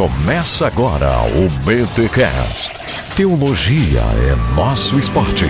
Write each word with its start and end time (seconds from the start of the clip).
Começa 0.00 0.66
agora 0.66 1.10
o 1.26 1.50
BTCast. 1.62 2.72
Teologia 3.14 4.00
é 4.00 4.34
nosso 4.56 4.98
esporte. 4.98 5.44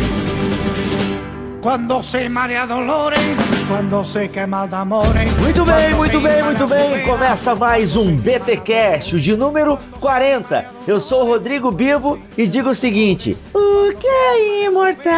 Quando 1.62 2.02
se 2.02 2.28
marea 2.28 2.66
dolores, 2.66 3.20
quando 3.68 4.04
se 4.04 4.26
quema 4.26 4.66
de 4.66 4.74
amores. 4.74 5.32
Muito 5.38 5.64
bem, 5.64 5.94
muito 5.94 6.20
bem, 6.20 6.42
muito 6.42 6.66
bem. 6.66 7.06
Começa 7.06 7.54
mais 7.54 7.94
um 7.94 8.16
BTcast, 8.16 9.14
o 9.14 9.20
de 9.20 9.36
número 9.36 9.78
40. 10.00 10.66
Eu 10.84 11.00
sou 11.00 11.22
o 11.22 11.26
Rodrigo 11.26 11.70
Bibo 11.70 12.18
e 12.36 12.48
digo 12.48 12.70
o 12.70 12.74
seguinte: 12.74 13.38
O 13.54 13.94
que 13.94 14.08
é 14.08 14.64
imortal 14.64 15.12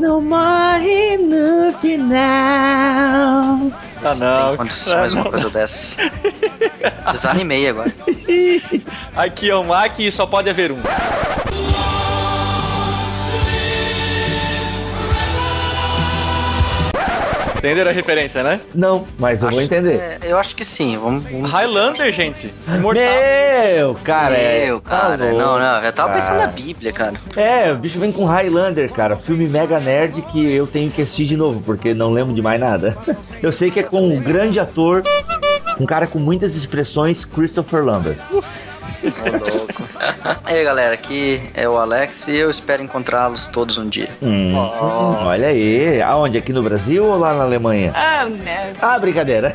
não 0.00 0.20
morre 0.20 1.16
no 1.18 1.72
final. 1.78 3.70
Ah, 4.02 4.14
não. 4.14 4.48
Tem 4.48 4.56
condições 4.56 5.14
ah, 5.14 5.16
uma 5.16 5.30
coisa 5.30 5.50
dessa. 5.50 5.96
Desanimei 7.12 7.68
agora. 7.68 7.92
Aqui 9.16 9.50
é 9.50 9.54
o 9.54 9.64
Mac 9.64 9.98
e 9.98 10.10
só 10.10 10.26
pode 10.26 10.50
haver 10.50 10.72
um. 10.72 10.78
Entenderam 17.56 17.90
a 17.90 17.94
referência, 17.94 18.42
né? 18.42 18.60
Não, 18.74 19.06
mas 19.18 19.42
eu 19.42 19.48
acho, 19.48 19.56
vou 19.56 19.64
entender. 19.64 19.94
É, 19.94 20.18
eu 20.22 20.38
acho 20.38 20.54
que 20.54 20.64
sim. 20.64 20.96
Vamos, 20.98 21.24
vamos... 21.24 21.50
Highlander, 21.50 22.12
gente. 22.12 22.52
Imortal. 22.68 23.02
Meu, 23.02 23.94
cara. 23.94 24.36
Meu, 24.36 24.80
cara. 24.80 25.18
Tá 25.18 25.24
não, 25.32 25.58
não. 25.58 25.82
Eu 25.82 25.92
tava 25.92 26.08
cara. 26.10 26.20
pensando 26.20 26.38
na 26.38 26.46
Bíblia, 26.46 26.92
cara. 26.92 27.14
É, 27.34 27.72
o 27.72 27.76
bicho 27.76 27.98
vem 27.98 28.12
com 28.12 28.24
Highlander, 28.24 28.92
cara. 28.92 29.16
Filme 29.16 29.48
mega 29.48 29.80
nerd 29.80 30.22
que 30.22 30.52
eu 30.52 30.66
tenho 30.66 30.90
que 30.90 31.02
assistir 31.02 31.26
de 31.26 31.36
novo, 31.36 31.60
porque 31.60 31.94
não 31.94 32.12
lembro 32.12 32.34
de 32.34 32.42
mais 32.42 32.60
nada. 32.60 32.96
Eu 33.42 33.52
sei 33.52 33.70
que 33.70 33.80
é 33.80 33.82
com 33.82 34.00
um 34.00 34.20
grande 34.20 34.58
ator, 34.58 35.02
um 35.78 35.86
cara 35.86 36.06
com 36.06 36.18
muitas 36.18 36.56
expressões, 36.56 37.24
Christopher 37.24 37.84
Lambert. 37.84 38.18
louco. 38.30 38.48
E 39.06 39.12
aí, 40.44 40.64
galera, 40.64 40.94
aqui 40.94 41.40
é 41.54 41.68
o 41.68 41.76
Alex 41.78 42.26
e 42.26 42.36
eu 42.36 42.50
espero 42.50 42.82
encontrá-los 42.82 43.46
todos 43.48 43.78
um 43.78 43.88
dia. 43.88 44.08
Hum, 44.20 44.54
oh. 44.56 45.26
Olha 45.26 45.48
aí. 45.48 46.02
Aonde? 46.02 46.38
Aqui 46.38 46.52
no 46.52 46.62
Brasil 46.62 47.04
ou 47.04 47.16
lá 47.16 47.34
na 47.34 47.44
Alemanha? 47.44 47.92
Ah, 47.94 48.24
né? 48.26 48.74
Ah, 48.82 48.98
brincadeira. 48.98 49.54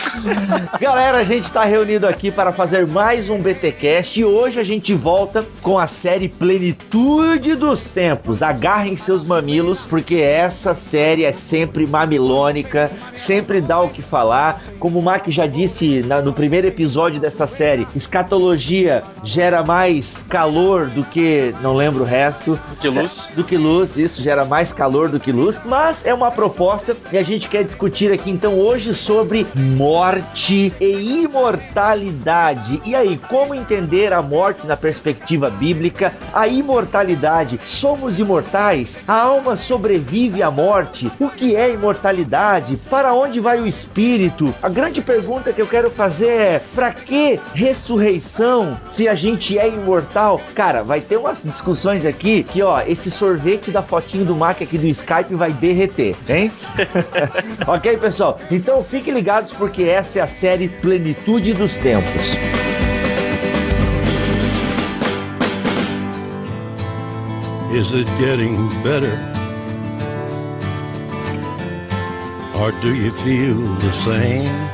galera, 0.80 1.18
a 1.18 1.24
gente 1.24 1.44
está 1.44 1.64
reunido 1.64 2.06
aqui 2.06 2.30
para 2.30 2.52
fazer 2.52 2.86
mais 2.86 3.28
um 3.28 3.38
BTcast 3.38 4.18
e 4.18 4.24
hoje 4.24 4.58
a 4.58 4.64
gente 4.64 4.94
volta 4.94 5.44
com 5.60 5.78
a 5.78 5.86
série 5.86 6.28
Plenitude 6.28 7.54
dos 7.54 7.84
Tempos. 7.84 8.42
Agarrem 8.42 8.96
seus 8.96 9.24
mamilos, 9.24 9.84
porque 9.84 10.16
essa 10.16 10.74
série 10.74 11.24
é 11.24 11.32
sempre 11.32 11.86
mamilônica, 11.86 12.90
sempre 13.12 13.60
dá 13.60 13.80
o 13.80 13.90
que 13.90 14.00
falar. 14.00 14.62
Como 14.78 14.98
o 14.98 15.02
Mac 15.02 15.28
já 15.28 15.46
disse 15.46 16.02
na, 16.02 16.22
no 16.22 16.32
primeiro 16.32 16.66
episódio 16.66 17.20
dessa 17.20 17.46
série, 17.46 17.86
escatologia 17.94 18.69
energia 18.70 19.02
gera 19.24 19.64
mais 19.64 20.24
calor 20.28 20.86
do 20.86 21.04
que, 21.04 21.54
não 21.60 21.74
lembro 21.74 22.02
o 22.04 22.06
resto. 22.06 22.58
Do 22.70 22.76
que 22.76 22.88
luz. 22.88 23.28
É, 23.30 23.34
do 23.34 23.44
que 23.44 23.56
luz, 23.56 23.96
isso 23.96 24.22
gera 24.22 24.44
mais 24.44 24.72
calor 24.72 25.08
do 25.08 25.18
que 25.18 25.32
luz. 25.32 25.60
Mas 25.64 26.06
é 26.06 26.14
uma 26.14 26.30
proposta 26.30 26.96
e 27.12 27.18
a 27.18 27.22
gente 27.22 27.48
quer 27.48 27.64
discutir 27.64 28.12
aqui 28.12 28.30
então 28.30 28.58
hoje 28.58 28.94
sobre 28.94 29.46
morte 29.76 30.72
e 30.80 31.22
imortalidade. 31.22 32.80
E 32.84 32.94
aí, 32.94 33.18
como 33.28 33.54
entender 33.54 34.12
a 34.12 34.22
morte 34.22 34.66
na 34.66 34.76
perspectiva 34.76 35.50
bíblica? 35.50 36.12
A 36.32 36.46
imortalidade. 36.46 37.58
Somos 37.64 38.18
imortais? 38.18 38.98
A 39.06 39.20
alma 39.20 39.56
sobrevive 39.56 40.42
à 40.42 40.50
morte? 40.50 41.10
O 41.18 41.28
que 41.28 41.56
é 41.56 41.72
imortalidade? 41.72 42.76
Para 42.88 43.12
onde 43.12 43.40
vai 43.40 43.60
o 43.60 43.66
espírito? 43.66 44.54
A 44.62 44.68
grande 44.68 45.02
pergunta 45.02 45.52
que 45.52 45.60
eu 45.60 45.66
quero 45.66 45.90
fazer 45.90 46.30
é: 46.30 46.62
para 46.74 46.92
que 46.92 47.38
ressurreição? 47.54 48.49
Se 48.88 49.08
a 49.08 49.14
gente 49.14 49.58
é 49.58 49.68
imortal. 49.68 50.40
Cara, 50.54 50.82
vai 50.82 51.00
ter 51.00 51.16
umas 51.16 51.42
discussões 51.42 52.04
aqui 52.04 52.42
que, 52.42 52.62
ó, 52.62 52.80
esse 52.82 53.10
sorvete 53.10 53.70
da 53.70 53.82
fotinho 53.82 54.24
do 54.24 54.34
Mac 54.34 54.62
aqui 54.62 54.78
do 54.78 54.86
Skype 54.86 55.34
vai 55.34 55.52
derreter, 55.52 56.16
hein? 56.28 56.50
ok, 57.66 57.96
pessoal? 57.96 58.38
Então 58.50 58.82
fiquem 58.82 59.14
ligados 59.14 59.52
porque 59.52 59.84
essa 59.84 60.18
é 60.18 60.22
a 60.22 60.26
série 60.26 60.68
Plenitude 60.68 61.54
dos 61.54 61.76
Tempos. 61.76 62.36
Is 67.72 67.92
it 67.92 68.10
getting 68.18 68.68
better? 68.82 69.39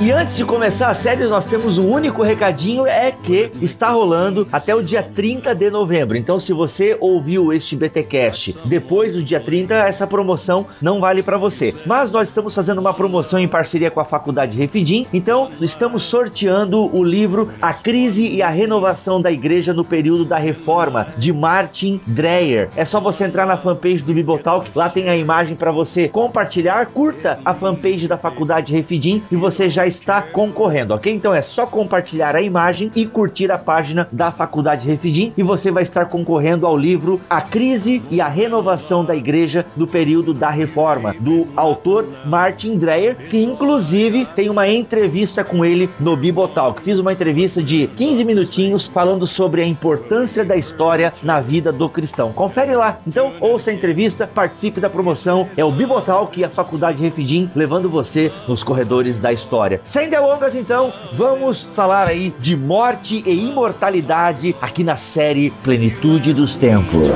E 0.01 0.11
antes 0.11 0.37
de 0.37 0.45
começar 0.45 0.89
a 0.89 0.95
série, 0.95 1.25
nós 1.27 1.47
temos 1.47 1.79
um 1.79 1.89
único 1.89 2.21
recadinho: 2.21 2.85
é 2.85 3.13
que 3.13 3.53
está 3.63 3.91
rolando 3.91 4.45
até 4.51 4.75
o 4.75 4.83
dia 4.83 5.05
30 5.05 5.55
de 5.55 5.71
novembro. 5.71 6.17
Então, 6.17 6.41
se 6.41 6.53
você 6.53 6.97
ouviu 6.99 7.53
este 7.53 7.77
BTcast 7.77 8.59
depois 8.65 9.15
do 9.15 9.23
dia 9.23 9.39
30, 9.39 9.73
essa 9.73 10.05
promoção 10.05 10.67
não 10.83 10.99
vale 10.99 11.23
para 11.23 11.39
você. 11.39 11.73
Mas 11.87 12.11
nós 12.11 12.27
estamos 12.27 12.57
fazendo 12.57 12.79
uma 12.79 12.93
promoção 12.93 13.39
em 13.39 13.47
parceria 13.47 13.89
com 13.89 14.01
a 14.01 14.05
Faculdade 14.05 14.59
Refidim. 14.59 15.07
Então, 15.13 15.53
estamos 15.61 16.03
sorteando 16.03 16.93
o 16.93 17.05
livro 17.05 17.51
A 17.63 17.73
Crise 17.73 18.29
e 18.29 18.43
a 18.43 18.49
Renovação 18.49 19.23
da 19.23 19.31
Igreja 19.31 19.73
no 19.73 19.85
Período 19.85 20.25
da 20.25 20.39
Reforma, 20.39 21.07
de 21.17 21.33
Martin 21.33 22.01
Dreyer. 22.05 22.69
É 22.75 22.85
só 22.85 22.99
você 23.01 23.23
entrar 23.23 23.47
na 23.47 23.57
fanpage 23.57 24.03
do 24.03 24.13
Bibotalk, 24.13 24.73
lá 24.75 24.89
tem 24.89 25.09
a 25.09 25.17
imagem 25.17 25.55
para 25.55 25.71
você 25.71 26.09
compartilhar, 26.09 26.85
curta 26.87 27.39
a 27.45 27.55
fanpage 27.55 27.76
fanpage 27.77 28.09
da 28.09 28.19
Faculdade 28.19 28.73
Refidim 28.73 29.23
e 29.31 29.37
você 29.37 29.69
já 29.69 29.87
está 29.87 30.23
concorrendo, 30.23 30.95
ok? 30.95 31.13
Então 31.13 31.35
é 31.35 31.43
só 31.43 31.67
compartilhar 31.67 32.35
a 32.35 32.43
imagem 32.43 32.91
e 32.97 33.07
curtir 33.07 33.51
a 33.53 33.59
página 33.59 34.09
da 34.11 34.33
Faculdade 34.33 34.89
Refidim 34.89 35.33
e 35.37 35.43
você 35.43 35.71
vai 35.71 35.83
estar 35.83 36.07
concorrendo 36.07 36.67
ao 36.67 36.77
livro 36.77 37.21
A 37.29 37.41
Crise 37.41 38.03
e 38.11 38.21
a 38.21 38.29
Renovação 38.29 39.05
da 39.05 39.15
Igreja 39.15 39.67
no 39.77 39.87
Período 39.87 40.33
da 40.33 40.49
Reforma, 40.49 41.15
do 41.21 41.47
autor 41.55 42.07
Martin 42.25 42.77
Dreyer, 42.77 43.17
que 43.29 43.43
inclusive 43.43 44.25
tem 44.25 44.49
uma 44.49 44.69
entrevista 44.69 45.45
com 45.45 45.65
ele 45.65 45.89
no 46.01 46.17
Bibotalk. 46.17 46.81
Fiz 46.83 46.99
uma 46.99 47.13
entrevista 47.13 47.63
de 47.63 47.87
15 47.89 48.25
minutinhos 48.25 48.87
falando 48.87 49.27
sobre 49.27 49.63
a 49.63 49.67
importância 49.67 50.45
da 50.45 50.57
história 50.57 51.13
na 51.23 51.41
vida 51.41 51.73
do 51.73 51.89
cristão. 51.89 52.33
Confere 52.33 52.75
lá. 52.75 52.99
Então, 53.07 53.35
ouça 53.41 53.71
a 53.71 53.75
entrevista, 53.75 54.27
participe 54.27 54.81
da 54.81 54.89
promoção. 54.89 55.49
É 55.57 55.65
o 55.65 55.71
Bibotalk 55.71 56.39
e 56.39 56.45
a 56.45 56.51
Faculdade 56.51 57.03
Refidim 57.03 57.51
levando 57.55 57.66
você 57.67 58.33
nos 58.47 58.63
corredores 58.63 59.21
da 59.21 59.33
história. 59.33 59.81
Sem 59.85 60.09
delongas, 60.09 60.55
então, 60.55 60.93
vamos 61.13 61.69
falar 61.73 62.07
aí 62.07 62.35
de 62.39 62.57
morte 62.57 63.23
e 63.27 63.49
imortalidade 63.49 64.55
aqui 64.61 64.85
na 64.85 64.97
série 64.97 65.51
Plenitude 65.63 66.33
dos 66.33 66.57
Tempos. 66.57 67.09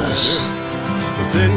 Then 1.33 1.50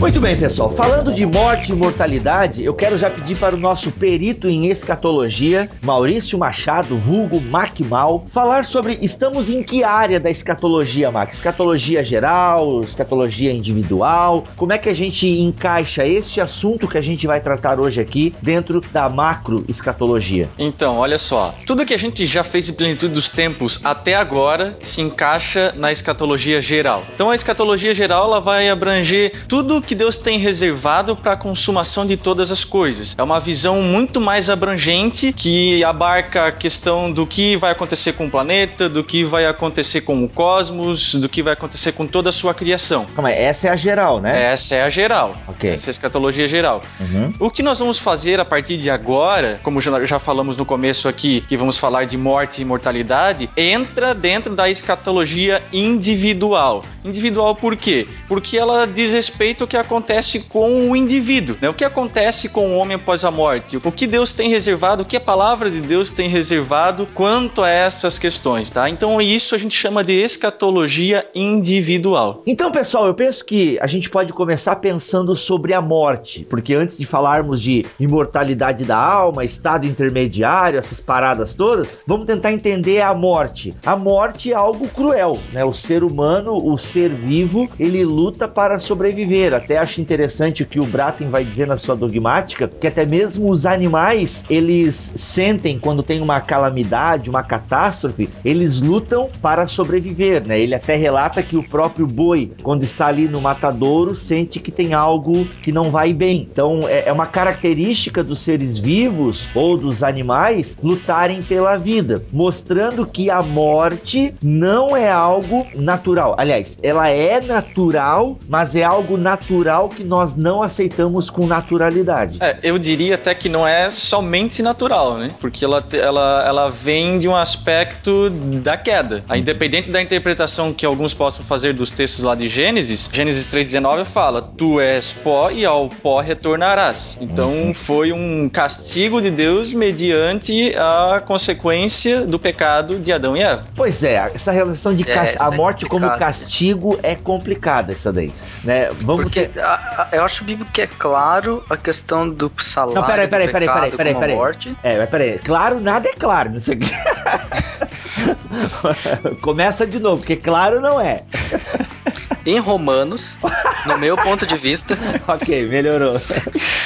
Muito 0.00 0.18
bem, 0.18 0.34
pessoal. 0.34 0.70
Falando 0.70 1.14
de 1.14 1.26
morte 1.26 1.72
e 1.72 1.74
mortalidade, 1.74 2.64
eu 2.64 2.72
quero 2.72 2.96
já 2.96 3.10
pedir 3.10 3.36
para 3.36 3.54
o 3.54 3.60
nosso 3.60 3.92
perito 3.92 4.48
em 4.48 4.68
escatologia, 4.68 5.68
Maurício 5.82 6.38
Machado, 6.38 6.96
vulgo 6.96 7.38
Macmal, 7.38 8.24
falar 8.26 8.64
sobre 8.64 8.98
estamos 9.02 9.50
em 9.50 9.62
que 9.62 9.84
área 9.84 10.18
da 10.18 10.30
escatologia, 10.30 11.10
Mac? 11.10 11.30
Escatologia 11.30 12.02
geral, 12.02 12.80
escatologia 12.80 13.52
individual? 13.52 14.44
Como 14.56 14.72
é 14.72 14.78
que 14.78 14.88
a 14.88 14.94
gente 14.94 15.26
encaixa 15.26 16.06
este 16.06 16.40
assunto 16.40 16.88
que 16.88 16.96
a 16.96 17.02
gente 17.02 17.26
vai 17.26 17.38
tratar 17.38 17.78
hoje 17.78 18.00
aqui 18.00 18.34
dentro 18.40 18.80
da 18.90 19.06
macro 19.06 19.66
escatologia? 19.68 20.48
Então, 20.58 20.96
olha 20.96 21.18
só. 21.18 21.54
Tudo 21.66 21.84
que 21.84 21.92
a 21.92 21.98
gente 21.98 22.24
já 22.24 22.42
fez 22.42 22.70
em 22.70 22.72
plenitude 22.72 23.12
dos 23.12 23.28
tempos 23.28 23.78
até 23.84 24.14
agora 24.14 24.78
se 24.80 25.02
encaixa 25.02 25.74
na 25.76 25.92
escatologia 25.92 26.58
geral. 26.58 27.04
Então, 27.14 27.28
a 27.28 27.34
escatologia 27.34 27.94
geral 27.94 28.24
ela 28.24 28.40
vai 28.40 28.70
abranger 28.70 29.32
tudo 29.46 29.89
que 29.90 29.94
Deus 29.96 30.16
tem 30.16 30.38
reservado 30.38 31.16
para 31.16 31.32
a 31.32 31.36
consumação 31.36 32.06
de 32.06 32.16
todas 32.16 32.52
as 32.52 32.62
coisas. 32.62 33.16
É 33.18 33.22
uma 33.24 33.40
visão 33.40 33.82
muito 33.82 34.20
mais 34.20 34.48
abrangente 34.48 35.32
que 35.32 35.82
abarca 35.82 36.46
a 36.46 36.52
questão 36.52 37.10
do 37.10 37.26
que 37.26 37.56
vai 37.56 37.72
acontecer 37.72 38.12
com 38.12 38.26
o 38.26 38.30
planeta, 38.30 38.88
do 38.88 39.02
que 39.02 39.24
vai 39.24 39.46
acontecer 39.46 40.02
com 40.02 40.22
o 40.22 40.28
cosmos, 40.28 41.16
do 41.16 41.28
que 41.28 41.42
vai 41.42 41.54
acontecer 41.54 41.90
com 41.90 42.06
toda 42.06 42.28
a 42.28 42.32
sua 42.32 42.54
criação. 42.54 43.04
Calma, 43.16 43.32
essa 43.32 43.66
é 43.66 43.70
a 43.72 43.74
geral, 43.74 44.20
né? 44.20 44.52
Essa 44.52 44.76
é 44.76 44.82
a 44.82 44.90
geral. 44.90 45.32
Ok. 45.48 45.68
Essa 45.68 45.86
é 45.86 45.88
a 45.88 45.90
escatologia 45.90 46.46
geral. 46.46 46.82
Uhum. 47.00 47.32
O 47.40 47.50
que 47.50 47.60
nós 47.60 47.80
vamos 47.80 47.98
fazer 47.98 48.38
a 48.38 48.44
partir 48.44 48.76
de 48.76 48.88
agora, 48.88 49.58
como 49.64 49.80
já, 49.80 50.20
falamos 50.20 50.56
no 50.56 50.64
começo 50.64 51.08
aqui, 51.08 51.40
que 51.48 51.56
vamos 51.56 51.78
falar 51.78 52.04
de 52.04 52.16
morte 52.16 52.58
e 52.58 52.62
imortalidade, 52.62 53.50
entra 53.56 54.14
dentro 54.14 54.54
da 54.54 54.70
escatologia 54.70 55.60
individual. 55.72 56.84
Individual 57.04 57.56
por 57.56 57.74
quê? 57.74 58.06
Porque 58.28 58.56
ela 58.56 58.86
diz 58.86 59.12
respeito 59.12 59.64
ao 59.64 59.66
que 59.66 59.79
acontece 59.80 60.40
com 60.40 60.90
o 60.90 60.96
indivíduo, 60.96 61.56
né? 61.60 61.68
O 61.68 61.74
que 61.74 61.84
acontece 61.84 62.48
com 62.48 62.70
o 62.70 62.76
homem 62.76 62.96
após 62.96 63.24
a 63.24 63.30
morte? 63.30 63.76
O 63.76 63.92
que 63.92 64.06
Deus 64.06 64.32
tem 64.32 64.48
reservado, 64.48 65.02
o 65.02 65.06
que 65.06 65.16
a 65.16 65.20
palavra 65.20 65.70
de 65.70 65.80
Deus 65.80 66.12
tem 66.12 66.28
reservado 66.28 67.06
quanto 67.14 67.62
a 67.62 67.68
essas 67.68 68.18
questões, 68.18 68.70
tá? 68.70 68.88
Então 68.88 69.20
isso 69.20 69.54
a 69.54 69.58
gente 69.58 69.76
chama 69.76 70.04
de 70.04 70.12
escatologia 70.12 71.26
individual. 71.34 72.42
Então, 72.46 72.70
pessoal, 72.70 73.06
eu 73.06 73.14
penso 73.14 73.44
que 73.44 73.78
a 73.80 73.86
gente 73.86 74.10
pode 74.10 74.32
começar 74.32 74.76
pensando 74.76 75.34
sobre 75.34 75.74
a 75.74 75.80
morte, 75.80 76.46
porque 76.48 76.74
antes 76.74 76.98
de 76.98 77.06
falarmos 77.06 77.60
de 77.60 77.86
imortalidade 77.98 78.84
da 78.84 78.96
alma, 78.96 79.44
estado 79.44 79.86
intermediário, 79.86 80.78
essas 80.78 81.00
paradas 81.00 81.54
todas, 81.54 81.96
vamos 82.06 82.26
tentar 82.26 82.52
entender 82.52 83.00
a 83.00 83.14
morte. 83.14 83.74
A 83.84 83.96
morte 83.96 84.52
é 84.52 84.54
algo 84.54 84.88
cruel, 84.88 85.38
né? 85.52 85.64
O 85.64 85.72
ser 85.72 86.04
humano, 86.04 86.54
o 86.54 86.76
ser 86.78 87.10
vivo, 87.10 87.68
ele 87.78 88.04
luta 88.04 88.46
para 88.46 88.78
sobreviver. 88.78 89.54
Até 89.70 89.78
acho 89.78 90.00
interessante 90.00 90.64
o 90.64 90.66
que 90.66 90.80
o 90.80 90.84
Braten 90.84 91.30
vai 91.30 91.44
dizer 91.44 91.64
na 91.64 91.78
sua 91.78 91.94
dogmática, 91.94 92.66
que 92.66 92.88
até 92.88 93.06
mesmo 93.06 93.48
os 93.48 93.64
animais, 93.64 94.44
eles 94.50 95.12
sentem 95.14 95.78
quando 95.78 96.02
tem 96.02 96.20
uma 96.20 96.40
calamidade, 96.40 97.30
uma 97.30 97.44
catástrofe, 97.44 98.28
eles 98.44 98.80
lutam 98.80 99.30
para 99.40 99.68
sobreviver, 99.68 100.44
né? 100.44 100.58
Ele 100.58 100.74
até 100.74 100.96
relata 100.96 101.40
que 101.40 101.56
o 101.56 101.62
próprio 101.62 102.04
boi, 102.04 102.50
quando 102.64 102.82
está 102.82 103.06
ali 103.06 103.28
no 103.28 103.40
matadouro, 103.40 104.12
sente 104.16 104.58
que 104.58 104.72
tem 104.72 104.92
algo 104.92 105.44
que 105.62 105.70
não 105.70 105.88
vai 105.88 106.12
bem. 106.12 106.48
Então, 106.50 106.88
é, 106.88 107.04
é 107.06 107.12
uma 107.12 107.28
característica 107.28 108.24
dos 108.24 108.40
seres 108.40 108.76
vivos 108.76 109.48
ou 109.54 109.76
dos 109.76 110.02
animais 110.02 110.78
lutarem 110.82 111.42
pela 111.42 111.76
vida, 111.76 112.24
mostrando 112.32 113.06
que 113.06 113.30
a 113.30 113.40
morte 113.40 114.34
não 114.42 114.96
é 114.96 115.08
algo 115.08 115.64
natural. 115.76 116.34
Aliás, 116.36 116.76
ela 116.82 117.08
é 117.08 117.40
natural, 117.40 118.36
mas 118.48 118.74
é 118.74 118.82
algo 118.82 119.16
natural 119.16 119.59
que 119.88 120.04
nós 120.04 120.36
não 120.36 120.62
aceitamos 120.62 121.28
com 121.28 121.46
naturalidade. 121.46 122.38
É, 122.40 122.58
eu 122.62 122.78
diria 122.78 123.14
até 123.14 123.34
que 123.34 123.48
não 123.48 123.66
é 123.66 123.90
somente 123.90 124.62
natural, 124.62 125.18
né? 125.18 125.30
Porque 125.40 125.64
ela, 125.64 125.84
ela, 125.92 126.44
ela 126.46 126.70
vem 126.70 127.18
de 127.18 127.28
um 127.28 127.36
aspecto 127.36 128.30
da 128.30 128.76
queda. 128.76 129.24
Independente 129.34 129.90
da 129.90 130.00
interpretação 130.00 130.72
que 130.72 130.86
alguns 130.86 131.14
possam 131.14 131.44
fazer 131.44 131.74
dos 131.74 131.90
textos 131.90 132.24
lá 132.24 132.34
de 132.34 132.48
Gênesis, 132.48 133.08
Gênesis 133.12 133.46
3,19 133.46 134.04
fala: 134.04 134.42
Tu 134.42 134.80
és 134.80 135.12
pó 135.12 135.50
e 135.50 135.64
ao 135.64 135.88
pó 135.88 136.20
retornarás. 136.20 137.16
Então 137.20 137.50
uhum. 137.50 137.74
foi 137.74 138.12
um 138.12 138.48
castigo 138.48 139.20
de 139.20 139.30
Deus 139.30 139.72
mediante 139.72 140.74
a 140.76 141.22
consequência 141.24 142.22
do 142.22 142.38
pecado 142.38 142.98
de 142.98 143.12
Adão 143.12 143.36
e 143.36 143.40
Eva. 143.40 143.64
Pois 143.76 144.02
é, 144.04 144.30
essa 144.34 144.52
relação 144.52 144.94
de 144.94 145.08
é, 145.10 145.36
a 145.38 145.50
morte 145.50 145.84
é 145.84 145.88
como 145.88 146.08
castigo 146.18 146.98
é 147.02 147.14
complicada, 147.14 147.92
essa 147.92 148.12
daí. 148.12 148.32
Né? 148.64 148.88
Vamos 149.02 149.24
Porque 149.24 149.39
ter... 149.48 149.60
a, 149.60 150.08
a, 150.12 150.16
eu 150.16 150.24
acho 150.24 150.44
bíblico 150.44 150.70
que 150.70 150.82
é 150.82 150.86
claro 150.86 151.64
a 151.68 151.76
questão 151.76 152.28
do 152.28 152.50
salário. 152.58 153.00
Não, 153.00 153.06
peraí, 153.06 153.28
peraí, 153.28 153.50
peraí, 153.50 153.68
peraí, 153.68 153.92
peraí, 153.92 154.14
peraí. 154.14 154.36
Morte. 154.36 154.76
É, 154.82 155.06
peraí. 155.06 155.38
Claro, 155.38 155.80
nada 155.80 156.08
é 156.08 156.12
claro 156.12 156.50
nisso 156.50 156.72
aqui. 156.72 156.90
Começa 159.40 159.86
de 159.86 159.98
novo, 159.98 160.18
porque 160.18 160.36
claro 160.36 160.80
não 160.80 161.00
é. 161.00 161.24
Em 162.50 162.58
Romanos, 162.58 163.38
no 163.86 163.96
meu 163.96 164.16
ponto 164.16 164.44
de 164.44 164.56
vista. 164.56 164.98
ok, 165.28 165.68
melhorou. 165.68 166.20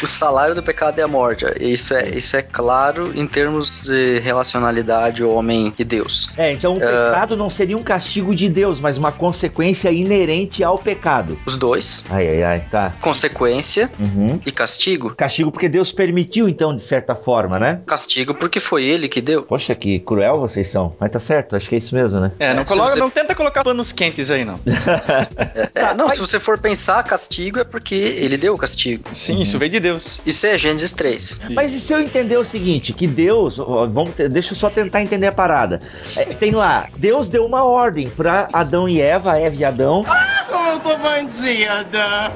O 0.03 0.07
salário 0.07 0.55
do 0.55 0.63
pecado 0.63 0.99
é 0.99 1.03
a 1.03 1.09
morte. 1.09 1.47
Isso 1.59 1.95
é, 1.95 2.11
isso 2.11 2.37
é 2.37 2.43
claro 2.43 3.19
em 3.19 3.27
termos 3.27 3.85
de 3.85 4.19
relacionalidade 4.19 5.25
homem 5.25 5.73
e 5.79 5.83
Deus. 5.83 6.29
É, 6.37 6.53
então 6.53 6.75
o 6.75 6.77
uh, 6.77 6.81
pecado 6.81 7.35
não 7.35 7.49
seria 7.49 7.79
um 7.79 7.83
castigo 7.83 8.35
de 8.35 8.51
Deus, 8.51 8.79
mas 8.79 8.99
uma 8.99 9.11
consequência 9.11 9.91
inerente 9.91 10.63
ao 10.63 10.79
pecado. 10.79 11.39
Os 11.47 11.57
dois. 11.57 12.05
Ai, 12.11 12.29
ai, 12.29 12.43
ai, 12.43 12.61
tá. 12.71 12.93
Consequência 13.01 13.91
uhum. 13.99 14.39
e 14.45 14.53
castigo. 14.53 15.15
Castigo 15.15 15.51
porque 15.51 15.71
Deus 15.71 15.93
permitiu, 15.93 16.47
então, 16.47 16.77
de 16.77 16.83
certa 16.83 17.15
forma, 17.15 17.59
né? 17.59 17.81
Castigo 17.87 18.35
porque 18.35 18.61
foi 18.61 18.85
ele 18.85 19.09
que 19.09 19.23
deu. 19.23 19.45
Poxa, 19.45 19.75
que 19.75 19.99
cruel 20.01 20.41
vocês 20.41 20.69
são. 20.69 20.95
Mas 21.01 21.11
tá 21.11 21.19
certo, 21.19 21.57
acho 21.57 21.71
que 21.71 21.77
é 21.77 21.79
isso 21.79 21.95
mesmo, 21.95 22.21
né? 22.21 22.33
É, 22.39 22.53
não, 22.53 22.61
é, 22.61 22.65
coloca, 22.67 22.91
você... 22.91 22.99
não 22.99 23.09
tenta 23.09 23.35
colocar 23.35 23.65
panos 23.65 23.93
quentes 23.93 24.31
aí, 24.31 24.45
não. 24.45 24.57
é, 25.55 25.95
não, 25.95 26.09
se 26.11 26.19
você 26.19 26.41
for 26.41 26.59
pensar, 26.59 27.03
castigo 27.05 27.61
é 27.61 27.65
porque 27.65 27.95
ele 27.95 28.37
deu 28.37 28.55
o 28.55 28.59
castigo. 28.59 29.05
Sim, 29.15 29.37
uhum. 29.37 29.43
isso 29.43 29.59
veio 29.59 29.71
de 29.71 29.81
Deus. 29.81 30.21
Isso 30.27 30.47
é 30.47 30.59
Gênesis 30.59 30.93
3. 30.93 31.41
Mas 31.55 31.73
e 31.73 31.81
se 31.81 31.93
eu 31.93 32.01
entender 32.01 32.37
o 32.37 32.45
seguinte, 32.45 32.93
que 32.93 33.07
Deus, 33.07 33.57
vamos, 33.57 34.15
deixa 34.31 34.53
eu 34.53 34.57
só 34.57 34.69
tentar 34.69 35.03
entender 35.03 35.29
a 35.29 35.33
parada. 35.33 35.81
É, 36.17 36.25
tem 36.25 36.53
lá, 36.53 36.89
Deus 36.97 37.29
deu 37.29 37.45
uma 37.45 37.65
ordem 37.65 38.09
para 38.09 38.49
Adão 38.53 38.89
e 38.89 39.01
Eva, 39.01 39.39
Eva 39.39 39.57
e 39.57 39.65
Adão. 39.65 40.05
Ah, 40.07 40.45
como 40.51 40.69
eu 40.69 40.81
tô 40.81 40.97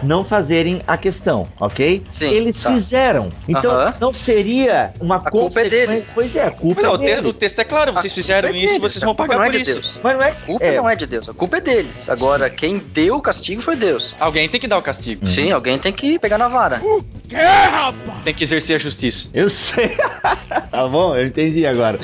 Não 0.03 0.25
fazerem 0.25 0.81
a 0.87 0.97
questão, 0.97 1.47
ok? 1.61 2.05
Sim. 2.11 2.31
Eles 2.31 2.61
tá. 2.61 2.73
fizeram. 2.73 3.33
Então 3.49 3.73
uh 3.73 3.89
-huh. 3.89 3.95
não 4.01 4.13
seria 4.13 4.93
uma 5.01 5.17
a 5.17 5.31
culpa 5.31 5.61
é 5.61 5.69
deles. 5.69 6.13
Pois 6.15 6.35
é, 6.37 6.45
a 6.45 6.51
culpa 6.51 6.83
não, 6.83 6.95
é 6.95 6.99
deles. 6.99 7.25
O 7.25 7.33
texto 7.33 7.59
é 7.59 7.65
claro, 7.65 7.93
vocês 7.93 8.13
fizeram 8.13 8.49
é 8.49 8.53
isso, 8.53 8.81
vocês 8.81 9.03
vão 9.03 9.15
pagar 9.15 9.37
não 9.37 9.45
é 9.45 9.51
por 9.51 9.57
de 9.57 9.63
isso. 9.63 9.73
Deus. 9.73 10.01
Mas 10.03 10.15
não 10.17 10.23
é, 10.23 10.31
a 10.31 10.35
culpa 10.35 10.65
é. 10.65 10.77
não 10.77 10.91
é 10.91 10.97
de 10.97 11.07
Deus, 11.07 11.29
a 11.29 11.35
culpa 11.35 11.57
é 11.57 11.61
deles. 11.61 12.09
Agora, 12.09 12.51
quem 12.51 12.79
deu 12.99 13.15
o 13.15 13.23
castigo 13.23 13.63
foi 13.63 13.77
Deus. 13.77 14.13
Alguém 14.19 14.49
tem 14.49 14.61
que 14.61 14.67
dar 14.67 14.77
o 14.77 14.83
castigo. 14.83 15.25
Sim, 15.25 15.53
alguém 15.53 15.79
tem 15.79 15.93
que 15.93 16.19
pegar 16.19 16.37
na 16.37 16.49
vara. 16.49 16.81
O 16.83 17.01
quê, 17.29 17.37
rapaz? 17.37 18.23
Tem 18.25 18.35
que 18.35 18.45
exercer 18.45 18.77
a 18.77 18.79
justiça. 18.79 19.29
Eu 19.35 19.49
sei. 19.49 19.91
tá 20.71 20.89
bom, 20.89 21.17
eu 21.17 21.27
entendi 21.27 21.67
agora. 21.67 21.99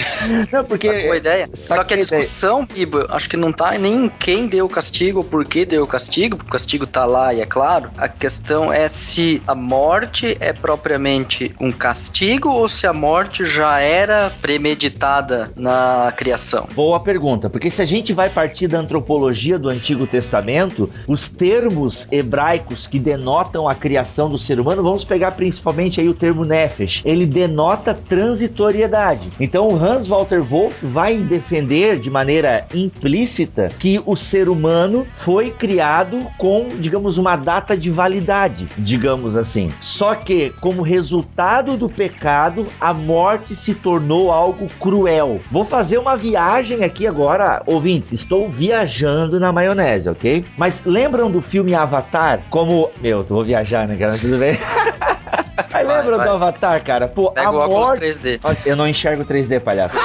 Não, 0.53 0.65
porque. 0.65 0.93
Sacou 0.93 1.17
ideia? 1.17 1.49
Só 1.55 1.85
que 1.85 1.95
a 1.95 1.97
discussão, 1.97 2.67
Bibo, 2.67 3.07
acho 3.09 3.29
que 3.29 3.37
não 3.37 3.53
tá 3.53 3.77
nem 3.79 4.05
em 4.05 4.09
quem 4.09 4.47
deu 4.47 4.67
o 4.67 4.69
castigo 4.69 5.19
ou 5.19 5.25
por 5.25 5.45
que 5.45 5.65
deu 5.65 5.85
o 5.85 5.87
castigo, 5.87 6.37
porque 6.37 6.51
o 6.51 6.53
castigo 6.53 6.87
tá 6.87 7.05
lá 7.05 7.33
e 7.33 7.41
é 7.41 7.47
claro. 7.47 7.91
A 7.97 8.09
questão 8.09 8.73
é 8.73 8.89
se 8.89 9.43
a 9.47 9.55
morte 9.55 10.37
é 10.41 10.53
propriamente 10.53 11.55
um 11.61 11.71
castigo 11.71 12.51
ou 12.51 12.69
se 12.69 12.87
a 12.87 12.93
morte 12.93 13.45
já 13.45 13.81
era 13.81 14.33
premeditada 14.43 15.51
na 15.57 16.13
criação. 16.17 16.69
Boa 16.75 17.01
pergunta, 17.01 17.49
porque 17.49 17.71
se 17.71 17.81
a 17.81 17.85
gente 17.85 18.13
vai 18.13 18.29
partir 18.29 18.69
da 18.69 18.79
antropologia 18.79 19.59
do 19.59 19.69
Antigo 19.69 20.07
Testamento, 20.07 20.91
os 21.07 21.29
termos 21.29 22.07
hebraicos 22.11 22.87
que 22.87 22.99
denotam 22.99 23.69
a 23.69 23.75
criação 23.75 24.29
do 24.31 24.39
ser 24.39 24.61
humano, 24.61 24.83
vamos 24.83 25.05
pegar 25.05 25.14
principalmente 25.31 26.01
aí 26.01 26.09
o 26.09 26.15
termo 26.15 26.45
nefesh, 26.45 27.03
ele 27.05 27.27
denota 27.27 27.95
transitoriedade. 27.95 29.33
Então 29.39 29.69
o 29.69 29.77
Hans 29.77 30.09
Walter 30.09 30.43
Wolff 30.43 30.85
vai 30.85 31.17
defender 31.19 31.99
de 31.99 32.11
maneira 32.11 32.67
implícita 32.75 33.69
que 33.79 34.01
o 34.05 34.17
ser 34.17 34.49
humano 34.49 35.07
foi 35.13 35.51
criado 35.51 36.27
com, 36.39 36.69
digamos, 36.79 37.19
uma 37.19 37.37
data 37.37 37.77
de 37.77 37.91
validade, 37.91 38.69
digamos 38.79 39.37
assim. 39.37 39.71
Só 39.81 40.15
que 40.15 40.51
como 40.61 40.83
resultado 40.83 41.77
do 41.77 41.89
pecado, 41.89 42.67
a 42.81 42.93
morte 42.93 43.55
se 43.55 43.75
tornou 43.75 44.31
algo 44.31 44.69
cruel. 44.81 45.41
Vou 45.51 45.65
fazer 45.65 45.99
uma 45.99 46.17
viagem 46.17 46.85
aqui 46.85 47.07
agora, 47.07 47.63
ouvintes, 47.67 48.13
estou 48.13 48.49
viajando 48.49 49.39
na 49.39 49.53
maionese, 49.53 50.09
ok? 50.09 50.45
Mas 50.57 50.83
lembram 50.85 51.31
do 51.31 51.41
filme 51.41 51.75
Avatar? 51.75 52.43
Como. 52.51 52.91
Meu, 53.01 53.23
vou 53.23 53.45
viajar, 53.45 53.87
né, 53.87 53.97
cara? 53.97 54.19
Tudo 54.19 54.39
bem? 54.39 54.55
Aí 55.73 55.85
lembra 55.85 56.19
do 56.19 56.31
Avatar, 56.31 56.83
cara? 56.83 57.09
Pô, 57.09 57.31
Pega 57.31 57.49
a 57.49 57.53
morte... 57.53 58.01
3D. 58.05 58.41
Eu 58.65 58.77
não 58.77 58.87
enxergo 58.87 59.25
3D, 59.25 59.61
palhaço. 59.61 59.97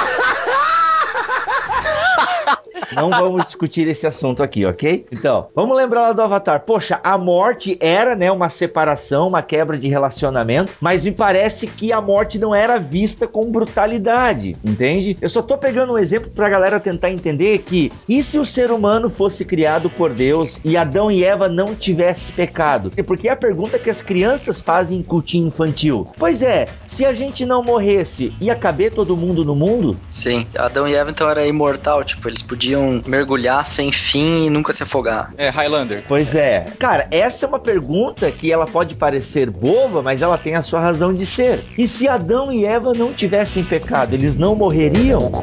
Não 2.92 3.10
vamos 3.10 3.46
discutir 3.46 3.86
esse 3.88 4.06
assunto 4.06 4.42
aqui, 4.42 4.64
ok? 4.64 5.06
Então, 5.12 5.48
vamos 5.54 5.76
lembrar 5.76 6.02
lá 6.02 6.12
do 6.12 6.22
Avatar. 6.22 6.60
Poxa, 6.60 7.00
a 7.02 7.16
morte 7.16 7.76
era, 7.80 8.14
né, 8.14 8.30
uma 8.30 8.48
separação, 8.48 9.28
uma 9.28 9.42
quebra 9.42 9.78
de 9.78 9.88
relacionamento, 9.88 10.72
mas 10.80 11.04
me 11.04 11.12
parece 11.12 11.66
que 11.66 11.92
a 11.92 12.00
morte 12.00 12.38
não 12.38 12.54
era 12.54 12.78
vista 12.78 13.26
com 13.26 13.50
brutalidade, 13.50 14.56
entende? 14.64 15.16
Eu 15.20 15.28
só 15.28 15.42
tô 15.42 15.56
pegando 15.56 15.92
um 15.92 15.98
exemplo 15.98 16.30
pra 16.30 16.48
galera 16.48 16.80
tentar 16.80 17.10
entender 17.10 17.58
que 17.58 17.92
e 18.08 18.22
se 18.22 18.38
o 18.38 18.44
ser 18.44 18.70
humano 18.70 19.08
fosse 19.08 19.44
criado 19.44 19.88
por 19.90 20.12
Deus 20.12 20.60
e 20.64 20.76
Adão 20.76 21.10
e 21.10 21.24
Eva 21.24 21.48
não 21.48 21.74
tivessem 21.74 22.34
pecado? 22.34 22.92
Porque 23.06 23.28
é 23.28 23.32
a 23.32 23.36
pergunta 23.36 23.78
que 23.78 23.90
as 23.90 24.02
crianças 24.02 24.60
fazem 24.60 24.98
em 24.98 25.02
cultinho 25.02 25.48
infantil. 25.48 26.06
Pois 26.16 26.42
é, 26.42 26.66
se 26.86 27.04
a 27.04 27.12
gente 27.12 27.44
não 27.44 27.62
morresse, 27.62 28.32
ia 28.40 28.54
caber 28.54 28.92
todo 28.92 29.16
mundo 29.16 29.44
no 29.44 29.54
mundo? 29.54 29.98
Sim, 30.08 30.46
Adão 30.56 30.88
e 30.88 30.94
Eva 30.94 31.10
então 31.10 31.28
era 31.28 31.46
imortal, 31.46 32.04
tipo, 32.04 32.28
eles 32.28 32.42
podiam 32.42 32.79
mergulhar 33.06 33.64
sem 33.64 33.92
fim 33.92 34.46
e 34.46 34.50
nunca 34.50 34.72
se 34.72 34.82
afogar? 34.82 35.32
É, 35.36 35.48
Highlander. 35.48 36.04
Pois 36.06 36.34
é. 36.34 36.66
Cara, 36.78 37.06
essa 37.10 37.46
é 37.46 37.48
uma 37.48 37.58
pergunta 37.58 38.30
que 38.30 38.52
ela 38.52 38.66
pode 38.66 38.94
parecer 38.94 39.50
boba, 39.50 40.02
mas 40.02 40.22
ela 40.22 40.38
tem 40.38 40.54
a 40.54 40.62
sua 40.62 40.80
razão 40.80 41.12
de 41.12 41.26
ser. 41.26 41.64
E 41.76 41.86
se 41.86 42.08
Adão 42.08 42.52
e 42.52 42.64
Eva 42.64 42.92
não 42.92 43.12
tivessem 43.12 43.64
pecado, 43.64 44.14
eles 44.14 44.36
não 44.36 44.54
morreriam? 44.54 45.30
Não. 45.30 45.40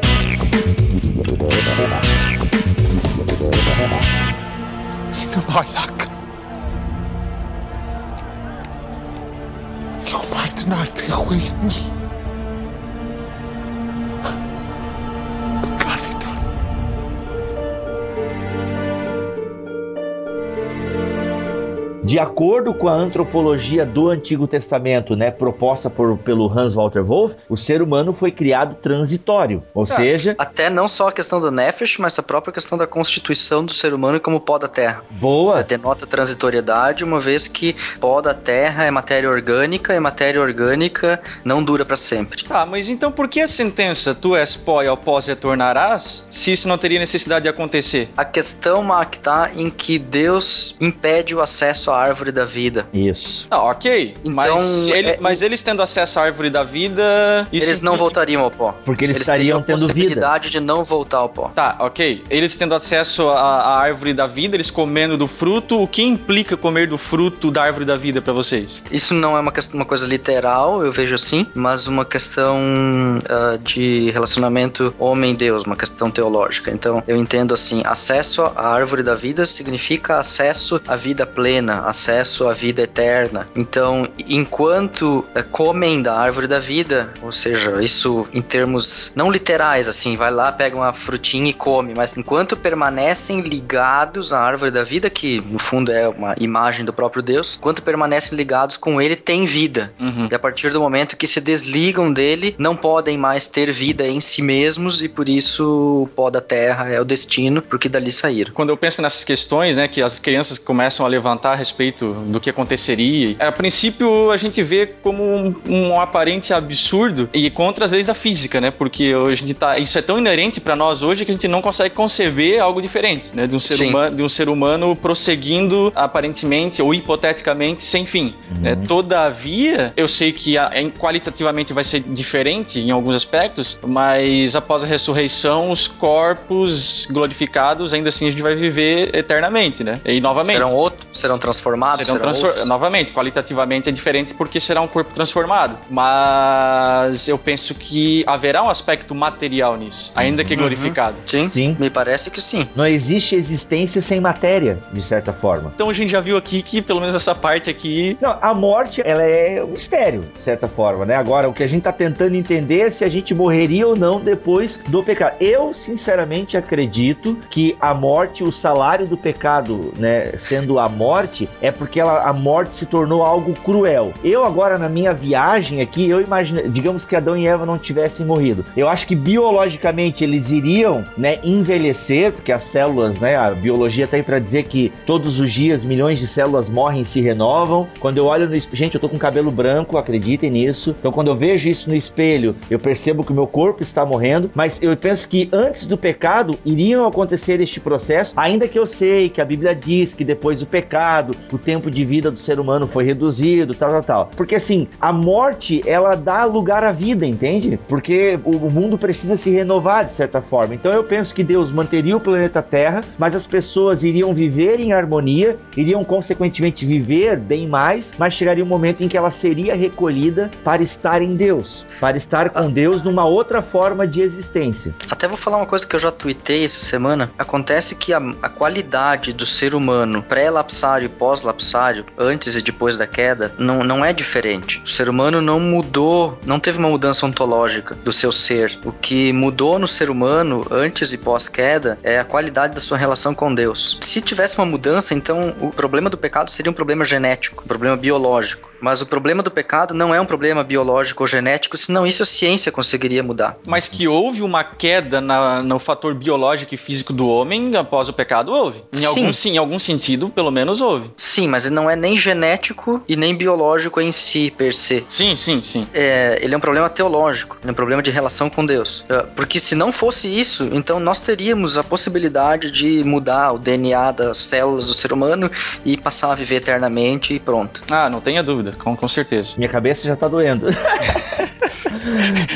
De 22.08 22.18
acordo 22.18 22.72
com 22.72 22.88
a 22.88 22.94
antropologia 22.94 23.84
do 23.84 24.08
Antigo 24.08 24.46
Testamento, 24.46 25.14
né, 25.14 25.30
proposta 25.30 25.90
por, 25.90 26.16
pelo 26.16 26.50
Hans 26.50 26.72
Walter 26.72 27.04
Wolff, 27.04 27.36
o 27.50 27.54
ser 27.54 27.82
humano 27.82 28.14
foi 28.14 28.32
criado 28.32 28.76
transitório, 28.76 29.62
ou 29.74 29.82
é, 29.82 29.86
seja... 29.86 30.34
Até 30.38 30.70
não 30.70 30.88
só 30.88 31.08
a 31.08 31.12
questão 31.12 31.38
do 31.38 31.50
Nefesh, 31.50 31.98
mas 31.98 32.18
a 32.18 32.22
própria 32.22 32.50
questão 32.50 32.78
da 32.78 32.86
constituição 32.86 33.62
do 33.62 33.74
ser 33.74 33.92
humano 33.92 34.18
como 34.20 34.40
pó 34.40 34.56
da 34.56 34.68
terra. 34.68 35.04
Boa! 35.20 35.62
Denota 35.62 36.06
transitoriedade, 36.06 37.04
uma 37.04 37.20
vez 37.20 37.46
que 37.46 37.76
pó 38.00 38.22
da 38.22 38.32
terra 38.32 38.86
é 38.86 38.90
matéria 38.90 39.28
orgânica 39.28 39.94
e 39.94 40.00
matéria 40.00 40.40
orgânica 40.40 41.20
não 41.44 41.62
dura 41.62 41.84
para 41.84 41.98
sempre. 41.98 42.42
Tá, 42.44 42.64
mas 42.64 42.88
então 42.88 43.12
por 43.12 43.28
que 43.28 43.42
a 43.42 43.46
sentença 43.46 44.14
tu 44.14 44.34
és 44.34 44.56
pó 44.56 44.82
e 44.82 44.86
ao 44.88 44.96
pó 44.96 45.18
retornarás, 45.18 46.24
se 46.30 46.52
isso 46.52 46.68
não 46.68 46.78
teria 46.78 46.98
necessidade 46.98 47.42
de 47.42 47.50
acontecer? 47.50 48.08
A 48.16 48.24
questão, 48.24 48.82
Mac, 48.82 49.16
tá 49.16 49.50
em 49.54 49.68
que 49.68 49.98
Deus 49.98 50.74
impede 50.80 51.34
o 51.34 51.42
acesso 51.42 51.90
à 51.90 51.97
árvore 52.00 52.32
da 52.32 52.44
vida. 52.44 52.86
Isso. 52.92 53.46
Ah, 53.50 53.62
ok. 53.62 54.14
Então, 54.24 54.34
mas, 54.34 54.86
ele, 54.88 55.08
é, 55.10 55.18
mas 55.20 55.42
eles 55.42 55.60
tendo 55.60 55.82
acesso 55.82 56.18
à 56.20 56.24
árvore 56.24 56.50
da 56.50 56.64
vida. 56.64 57.46
Eles 57.52 57.82
não 57.82 57.96
voltariam 57.96 58.42
ao 58.42 58.50
pó. 58.50 58.74
Porque 58.84 59.04
eles, 59.04 59.16
eles 59.16 59.28
estariam 59.28 59.62
tendo 59.62 59.80
vida. 59.80 59.92
possibilidade 59.92 60.50
de 60.50 60.60
não 60.60 60.84
voltar 60.84 61.18
ao 61.18 61.28
pó. 61.28 61.50
Tá, 61.54 61.76
ok. 61.80 62.22
Eles 62.30 62.56
tendo 62.56 62.74
acesso 62.74 63.28
à, 63.28 63.40
à, 63.40 63.78
árvore 63.80 64.12
da 64.14 64.26
vida, 64.26 64.56
eles 64.56 64.70
comendo 64.70 65.16
do 65.16 65.26
fruto, 65.26 65.82
o 65.82 65.86
que 65.86 66.02
implica 66.02 66.56
comer 66.56 66.88
do 66.88 66.98
fruto 66.98 67.50
da 67.50 67.62
árvore 67.62 67.84
da 67.84 67.96
vida 67.96 68.20
para 68.20 68.32
vocês? 68.32 68.82
Isso 68.90 69.14
não 69.14 69.36
é 69.36 69.40
uma, 69.40 69.52
questão, 69.52 69.76
uma 69.76 69.84
coisa 69.84 70.06
literal, 70.06 70.84
eu 70.84 70.92
vejo 70.92 71.14
assim, 71.14 71.46
mas 71.54 71.86
uma 71.86 72.04
questão 72.04 72.58
uh, 72.58 73.58
de 73.58 74.10
relacionamento 74.10 74.94
homem-deus, 74.98 75.64
uma 75.64 75.76
questão 75.76 76.10
teológica. 76.10 76.70
Então, 76.70 77.02
eu 77.06 77.16
entendo 77.16 77.54
assim: 77.54 77.82
acesso 77.84 78.42
à 78.42 78.68
árvore 78.68 79.02
da 79.02 79.14
vida 79.14 79.46
significa 79.46 80.18
acesso 80.18 80.80
à 80.86 80.96
vida 80.96 81.26
plena, 81.26 81.80
acesso 81.88 82.48
à 82.48 82.52
vida 82.52 82.82
eterna. 82.82 83.46
Então, 83.54 84.08
enquanto 84.28 85.18
uh, 85.18 85.44
comem 85.50 86.02
da 86.02 86.18
árvore 86.18 86.46
da 86.46 86.58
vida, 86.58 87.12
ou 87.22 87.32
seja, 87.32 87.82
isso 87.82 88.28
em 88.32 88.42
termos 88.42 89.12
não 89.14 89.30
literais, 89.30 89.88
assim, 89.88 90.16
vai 90.16 90.30
lá, 90.30 90.52
pega 90.52 90.76
uma 90.76 90.92
frutinha 90.92 91.50
e 91.50 91.52
come, 91.52 91.94
mas 91.96 92.16
enquanto 92.16 92.56
permanecem 92.56 93.40
ligados 93.40 94.32
à 94.32 94.40
árvore 94.40 94.70
da 94.70 94.84
vida, 94.84 95.10
que 95.10 95.40
no 95.40 95.58
fundo 95.58 95.92
é 95.92 96.08
uma 96.08 96.34
imagem 96.38 96.84
do 96.84 96.92
próprio 96.92 97.22
Deus, 97.22 97.56
enquanto 97.56 97.82
permanecem 97.82 98.36
ligados 98.36 98.76
com 98.76 99.00
ele, 99.00 99.16
tem 99.16 99.44
vida. 99.44 99.92
Uhum. 99.98 100.28
E 100.30 100.34
a 100.34 100.38
partir 100.38 100.70
do 100.70 100.80
momento 100.80 101.16
que 101.16 101.26
se 101.26 101.40
desligam 101.40 102.12
dele, 102.12 102.54
não 102.58 102.76
podem 102.76 103.16
mais 103.16 103.48
ter 103.48 103.72
vida 103.72 104.06
em 104.06 104.20
si 104.20 104.42
mesmos 104.42 105.02
e 105.02 105.08
por 105.08 105.28
isso 105.28 106.02
o 106.02 106.08
pó 106.14 106.30
da 106.30 106.40
terra 106.40 106.88
é 106.88 107.00
o 107.00 107.04
destino, 107.04 107.62
porque 107.62 107.88
dali 107.88 108.12
saíram. 108.12 108.52
Quando 108.52 108.70
eu 108.70 108.76
penso 108.76 109.02
nessas 109.02 109.24
questões, 109.24 109.76
né, 109.76 109.88
que 109.88 110.02
as 110.02 110.18
crianças 110.18 110.58
começam 110.58 111.04
a 111.04 111.08
levantar 111.08 111.52
a 111.52 111.54
respeito 111.68 112.12
do 112.28 112.40
que 112.40 112.50
aconteceria, 112.50 113.36
a 113.38 113.52
princípio 113.52 114.30
a 114.30 114.36
gente 114.36 114.62
vê 114.62 114.86
como 114.86 115.22
um, 115.22 115.54
um 115.66 116.00
aparente 116.00 116.52
absurdo 116.52 117.28
e 117.32 117.50
contra 117.50 117.84
as 117.84 117.90
leis 117.90 118.06
da 118.06 118.14
física, 118.14 118.60
né? 118.60 118.70
Porque 118.70 119.14
hoje 119.14 119.44
a 119.50 119.54
tá, 119.54 119.78
isso 119.78 119.98
é 119.98 120.02
tão 120.02 120.18
inerente 120.18 120.60
para 120.60 120.74
nós 120.74 121.02
hoje 121.02 121.24
que 121.24 121.30
a 121.30 121.34
gente 121.34 121.48
não 121.48 121.60
consegue 121.60 121.94
conceber 121.94 122.60
algo 122.60 122.80
diferente, 122.80 123.30
né? 123.34 123.46
De 123.46 123.54
um 123.54 123.60
ser, 123.60 123.82
humano, 123.82 124.16
de 124.16 124.22
um 124.22 124.28
ser 124.28 124.48
humano 124.48 124.96
prosseguindo 124.96 125.92
aparentemente 125.94 126.80
ou 126.80 126.94
hipoteticamente 126.94 127.82
sem 127.82 128.06
fim. 128.06 128.34
Uhum. 128.50 128.66
É, 128.66 128.76
todavia, 128.76 129.92
eu 129.96 130.08
sei 130.08 130.32
que 130.32 130.56
a, 130.56 130.70
qualitativamente 130.98 131.72
vai 131.72 131.84
ser 131.84 132.00
diferente 132.00 132.78
em 132.78 132.90
alguns 132.90 133.14
aspectos, 133.14 133.78
mas 133.86 134.56
após 134.56 134.82
a 134.82 134.86
ressurreição, 134.86 135.70
os 135.70 135.86
corpos 135.86 137.06
glorificados, 137.10 137.92
ainda 137.92 138.08
assim 138.08 138.26
a 138.26 138.30
gente 138.30 138.42
vai 138.42 138.54
viver 138.54 139.14
eternamente, 139.14 139.84
né? 139.84 140.00
E 140.04 140.20
novamente. 140.20 140.56
Serão 140.56 140.74
outros? 140.74 141.06
Serão 141.12 141.38
transformados? 141.58 142.06
Serão, 142.06 142.18
serão 142.18 142.20
transfor 142.20 142.66
novamente, 142.66 143.12
qualitativamente 143.12 143.88
é 143.88 143.92
diferente 143.92 144.34
porque 144.34 144.60
será 144.60 144.80
um 144.80 144.88
corpo 144.88 145.12
transformado. 145.12 145.78
Mas 145.90 147.28
eu 147.28 147.38
penso 147.38 147.74
que 147.74 148.24
haverá 148.26 148.62
um 148.62 148.70
aspecto 148.70 149.14
material 149.14 149.76
nisso, 149.76 150.12
ainda 150.14 150.44
que 150.44 150.54
uhum. 150.54 150.60
glorificado. 150.60 151.16
Sim, 151.26 151.46
sim. 151.48 151.76
Me 151.78 151.90
parece 151.90 152.30
que 152.30 152.40
sim. 152.40 152.68
Não 152.74 152.86
existe 152.86 153.34
existência 153.34 154.00
sem 154.00 154.20
matéria, 154.20 154.78
de 154.92 155.02
certa 155.02 155.32
forma. 155.32 155.72
Então 155.74 155.90
a 155.90 155.92
gente 155.92 156.10
já 156.10 156.20
viu 156.20 156.36
aqui 156.36 156.62
que, 156.62 156.80
pelo 156.80 157.00
menos 157.00 157.14
essa 157.14 157.34
parte 157.34 157.68
aqui. 157.68 158.16
Não, 158.20 158.36
a 158.40 158.54
morte, 158.54 159.02
ela 159.04 159.22
é 159.22 159.62
um 159.62 159.68
mistério, 159.68 160.30
de 160.34 160.42
certa 160.42 160.68
forma, 160.68 161.04
né? 161.04 161.16
Agora, 161.16 161.48
o 161.48 161.52
que 161.52 161.62
a 161.62 161.66
gente 161.66 161.82
tá 161.82 161.92
tentando 161.92 162.34
entender 162.34 162.80
é 162.80 162.90
se 162.90 163.04
a 163.04 163.08
gente 163.08 163.34
morreria 163.34 163.86
ou 163.86 163.96
não 163.96 164.20
depois 164.20 164.80
do 164.88 165.02
pecado. 165.02 165.36
Eu, 165.40 165.72
sinceramente, 165.72 166.56
acredito 166.56 167.38
que 167.50 167.76
a 167.80 167.94
morte, 167.94 168.44
o 168.44 168.52
salário 168.52 169.06
do 169.06 169.16
pecado, 169.16 169.92
né, 169.96 170.32
sendo 170.38 170.78
a 170.78 170.88
morte, 170.88 171.47
é 171.60 171.70
porque 171.70 172.00
ela, 172.00 172.22
a 172.22 172.32
morte 172.32 172.74
se 172.74 172.86
tornou 172.86 173.22
algo 173.22 173.54
cruel. 173.54 174.12
Eu, 174.22 174.44
agora, 174.44 174.78
na 174.78 174.88
minha 174.88 175.12
viagem 175.12 175.80
aqui, 175.80 176.08
eu 176.08 176.20
imagino, 176.20 176.68
digamos 176.68 177.04
que 177.04 177.16
Adão 177.16 177.36
e 177.36 177.46
Eva 177.46 177.66
não 177.66 177.78
tivessem 177.78 178.24
morrido. 178.24 178.64
Eu 178.76 178.88
acho 178.88 179.06
que 179.06 179.14
biologicamente 179.14 180.22
eles 180.22 180.50
iriam, 180.50 181.04
né, 181.16 181.38
envelhecer, 181.42 182.32
porque 182.32 182.52
as 182.52 182.62
células, 182.62 183.20
né, 183.20 183.36
a 183.36 183.50
biologia 183.50 184.06
tá 184.06 184.18
para 184.22 184.38
dizer 184.38 184.64
que 184.64 184.92
todos 185.06 185.38
os 185.38 185.52
dias 185.52 185.84
milhões 185.84 186.18
de 186.18 186.26
células 186.26 186.68
morrem 186.68 187.02
e 187.02 187.04
se 187.04 187.20
renovam. 187.20 187.88
Quando 188.00 188.18
eu 188.18 188.26
olho 188.26 188.48
no 188.48 188.58
gente, 188.72 188.94
eu 188.94 189.00
tô 189.00 189.08
com 189.08 189.18
cabelo 189.18 189.50
branco, 189.50 189.96
acreditem 189.96 190.50
nisso. 190.50 190.94
Então, 190.98 191.12
quando 191.12 191.28
eu 191.28 191.36
vejo 191.36 191.68
isso 191.68 191.88
no 191.88 191.96
espelho, 191.96 192.56
eu 192.70 192.78
percebo 192.78 193.24
que 193.24 193.32
o 193.32 193.34
meu 193.34 193.46
corpo 193.46 193.82
está 193.82 194.04
morrendo, 194.04 194.50
mas 194.54 194.82
eu 194.82 194.96
penso 194.96 195.28
que 195.28 195.48
antes 195.52 195.86
do 195.86 195.96
pecado 195.96 196.58
iriam 196.64 197.06
acontecer 197.06 197.60
este 197.60 197.80
processo, 197.80 198.32
ainda 198.36 198.66
que 198.66 198.78
eu 198.78 198.86
sei 198.86 199.28
que 199.28 199.40
a 199.40 199.44
Bíblia 199.44 199.74
diz 199.74 200.14
que 200.14 200.24
depois 200.24 200.60
do 200.60 200.66
pecado, 200.66 201.34
o 201.52 201.58
tempo 201.58 201.90
de 201.90 202.04
vida 202.04 202.30
do 202.30 202.38
ser 202.38 202.60
humano 202.60 202.86
foi 202.86 203.04
reduzido, 203.04 203.74
tal, 203.74 203.90
tal, 203.90 204.02
tal. 204.02 204.30
Porque 204.36 204.54
assim, 204.54 204.88
a 205.00 205.12
morte, 205.12 205.82
ela 205.86 206.14
dá 206.14 206.44
lugar 206.44 206.84
à 206.84 206.92
vida, 206.92 207.26
entende? 207.26 207.78
Porque 207.88 208.38
o 208.44 208.70
mundo 208.70 208.98
precisa 208.98 209.36
se 209.36 209.50
renovar 209.50 210.04
de 210.04 210.12
certa 210.12 210.40
forma. 210.40 210.74
Então 210.74 210.92
eu 210.92 211.04
penso 211.04 211.34
que 211.34 211.44
Deus 211.44 211.70
manteria 211.70 212.16
o 212.16 212.20
planeta 212.20 212.62
Terra, 212.62 213.02
mas 213.18 213.34
as 213.34 213.46
pessoas 213.46 214.02
iriam 214.02 214.34
viver 214.34 214.80
em 214.80 214.92
harmonia, 214.92 215.58
iriam 215.76 216.04
consequentemente 216.04 216.84
viver 216.84 217.36
bem 217.36 217.66
mais, 217.66 218.14
mas 218.18 218.34
chegaria 218.34 218.64
um 218.64 218.68
momento 218.68 219.02
em 219.02 219.08
que 219.08 219.16
ela 219.16 219.30
seria 219.30 219.74
recolhida 219.74 220.50
para 220.64 220.82
estar 220.82 221.22
em 221.22 221.34
Deus, 221.34 221.86
para 222.00 222.16
estar 222.16 222.50
com 222.50 222.70
Deus 222.70 223.02
numa 223.02 223.24
outra 223.24 223.62
forma 223.62 224.06
de 224.06 224.20
existência. 224.20 224.94
Até 225.10 225.26
vou 225.28 225.36
falar 225.36 225.58
uma 225.58 225.66
coisa 225.66 225.86
que 225.86 225.94
eu 225.94 226.00
já 226.00 226.10
tuitei 226.10 226.64
essa 226.64 226.80
semana. 226.80 227.30
Acontece 227.38 227.94
que 227.94 228.12
a, 228.12 228.18
a 228.42 228.48
qualidade 228.48 229.32
do 229.32 229.46
ser 229.46 229.74
humano 229.74 230.22
pré-lapsário 230.22 231.06
e 231.06 231.08
pós-lapsário, 231.28 232.06
antes 232.16 232.56
e 232.56 232.62
depois 232.62 232.96
da 232.96 233.06
queda, 233.06 233.52
não, 233.58 233.84
não 233.84 234.02
é 234.02 234.14
diferente. 234.14 234.80
O 234.82 234.88
ser 234.88 235.10
humano 235.10 235.42
não 235.42 235.60
mudou, 235.60 236.38
não 236.46 236.58
teve 236.58 236.78
uma 236.78 236.88
mudança 236.88 237.26
ontológica 237.26 237.94
do 237.96 238.10
seu 238.10 238.32
ser. 238.32 238.78
O 238.82 238.90
que 238.90 239.30
mudou 239.30 239.78
no 239.78 239.86
ser 239.86 240.08
humano 240.08 240.66
antes 240.70 241.12
e 241.12 241.18
pós-queda 241.18 241.98
é 242.02 242.18
a 242.18 242.24
qualidade 242.24 242.74
da 242.74 242.80
sua 242.80 242.96
relação 242.96 243.34
com 243.34 243.54
Deus. 243.54 243.98
Se 244.00 244.22
tivesse 244.22 244.56
uma 244.56 244.64
mudança, 244.64 245.12
então 245.12 245.54
o 245.60 245.68
problema 245.70 246.08
do 246.08 246.16
pecado 246.16 246.50
seria 246.50 246.70
um 246.70 246.74
problema 246.74 247.04
genético, 247.04 247.62
um 247.62 247.68
problema 247.68 247.94
biológico. 247.94 248.70
Mas 248.80 249.02
o 249.02 249.06
problema 249.06 249.42
do 249.42 249.50
pecado 249.50 249.92
não 249.92 250.14
é 250.14 250.20
um 250.20 250.26
problema 250.26 250.62
biológico 250.62 251.22
ou 251.22 251.26
genético, 251.26 251.76
senão 251.76 252.06
isso 252.06 252.22
a 252.22 252.26
ciência 252.26 252.70
conseguiria 252.70 253.22
mudar. 253.22 253.56
Mas 253.66 253.88
que 253.88 254.06
houve 254.06 254.42
uma 254.42 254.62
queda 254.62 255.20
na, 255.20 255.62
no 255.62 255.78
fator 255.78 256.14
biológico 256.14 256.74
e 256.74 256.76
físico 256.76 257.12
do 257.12 257.28
homem 257.28 257.74
após 257.76 258.08
o 258.08 258.12
pecado, 258.12 258.52
houve. 258.52 258.82
Em 258.92 258.98
sim. 258.98 259.06
algum, 259.06 259.32
sim, 259.32 259.50
em 259.54 259.58
algum 259.58 259.78
sentido, 259.78 260.28
pelo 260.28 260.50
menos 260.50 260.80
houve. 260.80 261.10
Sim, 261.16 261.48
mas 261.48 261.64
ele 261.64 261.74
não 261.74 261.90
é 261.90 261.96
nem 261.96 262.16
genético 262.16 263.02
e 263.08 263.16
nem 263.16 263.34
biológico 263.34 264.00
em 264.00 264.12
si, 264.12 264.52
per 264.56 264.74
se. 264.74 265.04
Sim, 265.08 265.34
sim, 265.36 265.62
sim. 265.62 265.86
É, 265.92 266.38
ele 266.40 266.54
é 266.54 266.56
um 266.56 266.60
problema 266.60 266.88
teológico, 266.88 267.56
é 267.64 267.70
um 267.70 267.74
problema 267.74 268.02
de 268.02 268.10
relação 268.10 268.48
com 268.48 268.64
Deus. 268.64 269.04
É, 269.08 269.22
porque 269.34 269.58
se 269.58 269.74
não 269.74 269.90
fosse 269.90 270.28
isso, 270.28 270.68
então 270.72 271.00
nós 271.00 271.20
teríamos 271.20 271.76
a 271.76 271.84
possibilidade 271.84 272.70
de 272.70 273.02
mudar 273.04 273.52
o 273.52 273.58
DNA 273.58 274.12
das 274.12 274.38
células 274.38 274.86
do 274.86 274.94
ser 274.94 275.12
humano 275.12 275.50
e 275.84 275.96
passar 275.96 276.32
a 276.32 276.34
viver 276.34 276.56
eternamente 276.56 277.34
e 277.34 277.40
pronto. 277.40 277.80
Ah, 277.90 278.08
não 278.08 278.20
tenha 278.20 278.42
dúvida 278.42 278.67
com, 278.76 278.96
com 278.96 279.08
certeza. 279.08 279.54
Minha 279.56 279.68
cabeça 279.68 280.06
já 280.06 280.16
tá 280.16 280.28
doendo. 280.28 280.66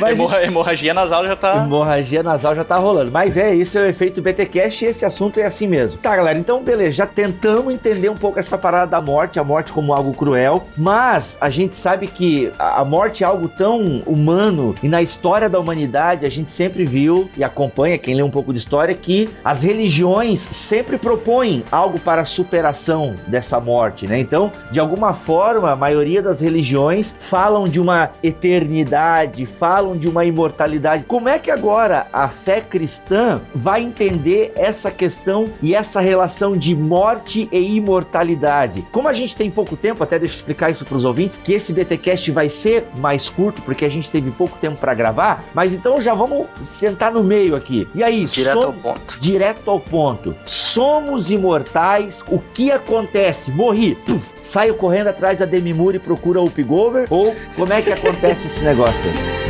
Mas, 0.00 0.18
hemorragia 0.42 0.94
nasal 0.94 1.26
já 1.26 1.36
tá. 1.36 1.56
Hemorragia 1.56 2.22
nasal 2.22 2.54
já 2.54 2.64
tá 2.64 2.76
rolando. 2.76 3.10
Mas 3.10 3.36
é, 3.36 3.54
isso 3.54 3.78
é 3.78 3.82
o 3.82 3.88
efeito 3.88 4.22
BTcast 4.22 4.84
e 4.84 4.88
esse 4.88 5.04
assunto 5.04 5.38
é 5.38 5.44
assim 5.44 5.66
mesmo. 5.66 5.98
Tá, 5.98 6.16
galera, 6.16 6.38
então 6.38 6.62
beleza, 6.62 6.92
já 6.92 7.06
tentamos 7.06 7.72
entender 7.72 8.08
um 8.08 8.16
pouco 8.16 8.38
essa 8.38 8.56
parada 8.58 8.90
da 8.90 9.00
morte, 9.00 9.38
a 9.38 9.44
morte 9.44 9.72
como 9.72 9.92
algo 9.92 10.12
cruel, 10.12 10.66
mas 10.76 11.38
a 11.40 11.50
gente 11.50 11.76
sabe 11.76 12.06
que 12.06 12.52
a 12.58 12.84
morte 12.84 13.22
é 13.22 13.26
algo 13.26 13.48
tão 13.48 14.02
humano 14.06 14.74
e 14.82 14.88
na 14.88 15.02
história 15.02 15.48
da 15.48 15.58
humanidade 15.58 16.26
a 16.26 16.30
gente 16.30 16.50
sempre 16.50 16.84
viu 16.84 17.30
e 17.36 17.44
acompanha, 17.44 17.98
quem 17.98 18.14
lê 18.14 18.22
um 18.22 18.30
pouco 18.30 18.52
de 18.52 18.58
história, 18.58 18.94
que 18.94 19.28
as 19.44 19.62
religiões 19.62 20.40
sempre 20.40 20.98
propõem 20.98 21.64
algo 21.70 21.98
para 21.98 22.22
a 22.22 22.24
superação 22.24 23.14
dessa 23.26 23.60
morte, 23.60 24.06
né? 24.06 24.18
Então, 24.18 24.52
de 24.70 24.80
alguma 24.80 25.12
forma, 25.14 25.70
a 25.70 25.76
maioria 25.76 26.01
das 26.22 26.40
religiões 26.40 27.14
falam 27.18 27.68
de 27.68 27.80
uma 27.80 28.10
eternidade 28.22 29.46
falam 29.46 29.96
de 29.96 30.08
uma 30.08 30.24
imortalidade. 30.24 31.04
Como 31.04 31.28
é 31.28 31.38
que 31.38 31.50
agora 31.50 32.06
a 32.12 32.28
fé 32.28 32.60
cristã 32.60 33.40
vai 33.54 33.82
entender 33.82 34.52
essa 34.56 34.90
questão 34.90 35.46
e 35.62 35.74
essa 35.74 36.00
relação 36.00 36.56
de 36.56 36.74
morte 36.74 37.48
e 37.52 37.76
imortalidade? 37.76 38.84
Como 38.90 39.08
a 39.08 39.12
gente 39.12 39.36
tem 39.36 39.50
pouco 39.50 39.76
tempo, 39.76 40.02
até 40.02 40.18
deixa 40.18 40.34
eu 40.34 40.38
explicar 40.38 40.70
isso 40.70 40.84
para 40.84 40.96
os 40.96 41.04
ouvintes, 41.04 41.36
que 41.36 41.52
esse 41.52 41.72
BTcast 41.72 42.30
vai 42.30 42.48
ser 42.48 42.84
mais 42.98 43.30
curto 43.30 43.62
porque 43.62 43.84
a 43.84 43.88
gente 43.88 44.10
teve 44.10 44.30
pouco 44.30 44.58
tempo 44.58 44.78
para 44.78 44.94
gravar, 44.94 45.44
mas 45.54 45.72
então 45.72 46.00
já 46.00 46.14
vamos 46.14 46.46
sentar 46.60 47.12
no 47.12 47.22
meio 47.22 47.54
aqui. 47.54 47.86
E 47.94 48.02
aí, 48.02 48.24
direto 48.24 48.60
som... 48.60 48.66
ao 48.66 48.72
ponto. 48.72 49.20
Direto 49.20 49.70
ao 49.70 49.80
ponto. 49.80 50.34
Somos 50.46 51.30
imortais. 51.30 52.24
O 52.28 52.38
que 52.52 52.72
acontece? 52.72 53.50
Morri. 53.50 53.94
Puf, 54.06 54.32
saio 54.42 54.74
correndo 54.74 55.08
atrás 55.08 55.38
da 55.38 55.44
Demi 55.44 55.72
Moore 55.72 55.91
e 55.96 55.98
procura 55.98 56.40
o 56.40 56.50
Pigover? 56.50 57.06
Ou 57.10 57.34
como 57.56 57.72
é 57.72 57.82
que 57.82 57.92
acontece 57.92 58.46
esse 58.46 58.64
negócio 58.64 59.10
aí? 59.10 59.42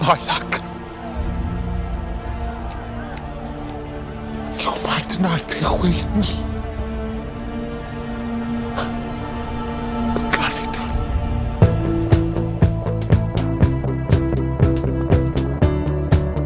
Balak. 0.00 0.60
Eu 4.64 4.72
mato 4.82 5.20
na 5.20 5.38
terra 5.40 6.49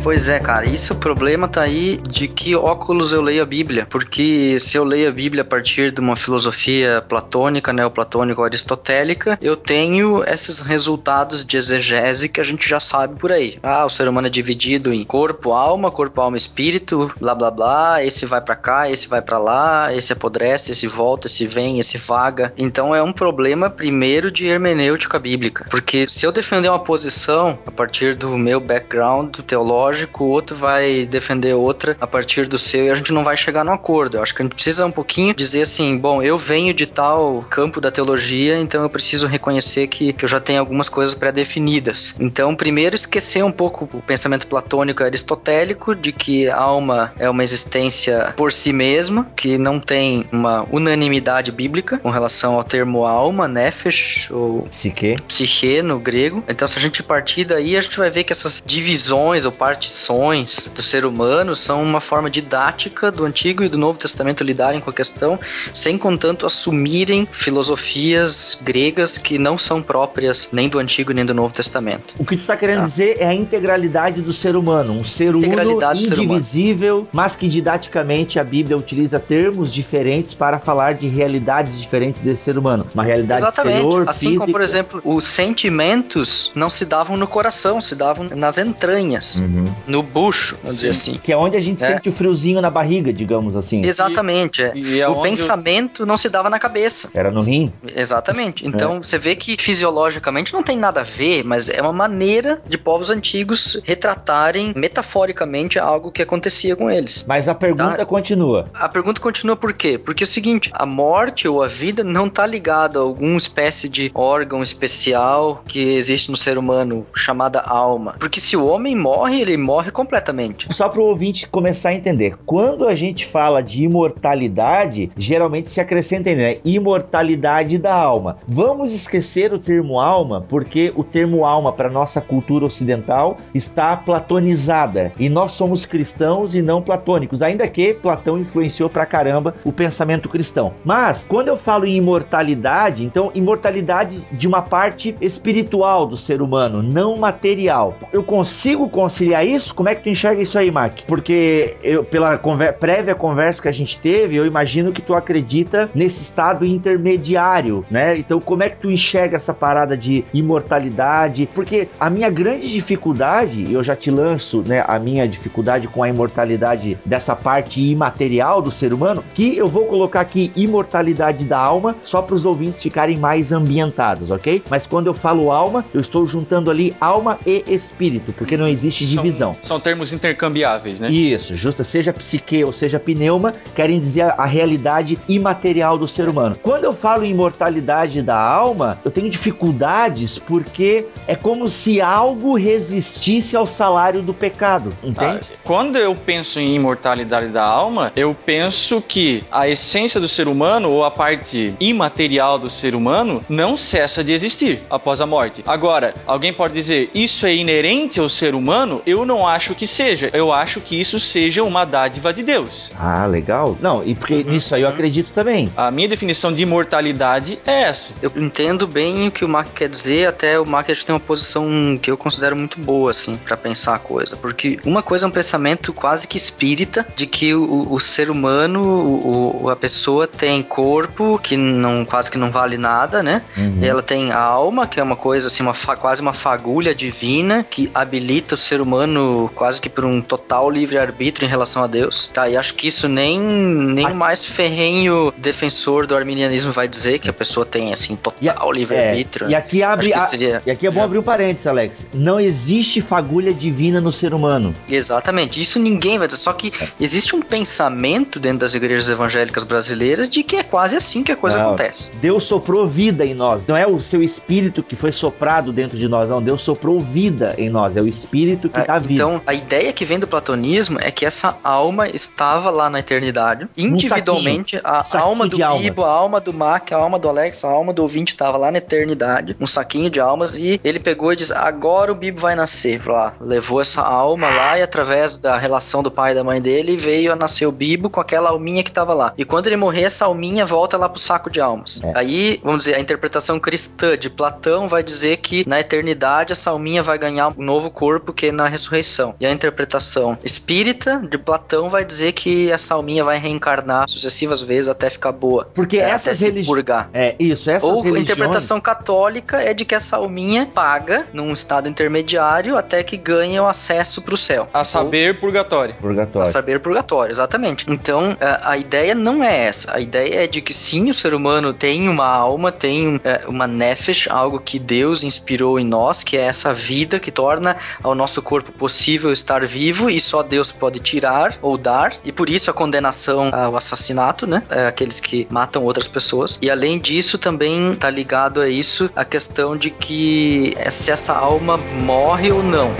Pois 0.04 0.28
é, 0.28 0.38
cara, 0.38 0.66
isso 0.66 0.92
o 0.92 0.96
problema 0.96 1.48
tá 1.48 1.62
aí 1.62 1.96
de 1.96 2.28
que 2.28 2.54
óculos 2.54 3.10
eu 3.10 3.22
leio 3.22 3.42
a 3.42 3.46
Bíblia, 3.46 3.86
porque 3.88 4.58
se 4.58 4.76
eu 4.76 4.84
leio 4.84 5.08
a 5.08 5.10
Bíblia 5.10 5.40
a 5.40 5.46
partir 5.46 5.90
de 5.90 5.98
uma 5.98 6.14
filosofia 6.14 7.02
platônica, 7.08 7.72
neoplatônica 7.72 8.44
aristotélica, 8.44 9.38
eu 9.40 9.56
tenho 9.56 10.22
esses 10.22 10.60
resultados 10.60 11.42
de 11.42 11.56
exegese 11.56 12.28
que 12.28 12.38
a 12.38 12.44
gente 12.44 12.68
já 12.68 12.78
sabe 12.78 13.18
por 13.18 13.32
aí. 13.32 13.58
Ah, 13.62 13.86
o 13.86 13.88
ser 13.88 14.06
humano 14.06 14.26
é 14.26 14.30
dividido 14.30 14.92
em 14.92 15.02
corpo, 15.04 15.52
alma, 15.52 15.90
corpo, 15.90 16.20
alma, 16.20 16.36
espírito, 16.36 17.10
blá 17.18 17.34
blá 17.34 17.50
blá, 17.50 18.04
esse 18.04 18.26
vai 18.26 18.42
para 18.42 18.56
cá, 18.56 18.90
esse 18.90 19.08
vai 19.08 19.22
para 19.22 19.38
lá, 19.38 19.94
esse 19.94 20.12
apodrece, 20.12 20.70
esse 20.70 20.86
volta, 20.86 21.28
esse 21.28 21.46
vem, 21.46 21.78
esse 21.78 21.96
vaga. 21.96 22.52
Então 22.58 22.94
é 22.94 23.02
um 23.02 23.12
problema 23.12 23.70
primeiro 23.70 24.30
de 24.30 24.44
hermenêutica 24.48 25.18
bíblica, 25.18 25.64
porque 25.70 26.06
se 26.10 26.26
eu 26.26 26.30
defender 26.30 26.68
uma 26.68 26.78
posição 26.78 27.58
a 27.66 27.70
partir 27.70 28.14
do 28.14 28.36
meu 28.36 28.60
background 28.60 29.38
teológico 29.38 29.93
lógico, 29.94 30.24
o 30.24 30.28
outro 30.28 30.56
vai 30.56 31.06
defender 31.06 31.54
outra 31.54 31.96
a 32.00 32.06
partir 32.06 32.46
do 32.46 32.58
seu 32.58 32.86
e 32.86 32.90
a 32.90 32.94
gente 32.96 33.12
não 33.12 33.22
vai 33.22 33.36
chegar 33.36 33.64
no 33.64 33.70
acordo. 33.70 34.16
Eu 34.16 34.22
acho 34.22 34.34
que 34.34 34.42
a 34.42 34.44
gente 34.44 34.54
precisa 34.54 34.84
um 34.84 34.90
pouquinho 34.90 35.32
dizer 35.32 35.62
assim: 35.62 35.96
bom, 35.96 36.20
eu 36.20 36.36
venho 36.36 36.74
de 36.74 36.84
tal 36.84 37.44
campo 37.48 37.80
da 37.80 37.92
teologia, 37.92 38.58
então 38.58 38.82
eu 38.82 38.90
preciso 38.90 39.28
reconhecer 39.28 39.86
que, 39.86 40.12
que 40.12 40.24
eu 40.24 40.28
já 40.28 40.40
tenho 40.40 40.58
algumas 40.58 40.88
coisas 40.88 41.14
pré-definidas. 41.14 42.14
Então, 42.18 42.56
primeiro, 42.56 42.96
esquecer 42.96 43.44
um 43.44 43.52
pouco 43.52 43.88
o 43.96 44.02
pensamento 44.02 44.48
platônico 44.48 45.04
aristotélico 45.04 45.94
de 45.94 46.10
que 46.10 46.48
a 46.48 46.56
alma 46.56 47.12
é 47.16 47.30
uma 47.30 47.44
existência 47.44 48.34
por 48.36 48.50
si 48.50 48.72
mesma, 48.72 49.28
que 49.36 49.56
não 49.56 49.78
tem 49.78 50.26
uma 50.32 50.66
unanimidade 50.72 51.52
bíblica 51.52 51.98
com 51.98 52.10
relação 52.10 52.56
ao 52.56 52.64
termo 52.64 53.04
alma, 53.04 53.46
nefesh 53.46 54.28
ou 54.30 54.62
psique, 54.62 55.16
psique 55.28 55.82
no 55.82 56.00
grego. 56.00 56.42
Então, 56.48 56.66
se 56.66 56.76
a 56.78 56.80
gente 56.80 57.02
partir 57.02 57.44
daí, 57.44 57.76
a 57.76 57.80
gente 57.80 57.96
vai 57.96 58.10
ver 58.10 58.24
que 58.24 58.32
essas 58.32 58.60
divisões 58.66 59.44
ou 59.44 59.52
partes 59.52 59.83
repartições 59.84 60.68
do 60.74 60.82
ser 60.82 61.04
humano 61.04 61.54
são 61.54 61.82
uma 61.82 62.00
forma 62.00 62.30
didática 62.30 63.10
do 63.10 63.24
Antigo 63.24 63.62
e 63.62 63.68
do 63.68 63.76
Novo 63.76 63.98
Testamento 63.98 64.42
lidarem 64.42 64.80
com 64.80 64.90
a 64.90 64.92
questão, 64.92 65.38
sem 65.72 65.98
contanto 65.98 66.46
assumirem 66.46 67.26
filosofias 67.26 68.58
gregas 68.62 69.18
que 69.18 69.38
não 69.38 69.58
são 69.58 69.82
próprias 69.82 70.48
nem 70.52 70.68
do 70.68 70.78
Antigo 70.78 71.12
nem 71.12 71.24
do 71.24 71.34
Novo 71.34 71.54
Testamento. 71.54 72.14
O 72.18 72.24
que 72.24 72.36
tu 72.36 72.40
está 72.40 72.56
querendo 72.56 72.80
tá. 72.80 72.84
dizer 72.84 73.16
é 73.18 73.26
a 73.26 73.34
integralidade 73.34 74.22
do 74.22 74.32
ser 74.32 74.56
humano, 74.56 74.92
um 74.92 75.04
ser 75.04 75.34
uno 75.34 75.46
indivisível, 75.94 77.06
mas 77.12 77.36
que 77.36 77.48
didaticamente 77.48 78.38
a 78.38 78.44
Bíblia 78.44 78.76
utiliza 78.76 79.20
termos 79.20 79.72
diferentes 79.72 80.34
para 80.34 80.58
falar 80.58 80.94
de 80.94 81.08
realidades 81.08 81.80
diferentes 81.80 82.22
desse 82.22 82.42
ser 82.42 82.56
humano. 82.58 82.86
Uma 82.94 83.04
realidade 83.04 83.42
Exatamente. 83.42 83.76
exterior, 83.76 84.08
assim 84.08 84.20
física. 84.20 84.40
como, 84.40 84.52
por 84.52 84.60
exemplo, 84.60 85.02
os 85.04 85.24
sentimentos 85.24 86.50
não 86.54 86.70
se 86.70 86.84
davam 86.84 87.16
no 87.16 87.26
coração, 87.26 87.80
se 87.80 87.94
davam 87.94 88.28
nas 88.34 88.58
entranhas. 88.58 89.36
Uhum 89.38 89.73
no 89.86 90.02
bucho, 90.02 90.56
vamos 90.62 90.80
Sim. 90.80 90.88
dizer 90.88 90.90
assim. 90.90 91.18
Que 91.22 91.32
é 91.32 91.36
onde 91.36 91.56
a 91.56 91.60
gente 91.60 91.82
é. 91.82 91.86
sente 91.86 92.08
o 92.08 92.12
friozinho 92.12 92.60
na 92.60 92.70
barriga, 92.70 93.12
digamos 93.12 93.56
assim. 93.56 93.84
Exatamente. 93.84 94.62
É. 94.62 94.72
E, 94.74 94.94
e 94.94 95.00
é 95.00 95.08
o 95.08 95.20
pensamento 95.20 96.02
eu... 96.02 96.06
não 96.06 96.16
se 96.16 96.28
dava 96.28 96.48
na 96.50 96.58
cabeça. 96.58 97.08
Era 97.14 97.30
no 97.30 97.42
rim? 97.42 97.72
Exatamente. 97.94 98.66
Então 98.66 98.96
é. 98.96 98.98
você 98.98 99.18
vê 99.18 99.36
que 99.36 99.56
fisiologicamente 99.60 100.52
não 100.52 100.62
tem 100.62 100.76
nada 100.76 101.00
a 101.00 101.04
ver, 101.04 101.44
mas 101.44 101.68
é 101.68 101.80
uma 101.80 101.92
maneira 101.92 102.62
de 102.66 102.78
povos 102.78 103.10
antigos 103.10 103.80
retratarem 103.84 104.72
metaforicamente 104.74 105.78
algo 105.78 106.10
que 106.10 106.22
acontecia 106.22 106.76
com 106.76 106.90
eles. 106.90 107.24
Mas 107.26 107.48
a 107.48 107.54
pergunta 107.54 107.96
tá? 107.96 108.06
continua. 108.06 108.66
A 108.74 108.88
pergunta 108.88 109.20
continua 109.20 109.56
por 109.56 109.72
quê? 109.72 109.98
Porque 109.98 110.24
é 110.24 110.26
o 110.26 110.28
seguinte, 110.28 110.70
a 110.72 110.86
morte 110.86 111.46
ou 111.48 111.62
a 111.62 111.68
vida 111.68 112.02
não 112.04 112.26
está 112.26 112.46
ligada 112.46 112.98
a 112.98 113.02
alguma 113.02 113.36
espécie 113.36 113.88
de 113.88 114.10
órgão 114.14 114.62
especial 114.62 115.62
que 115.66 115.94
existe 115.94 116.30
no 116.30 116.36
ser 116.36 116.58
humano 116.58 117.06
chamada 117.14 117.60
alma. 117.60 118.14
Porque 118.18 118.40
se 118.40 118.56
o 118.56 118.66
homem 118.66 118.96
morre, 118.96 119.40
ele 119.40 119.56
morre 119.64 119.90
completamente. 119.90 120.68
Só 120.72 120.88
para 120.88 121.00
o 121.00 121.06
ouvinte 121.06 121.48
começar 121.48 121.88
a 121.88 121.94
entender, 121.94 122.36
quando 122.44 122.86
a 122.86 122.94
gente 122.94 123.26
fala 123.26 123.62
de 123.62 123.82
imortalidade, 123.82 125.10
geralmente 125.16 125.70
se 125.70 125.80
acrescenta 125.80 126.34
né, 126.34 126.58
imortalidade 126.64 127.78
da 127.78 127.94
alma. 127.94 128.36
Vamos 128.46 128.92
esquecer 128.92 129.52
o 129.52 129.58
termo 129.58 129.98
alma, 129.98 130.44
porque 130.48 130.92
o 130.94 131.02
termo 131.02 131.44
alma 131.44 131.72
para 131.72 131.90
nossa 131.90 132.20
cultura 132.20 132.66
ocidental 132.66 133.38
está 133.54 133.96
platonizada 133.96 135.12
e 135.18 135.28
nós 135.28 135.52
somos 135.52 135.86
cristãos 135.86 136.54
e 136.54 136.62
não 136.62 136.82
platônicos, 136.82 137.42
ainda 137.42 137.66
que 137.66 137.94
Platão 137.94 138.38
influenciou 138.38 138.90
pra 138.90 139.06
caramba 139.06 139.54
o 139.64 139.72
pensamento 139.72 140.28
cristão. 140.28 140.74
Mas 140.84 141.24
quando 141.24 141.48
eu 141.48 141.56
falo 141.56 141.86
em 141.86 141.96
imortalidade, 141.96 143.04
então 143.04 143.30
imortalidade 143.34 144.26
de 144.32 144.46
uma 144.46 144.62
parte 144.62 145.16
espiritual 145.20 146.06
do 146.06 146.16
ser 146.16 146.42
humano, 146.42 146.82
não 146.82 147.16
material. 147.16 147.94
Eu 148.12 148.22
consigo 148.22 148.88
conciliar 148.88 149.46
isso? 149.54 149.74
Como 149.74 149.88
é 149.88 149.94
que 149.94 150.02
tu 150.02 150.08
enxerga 150.08 150.42
isso 150.42 150.58
aí, 150.58 150.70
Mac? 150.70 151.00
Porque 151.06 151.76
eu, 151.82 152.04
pela 152.04 152.36
conver 152.36 152.72
prévia 152.74 153.14
conversa 153.14 153.62
que 153.62 153.68
a 153.68 153.72
gente 153.72 153.98
teve, 153.98 154.36
eu 154.36 154.46
imagino 154.46 154.92
que 154.92 155.00
tu 155.00 155.14
acredita 155.14 155.88
nesse 155.94 156.22
estado 156.22 156.64
intermediário, 156.64 157.84
né? 157.90 158.16
Então, 158.18 158.40
como 158.40 158.62
é 158.62 158.68
que 158.68 158.76
tu 158.76 158.90
enxerga 158.90 159.36
essa 159.36 159.54
parada 159.54 159.96
de 159.96 160.24
imortalidade? 160.32 161.48
Porque 161.54 161.88
a 161.98 162.10
minha 162.10 162.30
grande 162.30 162.70
dificuldade, 162.70 163.72
eu 163.72 163.82
já 163.82 163.96
te 163.96 164.10
lanço, 164.10 164.62
né, 164.66 164.84
a 164.86 164.98
minha 164.98 165.26
dificuldade 165.26 165.88
com 165.88 166.02
a 166.02 166.08
imortalidade 166.08 166.98
dessa 167.04 167.34
parte 167.34 167.80
imaterial 167.80 168.60
do 168.60 168.70
ser 168.70 168.92
humano, 168.92 169.24
que 169.34 169.56
eu 169.56 169.68
vou 169.68 169.86
colocar 169.86 170.20
aqui 170.20 170.52
imortalidade 170.56 171.44
da 171.44 171.58
alma, 171.58 171.96
só 172.02 172.20
para 172.20 172.34
os 172.34 172.44
ouvintes 172.44 172.82
ficarem 172.82 173.18
mais 173.18 173.52
ambientados, 173.52 174.30
ok? 174.30 174.62
Mas 174.68 174.86
quando 174.86 175.06
eu 175.06 175.14
falo 175.14 175.50
alma, 175.50 175.84
eu 175.94 176.00
estou 176.00 176.26
juntando 176.26 176.70
ali 176.70 176.94
alma 177.00 177.38
e 177.46 177.64
espírito, 177.66 178.32
porque 178.32 178.56
não 178.56 178.66
existe 178.66 179.04
são, 179.43 179.43
São 179.62 179.78
termos 179.78 180.12
intercambiáveis, 180.12 181.00
né? 181.00 181.10
Isso, 181.10 181.56
justa, 181.56 181.84
seja 181.84 182.12
psique 182.12 182.64
ou 182.64 182.72
seja 182.72 182.98
pneuma, 182.98 183.52
querem 183.74 184.00
dizer 184.00 184.22
a, 184.22 184.34
a 184.38 184.46
realidade 184.46 185.18
imaterial 185.28 185.98
do 185.98 186.08
ser 186.08 186.28
humano. 186.28 186.56
Quando 186.62 186.84
eu 186.84 186.92
falo 186.92 187.24
em 187.24 187.30
imortalidade 187.30 188.22
da 188.22 188.38
alma, 188.38 188.98
eu 189.04 189.10
tenho 189.10 189.28
dificuldades 189.28 190.38
porque 190.38 191.06
é 191.26 191.34
como 191.34 191.68
se 191.68 192.00
algo 192.00 192.56
resistisse 192.56 193.56
ao 193.56 193.66
salário 193.66 194.22
do 194.22 194.32
pecado, 194.32 194.90
entende? 195.02 195.50
Ah, 195.52 195.56
quando 195.64 195.96
eu 195.96 196.14
penso 196.14 196.58
em 196.58 196.74
imortalidade 196.74 197.48
da 197.48 197.64
alma, 197.64 198.12
eu 198.16 198.34
penso 198.34 199.02
que 199.02 199.44
a 199.50 199.68
essência 199.68 200.20
do 200.20 200.28
ser 200.28 200.48
humano 200.48 200.90
ou 200.90 201.04
a 201.04 201.10
parte 201.10 201.74
imaterial 201.80 202.58
do 202.58 202.70
ser 202.70 202.94
humano 202.94 203.44
não 203.48 203.76
cessa 203.76 204.22
de 204.22 204.32
existir 204.32 204.82
após 204.88 205.20
a 205.20 205.26
morte. 205.26 205.62
Agora, 205.66 206.14
alguém 206.26 206.52
pode 206.52 206.74
dizer 206.74 207.10
isso 207.14 207.46
é 207.46 207.54
inerente 207.54 208.20
ao 208.20 208.28
ser 208.28 208.54
humano? 208.54 209.02
eu 209.06 209.23
não 209.24 209.46
acho 209.46 209.74
que 209.74 209.86
seja. 209.86 210.30
Eu 210.32 210.52
acho 210.52 210.80
que 210.80 210.98
isso 210.98 211.18
seja 211.20 211.62
uma 211.62 211.84
dádiva 211.84 212.32
de 212.32 212.42
Deus. 212.42 212.90
Ah, 212.98 213.26
legal. 213.26 213.76
Não, 213.80 214.02
e 214.04 214.14
porque 214.14 214.34
uhum. 214.34 214.50
nisso 214.50 214.74
aí 214.74 214.82
eu 214.82 214.88
acredito 214.88 215.30
também. 215.32 215.72
A 215.76 215.90
minha 215.90 216.08
definição 216.08 216.52
de 216.52 216.62
imortalidade 216.62 217.58
é 217.66 217.82
essa. 217.82 218.14
Eu 218.22 218.32
entendo 218.36 218.86
bem 218.86 219.28
o 219.28 219.30
que 219.30 219.44
o 219.44 219.48
Mark 219.48 219.68
quer 219.74 219.88
dizer, 219.88 220.28
até 220.28 220.58
o 220.58 220.66
Mark 220.66 220.86
tem 220.86 221.14
uma 221.14 221.20
posição 221.20 221.98
que 222.00 222.10
eu 222.10 222.16
considero 222.16 222.56
muito 222.56 222.78
boa, 222.80 223.10
assim, 223.10 223.36
para 223.36 223.56
pensar 223.56 223.94
a 223.94 223.98
coisa. 223.98 224.36
Porque 224.36 224.78
uma 224.84 225.02
coisa 225.02 225.26
é 225.26 225.28
um 225.28 225.32
pensamento 225.32 225.92
quase 225.92 226.26
que 226.26 226.36
espírita, 226.36 227.06
de 227.16 227.26
que 227.26 227.54
o, 227.54 227.92
o 227.92 228.00
ser 228.00 228.30
humano, 228.30 228.82
o, 228.82 229.68
a 229.68 229.76
pessoa 229.76 230.26
tem 230.26 230.62
corpo, 230.62 231.38
que 231.42 231.56
não 231.56 232.04
quase 232.04 232.30
que 232.30 232.38
não 232.38 232.50
vale 232.50 232.78
nada, 232.78 233.22
né? 233.22 233.42
Uhum. 233.56 233.78
Ela 233.82 234.02
tem 234.02 234.32
alma, 234.32 234.86
que 234.86 235.00
é 235.00 235.02
uma 235.02 235.16
coisa 235.16 235.48
assim, 235.48 235.62
uma, 235.62 235.74
quase 235.74 236.20
uma 236.20 236.32
fagulha 236.32 236.94
divina, 236.94 237.64
que 237.68 237.90
habilita 237.94 238.54
o 238.54 238.58
ser 238.58 238.80
humano 238.80 239.13
quase 239.54 239.80
que 239.80 239.88
por 239.88 240.04
um 240.04 240.20
total 240.20 240.70
livre-arbítrio 240.70 241.46
em 241.46 241.50
relação 241.50 241.82
a 241.82 241.86
Deus. 241.86 242.30
Tá, 242.32 242.48
e 242.48 242.56
acho 242.56 242.74
que 242.74 242.88
isso 242.88 243.08
nem, 243.08 243.40
nem 243.40 244.06
o 244.06 244.14
mais 244.14 244.44
ferrenho 244.44 245.32
defensor 245.36 246.06
do 246.06 246.14
arminianismo 246.14 246.72
vai 246.72 246.88
dizer 246.88 247.18
que 247.18 247.28
a 247.28 247.32
pessoa 247.32 247.64
tem, 247.66 247.92
assim, 247.92 248.16
total 248.16 248.72
livre-arbítrio. 248.72 249.46
É, 249.46 249.50
e 249.50 249.54
aqui 249.54 249.82
abre. 249.82 250.12
A, 250.12 250.20
seria... 250.20 250.62
E 250.66 250.70
aqui 250.70 250.86
é 250.86 250.90
bom 250.90 251.00
é. 251.00 251.04
abrir 251.04 251.18
um 251.18 251.22
parênteses, 251.22 251.66
Alex. 251.66 252.08
Não 252.12 252.40
existe 252.40 253.00
fagulha 253.00 253.52
divina 253.52 254.00
no 254.00 254.12
ser 254.12 254.34
humano. 254.34 254.74
Exatamente. 254.88 255.60
Isso 255.60 255.78
ninguém 255.78 256.18
vai 256.18 256.26
dizer. 256.26 256.40
Só 256.40 256.52
que 256.52 256.72
é. 256.80 256.88
existe 257.00 257.34
um 257.34 257.42
pensamento 257.42 258.38
dentro 258.40 258.58
das 258.60 258.74
igrejas 258.74 259.08
evangélicas 259.08 259.64
brasileiras 259.64 260.28
de 260.28 260.42
que 260.42 260.56
é 260.56 260.62
quase 260.62 260.96
assim 260.96 261.22
que 261.22 261.32
a 261.32 261.36
coisa 261.36 261.58
não, 261.58 261.68
acontece. 261.68 262.10
Deus 262.20 262.44
soprou 262.44 262.86
vida 262.86 263.24
em 263.24 263.34
nós. 263.34 263.66
Não 263.66 263.76
é 263.76 263.86
o 263.86 263.98
seu 264.00 264.22
espírito 264.22 264.82
que 264.82 264.96
foi 264.96 265.12
soprado 265.12 265.72
dentro 265.72 265.96
de 265.98 266.08
nós, 266.08 266.28
não. 266.28 266.42
Deus 266.42 266.62
soprou 266.62 266.98
vida 267.00 267.54
em 267.58 267.68
nós. 267.68 267.96
É 267.96 268.02
o 268.02 268.08
espírito 268.08 268.68
que 268.68 268.80
está 268.80 268.96
é, 268.96 269.00
Então, 269.12 269.40
a 269.46 269.54
ideia 269.54 269.92
que 269.92 270.04
vem 270.04 270.18
do 270.18 270.26
platonismo 270.26 270.98
é 271.00 271.10
que 271.10 271.24
essa 271.24 271.56
alma 271.62 272.08
estava 272.08 272.70
lá 272.70 272.88
na 272.88 273.00
eternidade, 273.00 273.68
individualmente. 273.76 274.76
Um 274.76 274.80
a 274.84 275.20
alma 275.20 275.46
do 275.46 275.56
Bibo, 275.56 276.04
a 276.04 276.10
alma 276.10 276.40
do 276.40 276.52
Mac, 276.52 276.92
a 276.92 276.96
alma 276.96 277.18
do 277.18 277.28
Alex, 277.28 277.64
a 277.64 277.68
alma 277.68 277.92
do 277.92 278.02
ouvinte 278.02 278.32
estava 278.32 278.56
lá 278.56 278.70
na 278.70 278.78
eternidade, 278.78 279.56
um 279.60 279.66
saquinho 279.66 280.10
de 280.10 280.20
almas, 280.20 280.56
e 280.56 280.80
ele 280.82 280.98
pegou 280.98 281.32
e 281.32 281.36
disse: 281.36 281.52
Agora 281.52 282.12
o 282.12 282.14
Bibo 282.14 282.40
vai 282.40 282.54
nascer. 282.54 283.02
Lá, 283.06 283.34
levou 283.40 283.80
essa 283.80 284.02
alma 284.02 284.48
lá 284.48 284.78
e 284.78 284.82
através 284.82 285.36
da 285.36 285.58
relação 285.58 286.02
do 286.02 286.10
pai 286.10 286.32
e 286.32 286.34
da 286.34 286.44
mãe 286.44 286.60
dele 286.60 286.96
veio 286.96 287.32
a 287.32 287.36
nascer 287.36 287.66
o 287.66 287.72
Bibo 287.72 288.08
com 288.08 288.20
aquela 288.20 288.50
alminha 288.50 288.82
que 288.82 288.90
estava 288.90 289.14
lá. 289.14 289.32
E 289.36 289.44
quando 289.44 289.66
ele 289.66 289.76
morrer, 289.76 290.02
essa 290.02 290.24
alminha 290.24 290.64
volta 290.64 290.96
lá 290.96 291.08
pro 291.08 291.20
saco 291.20 291.50
de 291.50 291.60
almas. 291.60 292.00
É. 292.02 292.12
Aí, 292.14 292.60
vamos 292.62 292.80
dizer, 292.80 292.96
a 292.96 293.00
interpretação 293.00 293.58
cristã 293.60 294.16
de 294.16 294.30
Platão 294.30 294.88
vai 294.88 295.02
dizer 295.02 295.38
que 295.38 295.68
na 295.68 295.80
eternidade 295.80 296.52
essa 296.52 296.70
alminha 296.70 297.02
vai 297.02 297.18
ganhar 297.18 297.48
um 297.48 297.62
novo 297.62 297.90
corpo 297.90 298.32
que 298.32 298.50
na 298.50 298.68
ressurreição. 298.68 298.93
E 299.40 299.46
a 299.46 299.52
interpretação 299.52 300.36
espírita 300.44 301.18
de 301.28 301.38
Platão 301.38 301.88
vai 301.88 302.04
dizer 302.04 302.32
que 302.32 302.70
essa 302.70 302.94
alminha 302.94 303.24
vai 303.24 303.38
reencarnar 303.38 304.08
sucessivas 304.08 304.62
vezes 304.62 304.88
até 304.88 305.10
ficar 305.10 305.32
boa. 305.32 305.68
Porque 305.74 305.98
é, 305.98 306.10
essas 306.10 306.40
religiões. 306.40 306.74
É, 307.12 307.34
isso, 307.38 307.70
essas 307.70 307.84
Ou 307.84 308.02
religiões... 308.02 308.18
a 308.18 308.32
interpretação 308.32 308.80
católica 308.80 309.60
é 309.60 309.72
de 309.72 309.84
que 309.84 309.94
essa 309.94 310.16
alminha 310.16 310.66
paga 310.66 311.26
num 311.32 311.52
estado 311.52 311.88
intermediário 311.88 312.76
até 312.76 313.02
que 313.02 313.16
ganha 313.16 313.62
o 313.62 313.66
acesso 313.66 314.22
pro 314.22 314.36
céu. 314.36 314.68
A 314.72 314.82
saber, 314.82 315.34
Ou... 315.34 315.40
purgatório. 315.40 315.94
Purgatório. 315.94 316.48
A 316.48 316.52
saber, 316.52 316.80
purgatório, 316.80 317.30
exatamente. 317.30 317.86
Então, 317.88 318.36
a, 318.40 318.70
a, 318.72 318.78
ideia 318.78 319.14
não 319.14 319.42
é 319.42 319.66
essa. 319.66 319.94
A 319.94 320.00
ideia 320.00 320.44
é 320.44 320.46
de 320.46 320.60
que 320.60 320.74
sim, 320.74 321.08
o 321.10 321.14
ser 321.14 321.34
humano 321.34 321.72
tem 321.72 322.08
uma 322.08 322.26
alma, 322.26 322.72
tem 322.72 323.20
é, 323.24 323.42
uma 323.46 323.66
nefesh, 323.66 324.28
algo 324.28 324.58
que 324.58 324.78
Deus 324.78 325.22
inspirou 325.22 325.78
em 325.78 325.84
nós, 325.84 326.24
que 326.24 326.36
é 326.36 326.42
essa 326.42 326.74
vida 326.74 327.18
que 327.18 327.30
torna 327.30 327.76
ao 328.02 328.14
nosso 328.14 328.42
corpo 328.42 328.72
possível 328.84 329.32
estar 329.32 329.66
vivo 329.66 330.10
e 330.10 330.20
só 330.20 330.42
Deus 330.42 330.70
pode 330.70 330.98
tirar 330.98 331.56
ou 331.62 331.78
dar. 331.78 332.12
E 332.22 332.30
por 332.30 332.50
isso 332.50 332.70
a 332.70 332.74
condenação 332.74 333.48
ao 333.50 333.78
assassinato, 333.78 334.46
né? 334.46 334.62
É, 334.68 334.86
aqueles 334.86 335.20
que 335.20 335.46
matam 335.50 335.82
outras 335.82 336.06
pessoas. 336.06 336.58
E 336.60 336.70
além 336.70 336.98
disso, 336.98 337.38
também 337.38 337.96
tá 337.96 338.10
ligado 338.10 338.60
a 338.60 338.68
isso 338.68 339.08
a 339.16 339.24
questão 339.24 339.74
de 339.74 339.88
que 339.88 340.74
se 340.90 341.10
essa 341.10 341.32
alma 341.32 341.78
morre 341.78 342.52
ou 342.52 342.62
não. 342.62 342.94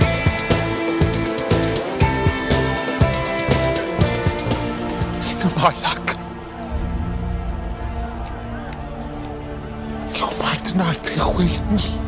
You're 10.17 10.33
my 10.41 10.55
tonight, 10.63 11.05
Williams. 11.19 12.04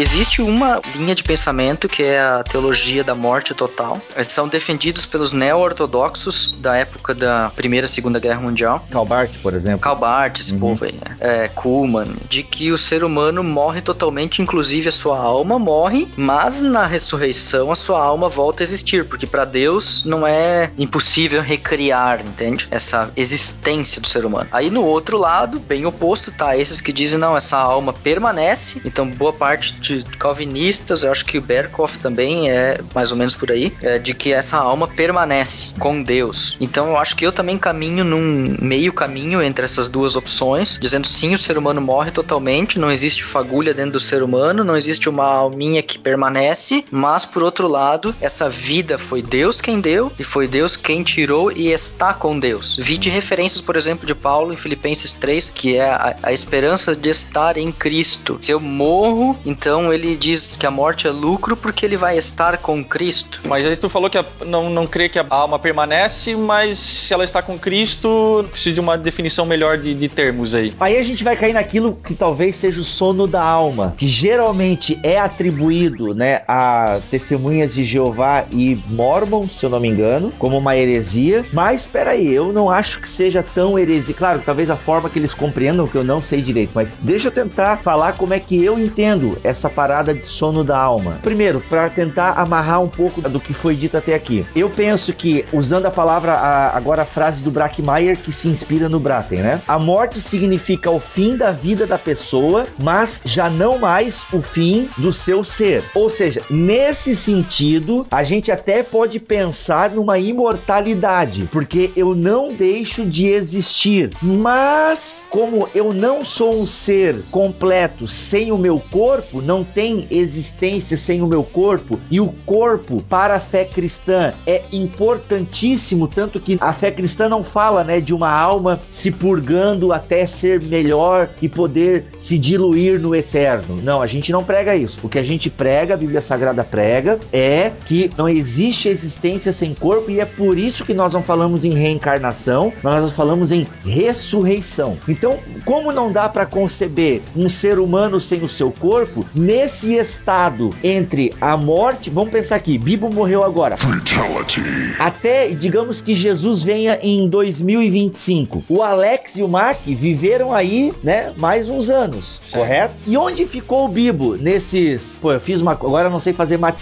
Existe 0.00 0.40
uma 0.40 0.80
linha 0.96 1.14
de 1.14 1.22
pensamento 1.22 1.86
que 1.86 2.02
é 2.02 2.18
a 2.18 2.42
teologia 2.42 3.04
da 3.04 3.14
morte 3.14 3.52
total. 3.52 4.00
Eles 4.14 4.28
são 4.28 4.48
defendidos 4.48 5.04
pelos 5.04 5.34
neo-ortodoxos 5.34 6.56
da 6.58 6.74
época 6.74 7.14
da 7.14 7.52
Primeira 7.54 7.84
e 7.84 7.88
Segunda 7.88 8.18
Guerra 8.18 8.40
Mundial. 8.40 8.82
Calbart, 8.90 9.30
por 9.42 9.52
exemplo. 9.52 9.80
Calbart, 9.80 10.40
esse 10.40 10.54
uhum. 10.54 10.58
povo 10.60 10.86
aí. 10.86 10.92
Né? 10.92 11.16
É, 11.20 11.48
Kuhlman. 11.48 12.16
De 12.30 12.42
que 12.42 12.72
o 12.72 12.78
ser 12.78 13.04
humano 13.04 13.44
morre 13.44 13.82
totalmente, 13.82 14.40
inclusive 14.40 14.88
a 14.88 14.92
sua 14.92 15.18
alma 15.18 15.58
morre, 15.58 16.08
mas 16.16 16.62
na 16.62 16.86
ressurreição 16.86 17.70
a 17.70 17.74
sua 17.74 18.02
alma 18.02 18.30
volta 18.30 18.62
a 18.62 18.64
existir, 18.64 19.04
porque 19.04 19.26
para 19.26 19.44
Deus 19.44 20.02
não 20.04 20.26
é 20.26 20.70
impossível 20.78 21.42
recriar, 21.42 22.22
entende? 22.22 22.66
Essa 22.70 23.12
existência 23.14 24.00
do 24.00 24.08
ser 24.08 24.24
humano. 24.24 24.48
Aí 24.50 24.70
no 24.70 24.82
outro 24.82 25.18
lado, 25.18 25.60
bem 25.60 25.84
oposto, 25.84 26.32
tá 26.32 26.56
esses 26.56 26.80
que 26.80 26.90
dizem 26.90 27.18
não, 27.18 27.36
essa 27.36 27.58
alma 27.58 27.92
permanece. 27.92 28.80
Então 28.82 29.06
boa 29.06 29.32
parte 29.34 29.89
de 29.98 30.04
calvinistas, 30.16 31.02
eu 31.02 31.10
acho 31.10 31.24
que 31.24 31.38
o 31.38 31.42
Berkhoff 31.42 31.98
também 31.98 32.50
é 32.50 32.78
mais 32.94 33.10
ou 33.10 33.18
menos 33.18 33.34
por 33.34 33.50
aí, 33.50 33.72
é, 33.82 33.98
de 33.98 34.14
que 34.14 34.32
essa 34.32 34.56
alma 34.56 34.88
permanece 34.88 35.72
com 35.78 36.02
Deus. 36.02 36.56
Então 36.60 36.88
eu 36.88 36.96
acho 36.96 37.16
que 37.16 37.26
eu 37.26 37.32
também 37.32 37.56
caminho 37.56 38.04
num 38.04 38.56
meio 38.60 38.92
caminho 38.92 39.42
entre 39.42 39.64
essas 39.64 39.88
duas 39.88 40.16
opções, 40.16 40.78
dizendo 40.80 41.06
sim, 41.06 41.34
o 41.34 41.38
ser 41.38 41.56
humano 41.58 41.80
morre 41.80 42.10
totalmente, 42.10 42.78
não 42.78 42.90
existe 42.90 43.24
fagulha 43.24 43.74
dentro 43.74 43.92
do 43.92 44.00
ser 44.00 44.22
humano, 44.22 44.64
não 44.64 44.76
existe 44.76 45.08
uma 45.08 45.24
alminha 45.24 45.82
que 45.82 45.98
permanece, 45.98 46.84
mas 46.90 47.24
por 47.24 47.42
outro 47.42 47.68
lado, 47.68 48.14
essa 48.20 48.48
vida 48.48 48.98
foi 48.98 49.22
Deus 49.22 49.60
quem 49.60 49.80
deu 49.80 50.12
e 50.18 50.24
foi 50.24 50.46
Deus 50.46 50.76
quem 50.76 51.02
tirou 51.02 51.52
e 51.52 51.70
está 51.70 52.12
com 52.12 52.38
Deus. 52.38 52.76
Vi 52.78 52.98
de 52.98 53.08
referências, 53.08 53.60
por 53.60 53.76
exemplo, 53.76 54.06
de 54.06 54.14
Paulo 54.14 54.52
em 54.52 54.56
Filipenses 54.56 55.14
3, 55.14 55.50
que 55.50 55.76
é 55.76 55.88
a, 55.88 56.16
a 56.22 56.32
esperança 56.32 56.94
de 56.94 57.10
estar 57.10 57.56
em 57.56 57.70
Cristo. 57.70 58.38
Se 58.40 58.50
eu 58.50 58.60
morro, 58.60 59.38
então 59.44 59.79
então 59.80 59.94
ele 59.94 60.14
diz 60.14 60.58
que 60.58 60.66
a 60.66 60.70
morte 60.70 61.06
é 61.06 61.10
lucro 61.10 61.56
porque 61.56 61.86
ele 61.86 61.96
vai 61.96 62.18
estar 62.18 62.58
com 62.58 62.84
Cristo. 62.84 63.40
Mas 63.48 63.64
aí 63.64 63.74
tu 63.74 63.88
falou 63.88 64.10
que 64.10 64.18
a, 64.18 64.24
não, 64.44 64.68
não 64.68 64.86
crê 64.86 65.08
que 65.08 65.18
a 65.18 65.24
alma 65.30 65.58
permanece, 65.58 66.36
mas 66.36 66.78
se 66.78 67.14
ela 67.14 67.24
está 67.24 67.40
com 67.40 67.58
Cristo, 67.58 68.44
precisa 68.50 68.74
de 68.74 68.80
uma 68.80 68.98
definição 68.98 69.46
melhor 69.46 69.78
de, 69.78 69.94
de 69.94 70.06
termos 70.06 70.54
aí. 70.54 70.74
Aí 70.78 70.98
a 70.98 71.02
gente 71.02 71.24
vai 71.24 71.34
cair 71.34 71.54
naquilo 71.54 71.96
que 72.04 72.14
talvez 72.14 72.56
seja 72.56 72.78
o 72.78 72.84
sono 72.84 73.26
da 73.26 73.42
alma, 73.42 73.94
que 73.96 74.06
geralmente 74.06 75.00
é 75.02 75.18
atribuído 75.18 76.14
né, 76.14 76.42
a 76.46 77.00
testemunhas 77.10 77.72
de 77.72 77.82
Jeová 77.82 78.44
e 78.52 78.78
Mormons, 78.86 79.52
se 79.52 79.64
eu 79.64 79.70
não 79.70 79.80
me 79.80 79.88
engano, 79.88 80.30
como 80.38 80.58
uma 80.58 80.76
heresia. 80.76 81.46
Mas 81.54 81.82
espera 81.82 82.10
aí, 82.10 82.30
eu 82.30 82.52
não 82.52 82.68
acho 82.68 83.00
que 83.00 83.08
seja 83.08 83.42
tão 83.42 83.78
heresia. 83.78 84.14
Claro, 84.14 84.42
talvez 84.44 84.68
a 84.68 84.76
forma 84.76 85.08
que 85.08 85.18
eles 85.18 85.32
compreendam, 85.32 85.88
que 85.88 85.96
eu 85.96 86.04
não 86.04 86.22
sei 86.22 86.42
direito, 86.42 86.72
mas 86.74 86.98
deixa 87.00 87.28
eu 87.28 87.32
tentar 87.32 87.78
falar 87.78 88.12
como 88.12 88.34
é 88.34 88.40
que 88.40 88.62
eu 88.62 88.78
entendo 88.78 89.38
essa 89.42 89.69
parada 89.70 90.14
de 90.14 90.26
sono 90.26 90.64
da 90.64 90.78
alma. 90.78 91.18
Primeiro, 91.22 91.60
para 91.68 91.88
tentar 91.88 92.32
amarrar 92.32 92.82
um 92.82 92.88
pouco 92.88 93.20
do 93.22 93.40
que 93.40 93.52
foi 93.52 93.74
dito 93.76 93.96
até 93.96 94.14
aqui. 94.14 94.46
Eu 94.54 94.70
penso 94.70 95.12
que, 95.12 95.44
usando 95.52 95.86
a 95.86 95.90
palavra, 95.90 96.34
a, 96.34 96.76
agora 96.76 97.02
a 97.02 97.06
frase 97.06 97.42
do 97.42 97.50
Brackmeyer, 97.50 98.16
que 98.16 98.32
se 98.32 98.48
inspira 98.48 98.88
no 98.88 99.00
Braten, 99.00 99.40
né? 99.40 99.62
A 99.66 99.78
morte 99.78 100.20
significa 100.20 100.90
o 100.90 101.00
fim 101.00 101.36
da 101.36 101.50
vida 101.50 101.86
da 101.86 101.98
pessoa, 101.98 102.66
mas 102.78 103.22
já 103.24 103.48
não 103.48 103.78
mais 103.78 104.26
o 104.32 104.40
fim 104.40 104.88
do 104.98 105.12
seu 105.12 105.44
ser. 105.44 105.84
Ou 105.94 106.08
seja, 106.10 106.42
nesse 106.50 107.14
sentido, 107.14 108.06
a 108.10 108.22
gente 108.22 108.50
até 108.50 108.82
pode 108.82 109.18
pensar 109.18 109.90
numa 109.90 110.18
imortalidade, 110.18 111.48
porque 111.52 111.90
eu 111.96 112.14
não 112.14 112.54
deixo 112.54 113.04
de 113.06 113.26
existir. 113.26 114.10
Mas, 114.22 115.26
como 115.30 115.68
eu 115.74 115.92
não 115.92 116.24
sou 116.24 116.60
um 116.60 116.66
ser 116.66 117.22
completo 117.30 118.06
sem 118.06 118.52
o 118.52 118.58
meu 118.58 118.80
corpo, 118.90 119.40
não 119.50 119.64
tem 119.64 120.06
existência 120.12 120.96
sem 120.96 121.20
o 121.20 121.26
meu 121.26 121.42
corpo 121.42 121.98
e 122.08 122.20
o 122.20 122.28
corpo 122.46 123.02
para 123.08 123.34
a 123.34 123.40
fé 123.40 123.64
cristã 123.64 124.32
é 124.46 124.62
importantíssimo, 124.70 126.06
tanto 126.06 126.38
que 126.38 126.56
a 126.60 126.72
fé 126.72 126.92
cristã 126.92 127.28
não 127.28 127.42
fala, 127.42 127.82
né, 127.82 128.00
de 128.00 128.14
uma 128.14 128.30
alma 128.30 128.80
se 128.92 129.10
purgando 129.10 129.92
até 129.92 130.24
ser 130.24 130.62
melhor 130.62 131.30
e 131.42 131.48
poder 131.48 132.04
se 132.16 132.38
diluir 132.38 133.00
no 133.00 133.12
eterno. 133.12 133.82
Não, 133.82 134.00
a 134.00 134.06
gente 134.06 134.30
não 134.30 134.44
prega 134.44 134.76
isso. 134.76 135.00
O 135.02 135.08
que 135.08 135.18
a 135.18 135.22
gente 135.24 135.50
prega, 135.50 135.94
a 135.94 135.96
Bíblia 135.96 136.20
Sagrada 136.20 136.62
prega, 136.62 137.18
é 137.32 137.72
que 137.84 138.08
não 138.16 138.28
existe 138.28 138.88
existência 138.88 139.52
sem 139.52 139.74
corpo 139.74 140.12
e 140.12 140.20
é 140.20 140.24
por 140.24 140.56
isso 140.56 140.84
que 140.84 140.94
nós 140.94 141.12
não 141.12 141.24
falamos 141.24 141.64
em 141.64 141.74
reencarnação, 141.74 142.72
nós 142.84 143.10
falamos 143.10 143.50
em 143.50 143.66
ressurreição. 143.84 144.96
Então, 145.08 145.36
como 145.64 145.90
não 145.90 146.12
dá 146.12 146.28
para 146.28 146.46
conceber 146.46 147.20
um 147.34 147.48
ser 147.48 147.80
humano 147.80 148.20
sem 148.20 148.44
o 148.44 148.48
seu 148.48 148.70
corpo, 148.70 149.26
nesse 149.40 149.96
estado 149.96 150.70
entre 150.84 151.32
a 151.40 151.56
morte, 151.56 152.10
vamos 152.10 152.30
pensar 152.30 152.56
aqui, 152.56 152.76
Bibo 152.76 153.12
morreu 153.12 153.42
agora. 153.42 153.76
Fatality. 153.76 154.62
Até, 154.98 155.48
digamos 155.48 156.02
que 156.02 156.14
Jesus 156.14 156.62
venha 156.62 156.98
em 157.02 157.28
2025. 157.28 158.64
O 158.68 158.82
Alex 158.82 159.36
e 159.36 159.42
o 159.42 159.48
Mac 159.48 159.80
viveram 159.86 160.52
aí, 160.52 160.92
né, 161.02 161.32
mais 161.36 161.70
uns 161.70 161.88
anos, 161.88 162.40
certo. 162.44 162.62
correto? 162.62 162.94
E 163.06 163.16
onde 163.16 163.46
ficou 163.46 163.86
o 163.86 163.88
Bibo 163.88 164.36
nesses, 164.36 165.18
pô, 165.20 165.32
eu 165.32 165.40
fiz 165.40 165.62
uma, 165.62 165.72
agora 165.72 166.08
eu 166.08 166.10
não 166.12 166.20
sei 166.20 166.32
fazer 166.34 166.58
mat... 166.58 166.78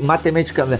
matemática, 0.00 0.64
né? 0.64 0.78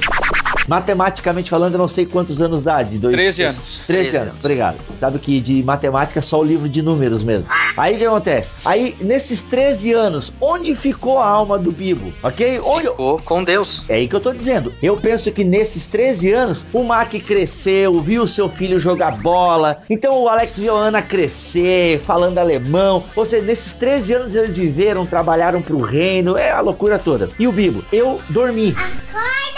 Matematicamente 0.66 1.50
falando, 1.50 1.74
eu 1.74 1.78
não 1.78 1.88
sei 1.88 2.06
quantos 2.06 2.40
anos 2.42 2.62
dá. 2.62 2.82
De 2.82 2.98
dois, 2.98 3.14
13 3.14 3.42
anos. 3.42 3.80
13, 3.86 4.10
13 4.10 4.16
anos, 4.16 4.36
obrigado. 4.36 4.76
Sabe 4.92 5.18
que 5.18 5.40
de 5.40 5.62
matemática 5.62 6.18
é 6.18 6.22
só 6.22 6.40
o 6.40 6.44
livro 6.44 6.68
de 6.68 6.82
números 6.82 7.22
mesmo. 7.22 7.46
Aí 7.76 7.94
o 7.94 7.98
que 7.98 8.04
acontece? 8.06 8.54
Aí, 8.64 8.96
nesses 9.00 9.42
13 9.42 9.92
anos, 9.92 10.32
onde 10.40 10.74
ficou 10.74 11.18
a 11.18 11.26
alma 11.26 11.58
do 11.58 11.70
Bibo? 11.72 12.12
Ok? 12.22 12.60
Onde... 12.64 12.88
Ficou 12.88 13.20
com 13.24 13.44
Deus. 13.44 13.84
É 13.88 13.96
aí 13.96 14.08
que 14.08 14.16
eu 14.16 14.20
tô 14.20 14.32
dizendo. 14.32 14.72
Eu 14.82 14.96
penso 14.96 15.30
que 15.32 15.44
nesses 15.44 15.86
13 15.86 16.32
anos, 16.32 16.66
o 16.72 16.82
Mac 16.82 17.12
cresceu, 17.14 18.00
viu 18.00 18.26
seu 18.26 18.48
filho 18.48 18.78
jogar 18.78 19.18
bola. 19.18 19.78
Então 19.88 20.22
o 20.22 20.28
Alex 20.28 20.58
viu 20.58 20.76
a 20.76 20.80
Ana 20.80 21.02
crescer, 21.02 22.00
falando 22.00 22.38
alemão. 22.38 23.04
Ou 23.14 23.24
seja, 23.24 23.44
nesses 23.44 23.72
13 23.72 24.14
anos 24.14 24.34
eles 24.34 24.56
viveram, 24.56 25.06
trabalharam 25.06 25.62
pro 25.62 25.80
reino. 25.80 26.36
É 26.36 26.50
a 26.50 26.60
loucura 26.60 26.98
toda. 26.98 27.30
E 27.38 27.46
o 27.46 27.52
Bibo? 27.52 27.84
Eu 27.92 28.20
dormi. 28.30 28.70
Acorda, 28.70 29.56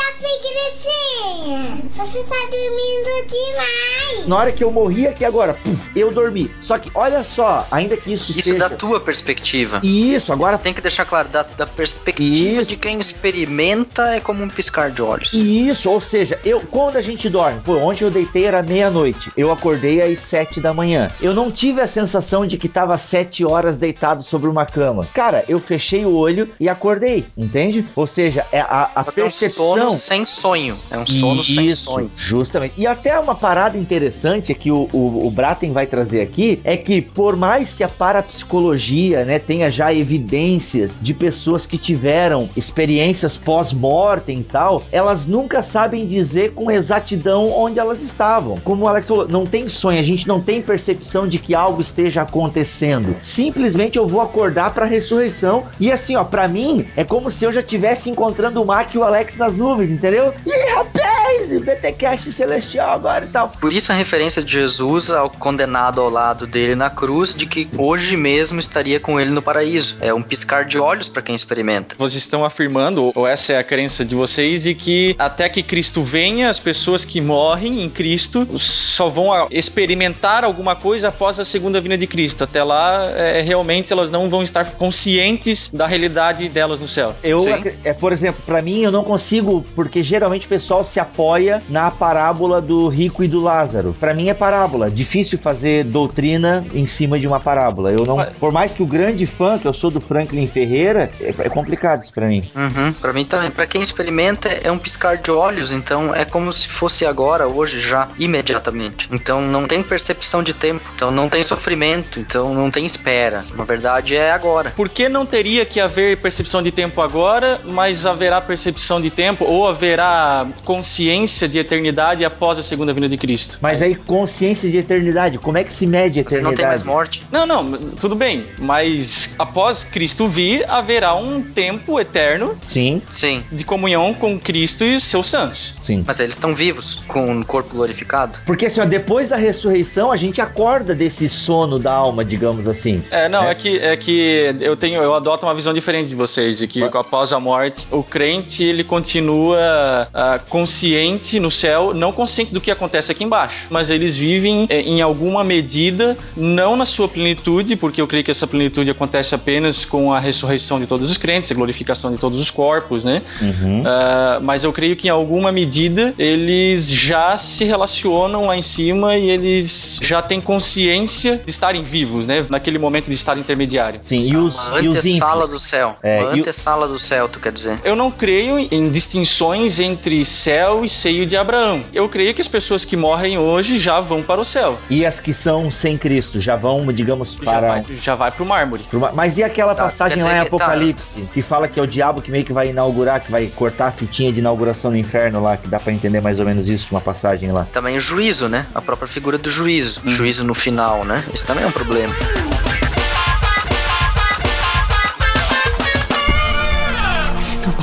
Você 1.96 2.22
tá 2.24 2.36
dormindo 2.50 3.28
demais! 3.28 4.26
Na 4.26 4.36
hora 4.36 4.52
que 4.52 4.62
eu 4.62 4.70
morri 4.70 5.06
aqui 5.06 5.24
agora, 5.24 5.54
puf, 5.54 5.90
eu 5.96 6.12
dormi. 6.12 6.50
Só 6.60 6.78
que 6.78 6.90
olha 6.94 7.24
só, 7.24 7.66
ainda 7.70 7.96
que 7.96 8.12
isso, 8.12 8.30
isso 8.30 8.42
seja... 8.42 8.58
da 8.58 8.70
tua 8.70 9.00
perspectiva. 9.00 9.80
Isso, 9.82 10.32
agora... 10.32 10.56
Você 10.56 10.62
tem 10.62 10.74
que 10.74 10.80
deixar 10.80 11.04
claro, 11.04 11.28
da, 11.28 11.42
da 11.42 11.66
perspectiva 11.66 12.62
isso. 12.62 12.70
de 12.70 12.76
quem 12.76 12.98
experimenta 12.98 14.14
é 14.14 14.20
como 14.20 14.42
um 14.42 14.48
piscar 14.48 14.90
de 14.90 15.02
olhos. 15.02 15.32
Isso, 15.32 15.90
ou 15.90 16.00
seja, 16.00 16.38
eu 16.44 16.60
quando 16.60 16.96
a 16.96 17.02
gente 17.02 17.28
dorme, 17.28 17.60
pô, 17.64 17.76
ontem 17.76 18.04
eu 18.04 18.10
deitei 18.10 18.44
era 18.44 18.62
meia-noite, 18.62 19.32
eu 19.36 19.50
acordei 19.50 20.02
às 20.02 20.18
sete 20.18 20.60
da 20.60 20.72
manhã. 20.74 21.10
Eu 21.20 21.34
não 21.34 21.50
tive 21.50 21.80
a 21.80 21.86
sensação 21.86 22.46
de 22.46 22.56
que 22.56 22.68
tava 22.68 22.96
sete 22.98 23.44
horas 23.44 23.78
deitado 23.78 24.22
sobre 24.22 24.48
uma 24.48 24.66
cama. 24.66 25.08
Cara, 25.14 25.44
eu 25.48 25.58
fechei 25.58 26.04
o 26.04 26.14
olho 26.14 26.48
e 26.60 26.68
acordei, 26.68 27.26
entende? 27.36 27.88
Ou 27.96 28.06
seja, 28.06 28.46
é 28.52 28.60
a, 28.60 28.90
a 28.94 29.04
percepção... 29.04 29.72
Um 29.72 29.76
sono 29.78 29.90
sem 29.92 30.26
sonho. 30.26 30.78
É 30.90 30.98
um 30.98 31.06
sono 31.06 31.42
Isso, 31.42 31.54
sem 31.54 31.70
sonho. 31.74 32.10
justamente. 32.14 32.74
E 32.76 32.86
até 32.86 33.18
uma 33.18 33.34
parada 33.34 33.76
interessante 33.76 34.54
que 34.54 34.70
o, 34.70 34.88
o, 34.92 35.26
o 35.26 35.30
Braten 35.30 35.72
vai 35.72 35.86
trazer 35.86 36.20
aqui 36.20 36.60
é 36.64 36.76
que 36.76 37.00
por 37.02 37.36
mais 37.36 37.74
que 37.74 37.84
a 37.84 37.88
parapsicologia, 37.88 39.24
né, 39.24 39.38
tenha 39.38 39.70
já 39.70 39.92
evidências 39.92 40.98
de 41.00 41.12
pessoas 41.14 41.66
que 41.66 41.76
tiveram 41.76 42.48
experiências 42.56 43.36
pós-mortem 43.36 44.40
e 44.40 44.44
tal, 44.44 44.82
elas 44.90 45.26
nunca 45.26 45.62
sabem 45.62 46.06
dizer 46.06 46.52
com 46.52 46.70
exatidão 46.70 47.50
onde 47.50 47.78
elas 47.78 48.02
estavam. 48.02 48.56
Como 48.58 48.84
o 48.84 48.88
Alex 48.88 49.08
falou, 49.08 49.28
não 49.28 49.44
tem 49.44 49.68
sonho, 49.68 49.98
a 49.98 50.02
gente 50.02 50.26
não 50.26 50.40
tem 50.40 50.62
percepção 50.62 51.26
de 51.26 51.38
que 51.38 51.54
algo 51.54 51.80
esteja 51.80 52.22
acontecendo. 52.22 53.16
Simplesmente 53.22 53.98
eu 53.98 54.06
vou 54.06 54.20
acordar 54.20 54.72
para 54.72 54.84
a 54.84 54.88
ressurreição 54.88 55.64
e 55.78 55.92
assim, 55.92 56.16
ó, 56.16 56.24
para 56.24 56.48
mim 56.48 56.86
é 56.96 57.04
como 57.04 57.30
se 57.30 57.44
eu 57.44 57.52
já 57.52 57.62
tivesse 57.62 58.10
encontrando 58.10 58.62
o 58.62 58.66
Mac 58.66 58.94
e 58.94 58.98
o 58.98 59.04
Alex 59.04 59.36
nas 59.36 59.56
nuvens, 59.56 59.90
entendeu? 59.90 60.32
E 60.78 61.17
rapaz, 61.28 61.60
BTcast 61.60 62.32
celestial 62.32 62.90
agora 62.90 63.24
e 63.24 63.28
tal. 63.28 63.50
Por 63.60 63.72
isso 63.72 63.92
a 63.92 63.94
referência 63.94 64.42
de 64.42 64.52
Jesus 64.52 65.10
ao 65.10 65.30
condenado 65.30 66.00
ao 66.00 66.10
lado 66.10 66.46
dele 66.46 66.74
na 66.74 66.88
cruz 66.88 67.34
de 67.34 67.46
que 67.46 67.68
hoje 67.76 68.16
mesmo 68.16 68.58
estaria 68.58 68.98
com 68.98 69.20
ele 69.20 69.30
no 69.30 69.42
paraíso. 69.42 69.96
É 70.00 70.12
um 70.12 70.22
piscar 70.22 70.64
de 70.64 70.78
olhos 70.78 71.08
para 71.08 71.22
quem 71.22 71.34
experimenta. 71.34 71.94
Vocês 71.98 72.22
estão 72.22 72.44
afirmando, 72.44 73.12
ou 73.14 73.26
essa 73.26 73.52
é 73.52 73.58
a 73.58 73.64
crença 73.64 74.04
de 74.04 74.14
vocês, 74.14 74.62
de 74.62 74.74
que 74.74 75.14
até 75.18 75.48
que 75.48 75.62
Cristo 75.62 76.02
venha, 76.02 76.48
as 76.48 76.58
pessoas 76.58 77.04
que 77.04 77.20
morrem 77.20 77.82
em 77.82 77.90
Cristo 77.90 78.46
só 78.58 79.08
vão 79.08 79.28
experimentar 79.50 80.44
alguma 80.44 80.74
coisa 80.74 81.08
após 81.08 81.38
a 81.38 81.44
segunda 81.44 81.80
vinda 81.80 81.98
de 81.98 82.06
Cristo. 82.06 82.44
Até 82.44 82.62
lá, 82.62 83.04
é, 83.16 83.42
realmente 83.42 83.92
elas 83.92 84.10
não 84.10 84.28
vão 84.30 84.42
estar 84.42 84.72
conscientes 84.72 85.70
da 85.72 85.86
realidade 85.86 86.48
delas 86.48 86.80
no 86.80 86.88
céu. 86.88 87.14
Eu, 87.22 87.44
é, 87.84 87.92
por 87.92 88.12
exemplo, 88.12 88.42
para 88.46 88.62
mim 88.62 88.80
eu 88.80 88.92
não 88.92 89.04
consigo, 89.04 89.64
porque 89.74 90.02
geralmente 90.02 90.46
o 90.46 90.48
pessoal 90.48 90.84
se 90.84 90.98
apoia 91.18 91.60
na 91.68 91.90
parábola 91.90 92.62
do 92.62 92.86
rico 92.86 93.24
e 93.24 93.28
do 93.28 93.42
Lázaro. 93.42 93.92
Para 93.98 94.14
mim 94.14 94.28
é 94.28 94.34
parábola. 94.34 94.88
Difícil 94.88 95.36
fazer 95.36 95.82
doutrina 95.82 96.64
em 96.72 96.86
cima 96.86 97.18
de 97.18 97.26
uma 97.26 97.40
parábola. 97.40 97.90
Eu 97.90 98.06
não, 98.06 98.24
por 98.38 98.52
mais 98.52 98.72
que 98.72 98.84
o 98.84 98.86
grande 98.86 99.26
fã 99.26 99.58
que 99.58 99.66
eu 99.66 99.74
sou 99.74 99.90
do 99.90 100.00
Franklin 100.00 100.46
Ferreira, 100.46 101.10
é, 101.20 101.34
é 101.36 101.48
complicado 101.48 102.02
isso 102.02 102.14
para 102.14 102.28
mim. 102.28 102.48
Uhum, 102.54 102.92
para 102.92 103.12
mim 103.12 103.24
também. 103.24 103.50
Para 103.50 103.66
quem 103.66 103.82
experimenta 103.82 104.48
é 104.48 104.70
um 104.70 104.78
piscar 104.78 105.16
de 105.16 105.32
olhos, 105.32 105.72
então 105.72 106.14
é 106.14 106.24
como 106.24 106.52
se 106.52 106.68
fosse 106.68 107.04
agora, 107.04 107.52
hoje 107.52 107.80
já, 107.80 108.06
imediatamente. 108.16 109.08
Então 109.10 109.40
não 109.40 109.66
tem 109.66 109.82
percepção 109.82 110.40
de 110.40 110.54
tempo, 110.54 110.84
então 110.94 111.10
não 111.10 111.28
tem 111.28 111.42
sofrimento, 111.42 112.20
então 112.20 112.54
não 112.54 112.70
tem 112.70 112.84
espera. 112.84 113.40
Na 113.56 113.64
verdade 113.64 114.14
é 114.14 114.30
agora. 114.30 114.70
Por 114.70 114.88
que 114.88 115.08
não 115.08 115.26
teria 115.26 115.66
que 115.66 115.80
haver 115.80 116.20
percepção 116.20 116.62
de 116.62 116.70
tempo 116.70 117.00
agora, 117.00 117.60
mas 117.64 118.06
haverá 118.06 118.40
percepção 118.40 119.00
de 119.00 119.10
tempo 119.10 119.44
ou 119.44 119.66
haverá 119.66 120.46
consciência 120.64 121.07
de 121.48 121.58
eternidade 121.58 122.24
após 122.24 122.58
a 122.58 122.62
segunda 122.62 122.92
vinda 122.92 123.08
de 123.08 123.16
Cristo? 123.16 123.58
Mas 123.62 123.80
aí 123.80 123.94
consciência 123.94 124.70
de 124.70 124.76
eternidade, 124.76 125.38
como 125.38 125.56
é 125.56 125.64
que 125.64 125.72
se 125.72 125.86
mede 125.86 126.18
a 126.18 126.22
eternidade? 126.22 126.28
Você 126.28 126.40
não 126.40 126.54
tem 126.54 126.66
mais 126.66 126.82
morte. 126.82 127.22
Não, 127.32 127.46
não, 127.46 127.64
tudo 127.92 128.14
bem, 128.14 128.44
mas 128.58 129.34
após 129.38 129.84
Cristo 129.84 130.28
vir, 130.28 130.68
haverá 130.70 131.14
um 131.14 131.40
tempo 131.40 131.98
eterno 131.98 132.56
Sim. 132.60 133.00
Sim. 133.10 133.42
de 133.50 133.64
comunhão 133.64 134.12
com 134.12 134.38
Cristo 134.38 134.84
e 134.84 135.00
seus 135.00 135.28
santos. 135.28 135.74
Sim. 135.80 136.04
Mas 136.06 136.20
eles 136.20 136.34
estão 136.34 136.54
vivos, 136.54 136.96
com 137.08 137.40
o 137.40 137.44
corpo 137.44 137.74
glorificado. 137.74 138.38
Porque 138.44 138.66
assim, 138.66 138.80
ó, 138.80 138.84
depois 138.84 139.30
da 139.30 139.36
ressurreição, 139.36 140.12
a 140.12 140.16
gente 140.16 140.40
acorda 140.40 140.94
desse 140.94 141.28
sono 141.28 141.78
da 141.78 141.92
alma, 141.92 142.22
digamos 142.24 142.68
assim. 142.68 143.02
É, 143.10 143.28
não, 143.28 143.44
é, 143.44 143.52
é 143.52 143.54
que, 143.54 143.78
é 143.78 143.96
que 143.96 144.54
eu 144.60 144.76
tenho, 144.76 145.02
eu 145.02 145.14
adoto 145.14 145.46
uma 145.46 145.54
visão 145.54 145.72
diferente 145.72 146.08
de 146.08 146.14
vocês, 146.14 146.58
de 146.58 146.66
que 146.66 146.80
Mas... 146.80 146.94
após 146.94 147.32
a 147.32 147.40
morte, 147.40 147.86
o 147.90 148.02
crente, 148.02 148.62
ele 148.62 148.84
continua 148.84 150.08
uh, 150.08 150.48
consciente 150.48 150.97
no 151.40 151.50
céu, 151.50 151.92
não 151.94 152.12
consciente 152.12 152.52
do 152.52 152.60
que 152.60 152.70
acontece 152.70 153.12
aqui 153.12 153.24
embaixo, 153.24 153.66
mas 153.70 153.90
eles 153.90 154.16
vivem 154.16 154.66
é, 154.68 154.80
em 154.80 155.00
alguma 155.00 155.44
medida, 155.44 156.16
não 156.36 156.76
na 156.76 156.84
sua 156.84 157.08
plenitude, 157.08 157.76
porque 157.76 158.00
eu 158.00 158.06
creio 158.06 158.24
que 158.24 158.30
essa 158.30 158.46
plenitude 158.46 158.90
acontece 158.90 159.34
apenas 159.34 159.84
com 159.84 160.12
a 160.12 160.18
ressurreição 160.18 160.80
de 160.80 160.86
todos 160.86 161.10
os 161.10 161.16
crentes, 161.16 161.50
a 161.50 161.54
glorificação 161.54 162.12
de 162.12 162.18
todos 162.18 162.40
os 162.40 162.50
corpos, 162.50 163.04
né? 163.04 163.22
Uhum. 163.40 163.80
Uh, 163.80 164.42
mas 164.42 164.64
eu 164.64 164.72
creio 164.72 164.96
que 164.96 165.08
em 165.08 165.10
alguma 165.10 165.52
medida 165.52 166.14
eles 166.18 166.90
já 166.90 167.36
se 167.36 167.64
relacionam 167.64 168.46
lá 168.46 168.56
em 168.56 168.62
cima 168.62 169.16
e 169.16 169.30
eles 169.30 170.00
já 170.02 170.22
têm 170.22 170.40
consciência 170.40 171.40
de 171.44 171.50
estarem 171.50 171.82
vivos, 171.82 172.26
né? 172.26 172.44
Naquele 172.48 172.78
momento 172.78 173.06
de 173.06 173.14
estar 173.14 173.36
intermediário. 173.38 174.00
Sim, 174.02 174.28
e 174.28 174.36
os, 174.36 174.68
uma 174.68 174.80
e 174.80 174.86
antessala 174.88 175.46
do 175.46 175.58
céu. 175.58 175.96
É, 176.02 176.20
uma 176.20 176.30
antessala 176.32 176.86
o... 176.86 176.88
do 176.88 176.98
céu, 176.98 177.28
tu 177.28 177.40
quer 177.40 177.52
dizer? 177.52 177.80
Eu 177.84 177.96
não 177.96 178.10
creio 178.10 178.58
em 178.58 178.90
distinções 178.90 179.78
entre 179.78 180.24
céu 180.24 180.84
e 180.84 180.87
seio 180.88 181.26
de 181.26 181.36
Abraão. 181.36 181.82
Eu 181.92 182.08
creio 182.08 182.34
que 182.34 182.40
as 182.40 182.48
pessoas 182.48 182.84
que 182.84 182.96
morrem 182.96 183.38
hoje 183.38 183.78
já 183.78 184.00
vão 184.00 184.22
para 184.22 184.40
o 184.40 184.44
céu. 184.44 184.78
E 184.90 185.04
as 185.04 185.20
que 185.20 185.32
são 185.32 185.70
sem 185.70 185.96
Cristo 185.96 186.40
já 186.40 186.56
vão, 186.56 186.92
digamos, 186.92 187.36
para. 187.36 187.52
Já 187.52 187.60
vai, 187.60 187.84
já 187.96 188.14
vai 188.14 188.30
pro 188.30 188.46
mármore. 188.46 188.86
Mas 189.14 189.38
e 189.38 189.42
aquela 189.42 189.74
tá, 189.74 189.84
passagem 189.84 190.22
lá 190.22 190.36
em. 190.36 190.40
Apocalipse 190.40 191.22
tá. 191.22 191.28
que 191.32 191.42
fala 191.42 191.68
que 191.68 191.78
é 191.78 191.82
o 191.82 191.86
diabo 191.86 192.22
que 192.22 192.30
meio 192.30 192.44
que 192.44 192.52
vai 192.52 192.68
inaugurar, 192.68 193.20
que 193.20 193.30
vai 193.30 193.46
cortar 193.48 193.88
a 193.88 193.92
fitinha 193.92 194.32
de 194.32 194.40
inauguração 194.40 194.90
no 194.90 194.96
inferno 194.96 195.42
lá, 195.42 195.56
que 195.56 195.68
dá 195.68 195.78
para 195.78 195.92
entender 195.92 196.20
mais 196.20 196.40
ou 196.40 196.46
menos 196.46 196.68
isso, 196.68 196.88
uma 196.90 197.00
passagem 197.00 197.52
lá. 197.52 197.66
Também 197.72 197.96
o 197.96 198.00
juízo, 198.00 198.48
né? 198.48 198.66
A 198.74 198.80
própria 198.80 199.08
figura 199.08 199.38
do 199.38 199.50
juízo. 199.50 200.00
Hum. 200.04 200.10
Juízo 200.10 200.44
no 200.44 200.54
final, 200.54 201.04
né? 201.04 201.24
Isso 201.32 201.46
também 201.46 201.64
é 201.64 201.66
um 201.66 201.72
problema. 201.72 202.14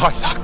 Olha 0.02 0.35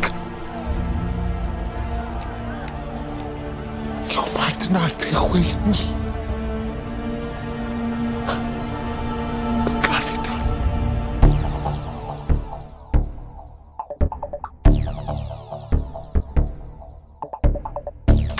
not 4.71 5.13
away 5.13 5.53
me. 5.65 6.00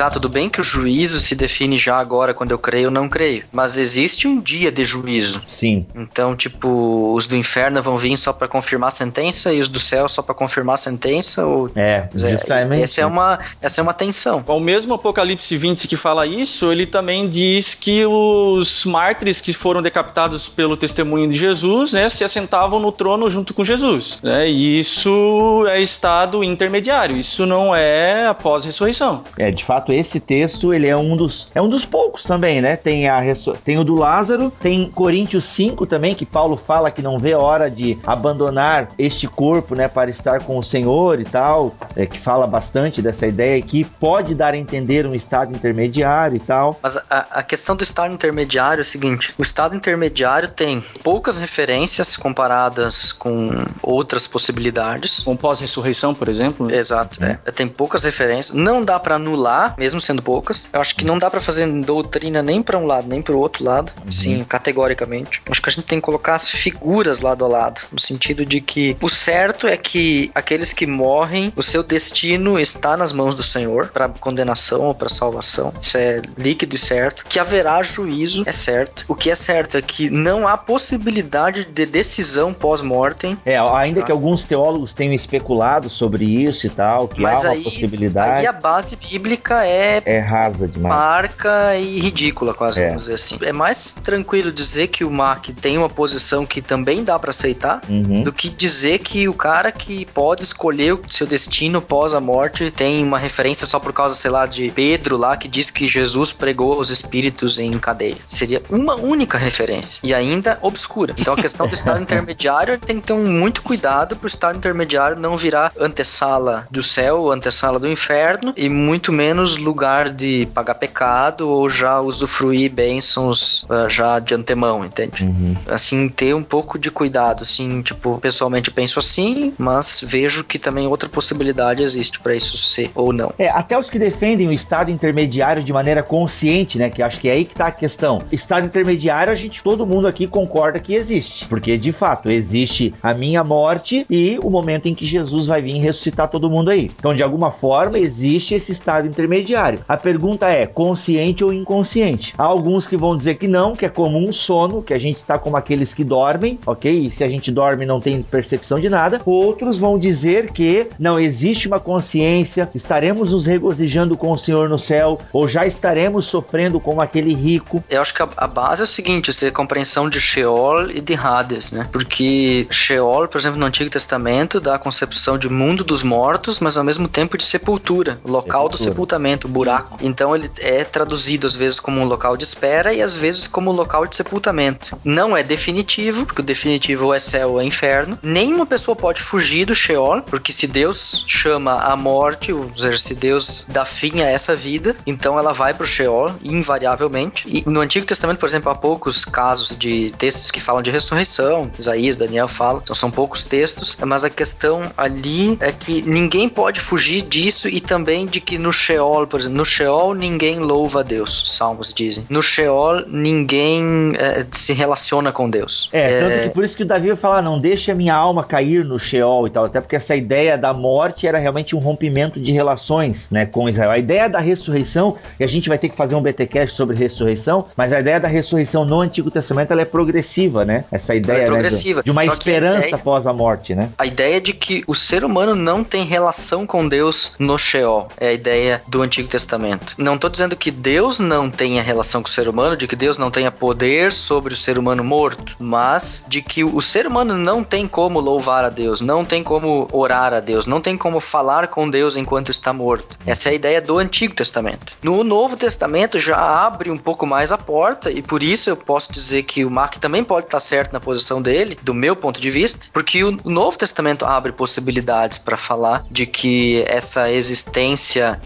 Tá, 0.01 0.09
tudo 0.09 0.27
bem 0.27 0.49
que 0.49 0.59
o 0.59 0.63
juízo 0.63 1.19
se 1.19 1.35
define 1.35 1.77
já 1.77 1.97
agora 1.97 2.33
quando 2.33 2.49
eu 2.49 2.57
creio 2.57 2.87
ou 2.87 2.91
não 2.91 3.07
creio, 3.07 3.43
mas 3.51 3.77
existe 3.77 4.27
um 4.27 4.39
dia 4.39 4.71
de 4.71 4.83
juízo. 4.83 5.39
Sim. 5.47 5.85
Então, 5.93 6.35
tipo, 6.35 7.13
os 7.13 7.27
do 7.27 7.35
inferno 7.35 7.83
vão 7.83 7.97
vir 7.99 8.17
só 8.17 8.33
para 8.33 8.47
confirmar 8.47 8.87
a 8.87 8.91
sentença 8.91 9.53
e 9.53 9.59
os 9.59 9.67
do 9.67 9.79
céu 9.79 10.09
só 10.09 10.23
para 10.23 10.33
confirmar 10.33 10.75
a 10.75 10.77
sentença 10.77 11.45
ou 11.45 11.69
É, 11.75 12.09
justamente. 12.15 12.83
Essa 12.83 13.01
é 13.01 13.05
uma 13.05 13.37
essa 13.61 13.79
é 13.79 13.83
uma 13.83 13.93
tensão. 13.93 14.43
O 14.47 14.59
mesmo 14.59 14.95
Apocalipse 14.95 15.55
20 15.55 15.87
que 15.87 15.95
fala 15.95 16.25
isso, 16.25 16.71
ele 16.71 16.87
também 16.87 17.29
diz 17.29 17.75
que 17.75 18.03
os 18.05 18.85
mártires 18.85 19.39
que 19.39 19.53
foram 19.53 19.83
decapitados 19.83 20.47
pelo 20.47 20.75
testemunho 20.75 21.29
de 21.29 21.35
Jesus, 21.35 21.93
né, 21.93 22.09
se 22.09 22.23
assentavam 22.23 22.79
no 22.79 22.91
trono 22.91 23.29
junto 23.29 23.53
com 23.53 23.63
Jesus, 23.63 24.19
né? 24.23 24.49
E 24.49 24.79
isso 24.79 25.65
é 25.67 25.79
estado 25.79 26.43
intermediário, 26.43 27.17
isso 27.17 27.45
não 27.45 27.75
é 27.75 28.27
após 28.27 28.63
a 28.63 28.65
ressurreição. 28.65 29.23
É, 29.37 29.51
de 29.51 29.63
fato 29.63 29.90
fato, 29.91 29.93
esse 29.93 30.19
texto, 30.19 30.73
ele 30.73 30.87
é 30.87 30.95
um 30.95 31.15
dos 31.15 31.51
é 31.53 31.61
um 31.61 31.69
dos 31.69 31.85
poucos 31.85 32.23
também, 32.23 32.61
né? 32.61 32.75
Tem 32.75 33.07
a 33.07 33.21
tem 33.63 33.77
o 33.77 33.83
do 33.83 33.95
Lázaro, 33.95 34.51
tem 34.59 34.89
Coríntios 34.89 35.45
5 35.45 35.85
também 35.85 36.15
que 36.15 36.25
Paulo 36.25 36.55
fala 36.55 36.89
que 36.89 37.01
não 37.01 37.17
vê 37.17 37.33
a 37.33 37.39
hora 37.39 37.69
de 37.69 37.97
abandonar 38.05 38.87
este 38.97 39.27
corpo, 39.27 39.75
né, 39.75 39.87
para 39.87 40.09
estar 40.09 40.41
com 40.41 40.57
o 40.57 40.63
Senhor 40.63 41.19
e 41.19 41.23
tal, 41.23 41.73
é, 41.95 42.05
que 42.05 42.19
fala 42.19 42.47
bastante 42.47 43.01
dessa 43.01 43.27
ideia 43.27 43.61
que 43.61 43.83
pode 43.83 44.33
dar 44.33 44.53
a 44.53 44.57
entender 44.57 45.05
um 45.05 45.13
estado 45.13 45.55
intermediário 45.55 46.35
e 46.35 46.39
tal. 46.39 46.79
Mas 46.81 46.97
a, 46.97 47.03
a 47.09 47.43
questão 47.43 47.75
do 47.75 47.83
estado 47.83 48.13
intermediário 48.13 48.81
é 48.81 48.83
o 48.83 48.85
seguinte: 48.85 49.33
o 49.37 49.43
estado 49.43 49.75
intermediário 49.75 50.49
tem 50.49 50.83
poucas 51.03 51.39
referências 51.39 52.15
comparadas 52.15 53.11
com 53.11 53.49
outras 53.81 54.27
possibilidades. 54.27 55.21
Com 55.21 55.35
pós-ressurreição, 55.35 56.13
por 56.13 56.27
exemplo. 56.27 56.67
Né? 56.67 56.77
Exato, 56.77 57.23
é. 57.23 57.35
Tem 57.51 57.67
poucas 57.67 58.03
referências. 58.03 58.55
Não 58.55 58.83
dá 58.83 58.99
para 58.99 59.15
anular, 59.15 59.75
mesmo 59.81 59.99
sendo 59.99 60.21
poucas. 60.21 60.67
Eu 60.71 60.79
acho 60.79 60.95
que 60.95 61.03
não 61.03 61.17
dá 61.17 61.27
para 61.27 61.41
fazer 61.41 61.67
doutrina 61.81 62.43
nem 62.43 62.61
para 62.61 62.77
um 62.77 62.85
lado 62.85 63.07
nem 63.07 63.19
para 63.19 63.33
o 63.33 63.39
outro 63.39 63.63
lado. 63.63 63.91
Uhum. 64.05 64.11
Sim, 64.11 64.43
categoricamente. 64.47 65.41
Acho 65.49 65.61
que 65.61 65.69
a 65.69 65.71
gente 65.71 65.85
tem 65.85 65.99
que 65.99 66.05
colocar 66.05 66.35
as 66.35 66.47
figuras 66.49 67.19
lado 67.19 67.43
a 67.43 67.47
lado, 67.47 67.81
no 67.91 67.99
sentido 67.99 68.45
de 68.45 68.61
que 68.61 68.95
o 69.01 69.09
certo 69.09 69.65
é 69.65 69.75
que 69.75 70.29
aqueles 70.35 70.71
que 70.71 70.85
morrem, 70.85 71.51
o 71.55 71.63
seu 71.63 71.81
destino 71.81 72.59
está 72.59 72.95
nas 72.95 73.11
mãos 73.11 73.33
do 73.33 73.41
Senhor 73.41 73.87
para 73.87 74.07
condenação 74.07 74.81
ou 74.81 74.93
para 74.93 75.09
salvação. 75.09 75.73
Isso 75.81 75.97
é 75.97 76.21
líquido 76.37 76.75
e 76.75 76.77
certo. 76.77 77.25
Que 77.27 77.39
haverá 77.39 77.81
juízo 77.81 78.43
é 78.45 78.53
certo. 78.53 79.03
O 79.07 79.15
que 79.15 79.31
é 79.31 79.35
certo 79.35 79.77
é 79.77 79.81
que 79.81 80.09
não 80.09 80.47
há 80.47 80.55
possibilidade 80.57 81.65
de 81.65 81.85
decisão 81.85 82.53
pós-mortem. 82.53 83.37
É, 83.45 83.57
ainda 83.57 84.01
tá? 84.01 84.05
que 84.05 84.11
alguns 84.11 84.43
teólogos 84.43 84.93
tenham 84.93 85.13
especulado 85.13 85.89
sobre 85.89 86.25
isso 86.25 86.67
e 86.67 86.69
tal, 86.69 87.07
que 87.07 87.21
Mas 87.21 87.37
há 87.37 87.49
uma 87.49 87.53
aí, 87.53 87.63
possibilidade. 87.63 88.39
Aí 88.39 88.47
a 88.47 88.51
base 88.51 88.95
bíblica 88.95 89.65
é 89.65 89.70
é 90.05 90.19
rasa 90.19 90.67
demais. 90.67 90.95
Marca 90.95 91.75
e 91.77 91.99
ridícula, 91.99 92.53
quase 92.53 92.81
é. 92.81 92.87
vamos 92.87 93.03
dizer 93.03 93.15
assim. 93.15 93.37
É 93.41 93.53
mais 93.53 93.93
tranquilo 93.93 94.51
dizer 94.51 94.87
que 94.87 95.03
o 95.03 95.11
Mark 95.11 95.49
tem 95.61 95.77
uma 95.77 95.89
posição 95.89 96.45
que 96.45 96.61
também 96.61 97.03
dá 97.03 97.17
para 97.17 97.31
aceitar 97.31 97.81
uhum. 97.89 98.23
do 98.23 98.31
que 98.31 98.49
dizer 98.49 98.99
que 98.99 99.27
o 99.27 99.33
cara 99.33 99.71
que 99.71 100.05
pode 100.07 100.43
escolher 100.43 100.93
o 100.93 101.01
seu 101.09 101.27
destino 101.27 101.81
pós 101.81 102.13
a 102.13 102.19
morte 102.19 102.71
tem 102.71 103.03
uma 103.03 103.17
referência 103.17 103.65
só 103.65 103.79
por 103.79 103.93
causa, 103.93 104.15
sei 104.15 104.31
lá, 104.31 104.45
de 104.45 104.69
Pedro 104.71 105.17
lá 105.17 105.37
que 105.37 105.47
diz 105.47 105.69
que 105.71 105.87
Jesus 105.87 106.31
pregou 106.31 106.79
os 106.79 106.89
espíritos 106.89 107.57
em 107.57 107.77
cadeia. 107.79 108.17
Seria 108.25 108.61
uma 108.69 108.95
única 108.95 109.37
referência 109.37 109.99
e 110.03 110.13
ainda 110.13 110.57
obscura. 110.61 111.13
Então 111.17 111.33
a 111.33 111.37
questão 111.37 111.67
do 111.67 111.73
estado 111.73 112.01
intermediário 112.01 112.77
tem 112.77 112.99
que 112.99 113.07
ter 113.07 113.13
um 113.13 113.25
muito 113.25 113.61
cuidado 113.61 114.15
pro 114.15 114.27
estado 114.27 114.57
intermediário 114.57 115.17
não 115.17 115.37
virar 115.37 115.71
antessala 115.79 116.67
do 116.69 116.83
céu, 116.83 117.31
antessala 117.31 117.79
do 117.79 117.87
inferno 117.87 118.53
e 118.55 118.69
muito 118.69 119.11
menos 119.11 119.57
lugar 119.61 120.09
de 120.09 120.47
pagar 120.53 120.75
pecado 120.75 121.47
ou 121.47 121.69
já 121.69 121.99
usufruir 121.99 122.71
bênçãos 122.71 123.63
uh, 123.63 123.89
já 123.89 124.19
de 124.19 124.33
antemão, 124.33 124.85
entende? 124.85 125.23
Uhum. 125.23 125.55
Assim, 125.67 126.09
ter 126.09 126.33
um 126.33 126.43
pouco 126.43 126.77
de 126.77 126.91
cuidado, 126.91 127.43
assim, 127.43 127.81
tipo, 127.81 128.19
pessoalmente 128.19 128.71
penso 128.71 128.99
assim, 128.99 129.53
mas 129.57 130.01
vejo 130.03 130.43
que 130.43 130.59
também 130.59 130.87
outra 130.87 131.09
possibilidade 131.09 131.83
existe 131.83 132.19
para 132.19 132.35
isso 132.35 132.57
ser 132.57 132.91
ou 132.95 133.13
não. 133.13 133.33
É, 133.37 133.49
até 133.49 133.77
os 133.77 133.89
que 133.89 133.99
defendem 133.99 134.47
o 134.47 134.53
estado 134.53 134.91
intermediário 134.91 135.63
de 135.63 135.73
maneira 135.73 136.03
consciente, 136.03 136.77
né, 136.77 136.89
que 136.89 137.01
acho 137.01 137.19
que 137.19 137.29
é 137.29 137.33
aí 137.33 137.45
que 137.45 137.55
tá 137.55 137.67
a 137.67 137.71
questão. 137.71 138.19
Estado 138.31 138.65
intermediário, 138.65 139.31
a 139.31 139.35
gente, 139.35 139.61
todo 139.61 139.85
mundo 139.85 140.07
aqui 140.07 140.27
concorda 140.27 140.79
que 140.79 140.93
existe, 140.93 141.47
porque 141.47 141.77
de 141.77 141.91
fato 141.91 142.29
existe 142.29 142.93
a 143.01 143.13
minha 143.13 143.43
morte 143.43 144.05
e 144.09 144.39
o 144.41 144.49
momento 144.49 144.87
em 144.87 144.95
que 144.95 145.05
Jesus 145.05 145.47
vai 145.47 145.61
vir 145.61 145.79
ressuscitar 145.79 146.29
todo 146.29 146.49
mundo 146.49 146.69
aí. 146.69 146.91
Então, 146.97 147.15
de 147.15 147.23
alguma 147.23 147.51
forma, 147.51 147.97
existe 147.99 148.55
esse 148.55 148.71
estado 148.71 149.07
intermediário. 149.07 149.40
A 149.87 149.97
pergunta 149.97 150.47
é, 150.47 150.65
consciente 150.65 151.43
ou 151.43 151.53
inconsciente? 151.53 152.33
Há 152.37 152.43
alguns 152.43 152.87
que 152.87 152.97
vão 152.97 153.15
dizer 153.15 153.35
que 153.35 153.47
não, 153.47 153.75
que 153.75 153.85
é 153.85 153.89
comum 153.89 154.29
um 154.29 154.33
sono, 154.33 154.81
que 154.81 154.93
a 154.93 154.99
gente 154.99 155.17
está 155.17 155.37
como 155.37 155.57
aqueles 155.57 155.93
que 155.93 156.03
dormem, 156.03 156.59
ok? 156.65 157.03
E 157.03 157.11
se 157.11 157.23
a 157.23 157.27
gente 157.27 157.51
dorme 157.51 157.85
não 157.85 157.99
tem 157.99 158.21
percepção 158.21 158.79
de 158.79 158.89
nada. 158.89 159.21
Outros 159.25 159.77
vão 159.77 159.97
dizer 159.97 160.51
que 160.51 160.87
não 160.99 161.19
existe 161.19 161.67
uma 161.67 161.79
consciência, 161.79 162.69
estaremos 162.73 163.33
nos 163.33 163.45
regozijando 163.45 164.15
com 164.15 164.31
o 164.31 164.37
Senhor 164.37 164.69
no 164.69 164.79
céu, 164.79 165.19
ou 165.33 165.47
já 165.47 165.65
estaremos 165.65 166.25
sofrendo 166.25 166.79
como 166.79 167.01
aquele 167.01 167.33
rico. 167.33 167.83
Eu 167.89 168.01
acho 168.01 168.13
que 168.13 168.21
a, 168.21 168.29
a 168.37 168.47
base 168.47 168.81
é 168.81 168.83
o 168.85 168.87
seguinte, 168.87 169.31
é 169.43 169.47
a 169.47 169.51
compreensão 169.51 170.09
de 170.09 170.19
Sheol 170.19 170.91
e 170.91 171.01
de 171.01 171.15
Hades, 171.15 171.71
né? 171.71 171.87
Porque 171.91 172.67
Sheol, 172.69 173.27
por 173.27 173.37
exemplo, 173.37 173.59
no 173.59 173.65
Antigo 173.65 173.89
Testamento, 173.89 174.59
dá 174.59 174.75
a 174.75 174.79
concepção 174.79 175.37
de 175.37 175.49
mundo 175.49 175.83
dos 175.83 176.03
mortos, 176.03 176.59
mas 176.59 176.77
ao 176.77 176.83
mesmo 176.83 177.07
tempo 177.07 177.37
de 177.37 177.43
sepultura, 177.43 178.19
local 178.25 178.63
sepultura. 178.63 178.69
do 178.69 178.77
sepultamento, 178.77 179.30
buraco. 179.47 179.97
Então 180.01 180.35
ele 180.35 180.49
é 180.59 180.83
traduzido 180.83 181.47
às 181.47 181.55
vezes 181.55 181.79
como 181.79 181.99
um 181.99 182.05
local 182.05 182.35
de 182.37 182.43
espera 182.43 182.93
e 182.93 183.01
às 183.01 183.13
vezes 183.13 183.47
como 183.47 183.71
local 183.71 184.05
de 184.05 184.15
sepultamento. 184.15 184.97
Não 185.03 185.35
é 185.35 185.43
definitivo, 185.43 186.25
porque 186.25 186.41
o 186.41 186.45
definitivo 186.45 187.13
é 187.13 187.19
céu 187.19 187.51
ou 187.51 187.61
é 187.61 187.63
inferno. 187.63 188.17
Nenhuma 188.21 188.65
pessoa 188.65 188.95
pode 188.95 189.21
fugir 189.21 189.65
do 189.65 189.75
Sheol, 189.75 190.21
porque 190.23 190.51
se 190.51 190.67
Deus 190.67 191.23
chama 191.27 191.75
a 191.75 191.95
morte, 191.95 192.53
ou 192.53 192.69
seja, 192.75 192.97
se 192.97 193.13
Deus 193.13 193.65
dá 193.69 193.85
fim 193.85 194.21
a 194.21 194.29
essa 194.29 194.55
vida, 194.55 194.95
então 195.05 195.37
ela 195.37 195.53
vai 195.53 195.73
pro 195.73 195.85
Sheol, 195.85 196.33
invariavelmente. 196.43 197.45
E 197.47 197.69
no 197.69 197.81
Antigo 197.81 198.05
Testamento, 198.05 198.39
por 198.39 198.47
exemplo, 198.47 198.71
há 198.71 198.75
poucos 198.75 199.25
casos 199.25 199.75
de 199.77 200.11
textos 200.17 200.51
que 200.51 200.59
falam 200.59 200.81
de 200.81 200.91
ressurreição, 200.91 201.71
Isaías, 201.77 202.17
Daniel 202.17 202.47
falam, 202.47 202.81
então 202.83 202.95
são 202.95 203.11
poucos 203.11 203.43
textos, 203.43 203.97
mas 204.05 204.23
a 204.23 204.29
questão 204.29 204.83
ali 204.97 205.57
é 205.59 205.71
que 205.71 206.01
ninguém 206.01 206.47
pode 206.47 206.79
fugir 206.79 207.21
disso 207.21 207.67
e 207.67 207.79
também 207.79 208.25
de 208.25 208.39
que 208.39 208.57
no 208.57 208.71
Sheol, 208.71 209.20
por 209.27 209.39
exemplo, 209.39 209.57
no 209.57 209.65
Sheol 209.65 210.13
ninguém 210.13 210.59
louva 210.59 211.01
a 211.01 211.03
Deus, 211.03 211.43
salmos 211.45 211.93
dizem. 211.93 212.25
No 212.29 212.41
Sheol 212.41 213.05
ninguém 213.07 214.13
é, 214.17 214.45
se 214.51 214.73
relaciona 214.73 215.31
com 215.31 215.49
Deus. 215.49 215.89
É, 215.91 216.19
tanto 216.19 216.31
é... 216.31 216.39
que 216.43 216.49
por 216.49 216.63
isso 216.63 216.75
que 216.75 216.83
o 216.83 216.85
Davi 216.85 217.07
vai 217.07 217.17
falar, 217.17 217.41
não 217.41 217.59
deixe 217.59 217.91
a 217.91 217.95
minha 217.95 218.15
alma 218.15 218.43
cair 218.43 218.85
no 218.85 218.99
Sheol 218.99 219.47
e 219.47 219.49
tal, 219.49 219.65
até 219.65 219.79
porque 219.81 219.95
essa 219.95 220.15
ideia 220.15 220.57
da 220.57 220.73
morte 220.73 221.27
era 221.27 221.37
realmente 221.37 221.75
um 221.75 221.79
rompimento 221.79 222.39
de 222.39 222.51
relações, 222.51 223.29
né, 223.29 223.45
com 223.45 223.67
Israel. 223.69 223.91
A 223.91 223.97
ideia 223.97 224.27
da 224.29 224.39
ressurreição, 224.39 225.17
e 225.39 225.43
a 225.43 225.47
gente 225.47 225.69
vai 225.69 225.77
ter 225.77 225.89
que 225.89 225.95
fazer 225.95 226.15
um 226.15 226.21
BTcast 226.21 226.75
sobre 226.75 226.95
ressurreição, 226.95 227.67
mas 227.75 227.93
a 227.93 227.99
ideia 227.99 228.19
da 228.19 228.27
ressurreição 228.27 228.85
no 228.85 228.99
Antigo 228.99 229.29
Testamento 229.29 229.71
ela 229.71 229.81
é 229.81 229.85
progressiva, 229.85 230.65
né? 230.65 230.85
Essa 230.91 231.15
ideia 231.15 231.43
é 231.43 231.49
né, 231.49 231.61
de, 231.63 232.03
de, 232.03 232.11
uma 232.11 232.23
Só 232.25 232.33
esperança 232.33 232.87
ideia, 232.87 232.95
após 232.95 233.27
a 233.27 233.33
morte, 233.33 233.75
né? 233.75 233.89
A 233.97 234.05
ideia 234.05 234.39
de 234.39 234.53
que 234.53 234.83
o 234.87 234.95
ser 234.95 235.23
humano 235.23 235.55
não 235.55 235.83
tem 235.83 236.05
relação 236.05 236.65
com 236.65 236.87
Deus 236.87 237.33
no 237.39 237.57
Sheol 237.57 238.07
é 238.19 238.29
a 238.29 238.33
ideia 238.33 238.81
do 238.87 239.01
Antigo 239.01 239.10
Testamento. 239.11 239.93
Não 239.97 240.15
estou 240.15 240.29
dizendo 240.29 240.55
que 240.55 240.71
Deus 240.71 241.19
não 241.19 241.49
tenha 241.49 241.83
relação 241.83 242.21
com 242.21 242.29
o 242.29 242.31
ser 242.31 242.47
humano, 242.47 242.77
de 242.77 242.87
que 242.87 242.95
Deus 242.95 243.17
não 243.17 243.29
tenha 243.29 243.51
poder 243.51 244.11
sobre 244.11 244.53
o 244.53 244.57
ser 244.57 244.77
humano 244.77 245.03
morto, 245.03 245.55
mas 245.59 246.23
de 246.27 246.41
que 246.41 246.63
o 246.63 246.79
ser 246.79 247.05
humano 247.05 247.37
não 247.37 247.63
tem 247.63 247.87
como 247.87 248.19
louvar 248.19 248.63
a 248.63 248.69
Deus, 248.69 249.01
não 249.01 249.25
tem 249.25 249.43
como 249.43 249.87
orar 249.91 250.33
a 250.33 250.39
Deus, 250.39 250.65
não 250.65 250.81
tem 250.81 250.97
como 250.97 251.19
falar 251.19 251.67
com 251.67 251.89
Deus 251.89 252.15
enquanto 252.15 252.49
está 252.49 252.71
morto. 252.71 253.17
Essa 253.25 253.49
é 253.49 253.51
a 253.51 253.55
ideia 253.55 253.81
do 253.81 253.97
Antigo 253.97 254.33
Testamento. 254.33 254.93
No 255.03 255.23
Novo 255.23 255.57
Testamento 255.57 256.19
já 256.19 256.37
abre 256.37 256.89
um 256.89 256.97
pouco 256.97 257.25
mais 257.27 257.51
a 257.51 257.57
porta 257.57 258.11
e 258.11 258.21
por 258.21 258.41
isso 258.41 258.69
eu 258.69 258.77
posso 258.77 259.11
dizer 259.11 259.43
que 259.43 259.65
o 259.65 259.71
Mark 259.71 259.95
também 259.95 260.23
pode 260.23 260.45
estar 260.45 260.59
certo 260.59 260.93
na 260.93 260.99
posição 260.99 261.41
dele, 261.41 261.77
do 261.81 261.93
meu 261.93 262.15
ponto 262.15 262.39
de 262.39 262.49
vista, 262.49 262.87
porque 262.93 263.23
o 263.23 263.37
Novo 263.45 263.77
Testamento 263.77 264.25
abre 264.25 264.51
possibilidades 264.51 265.37
para 265.37 265.57
falar 265.57 266.03
de 266.09 266.25
que 266.25 266.83
essa 266.87 267.31
existência 267.31 268.39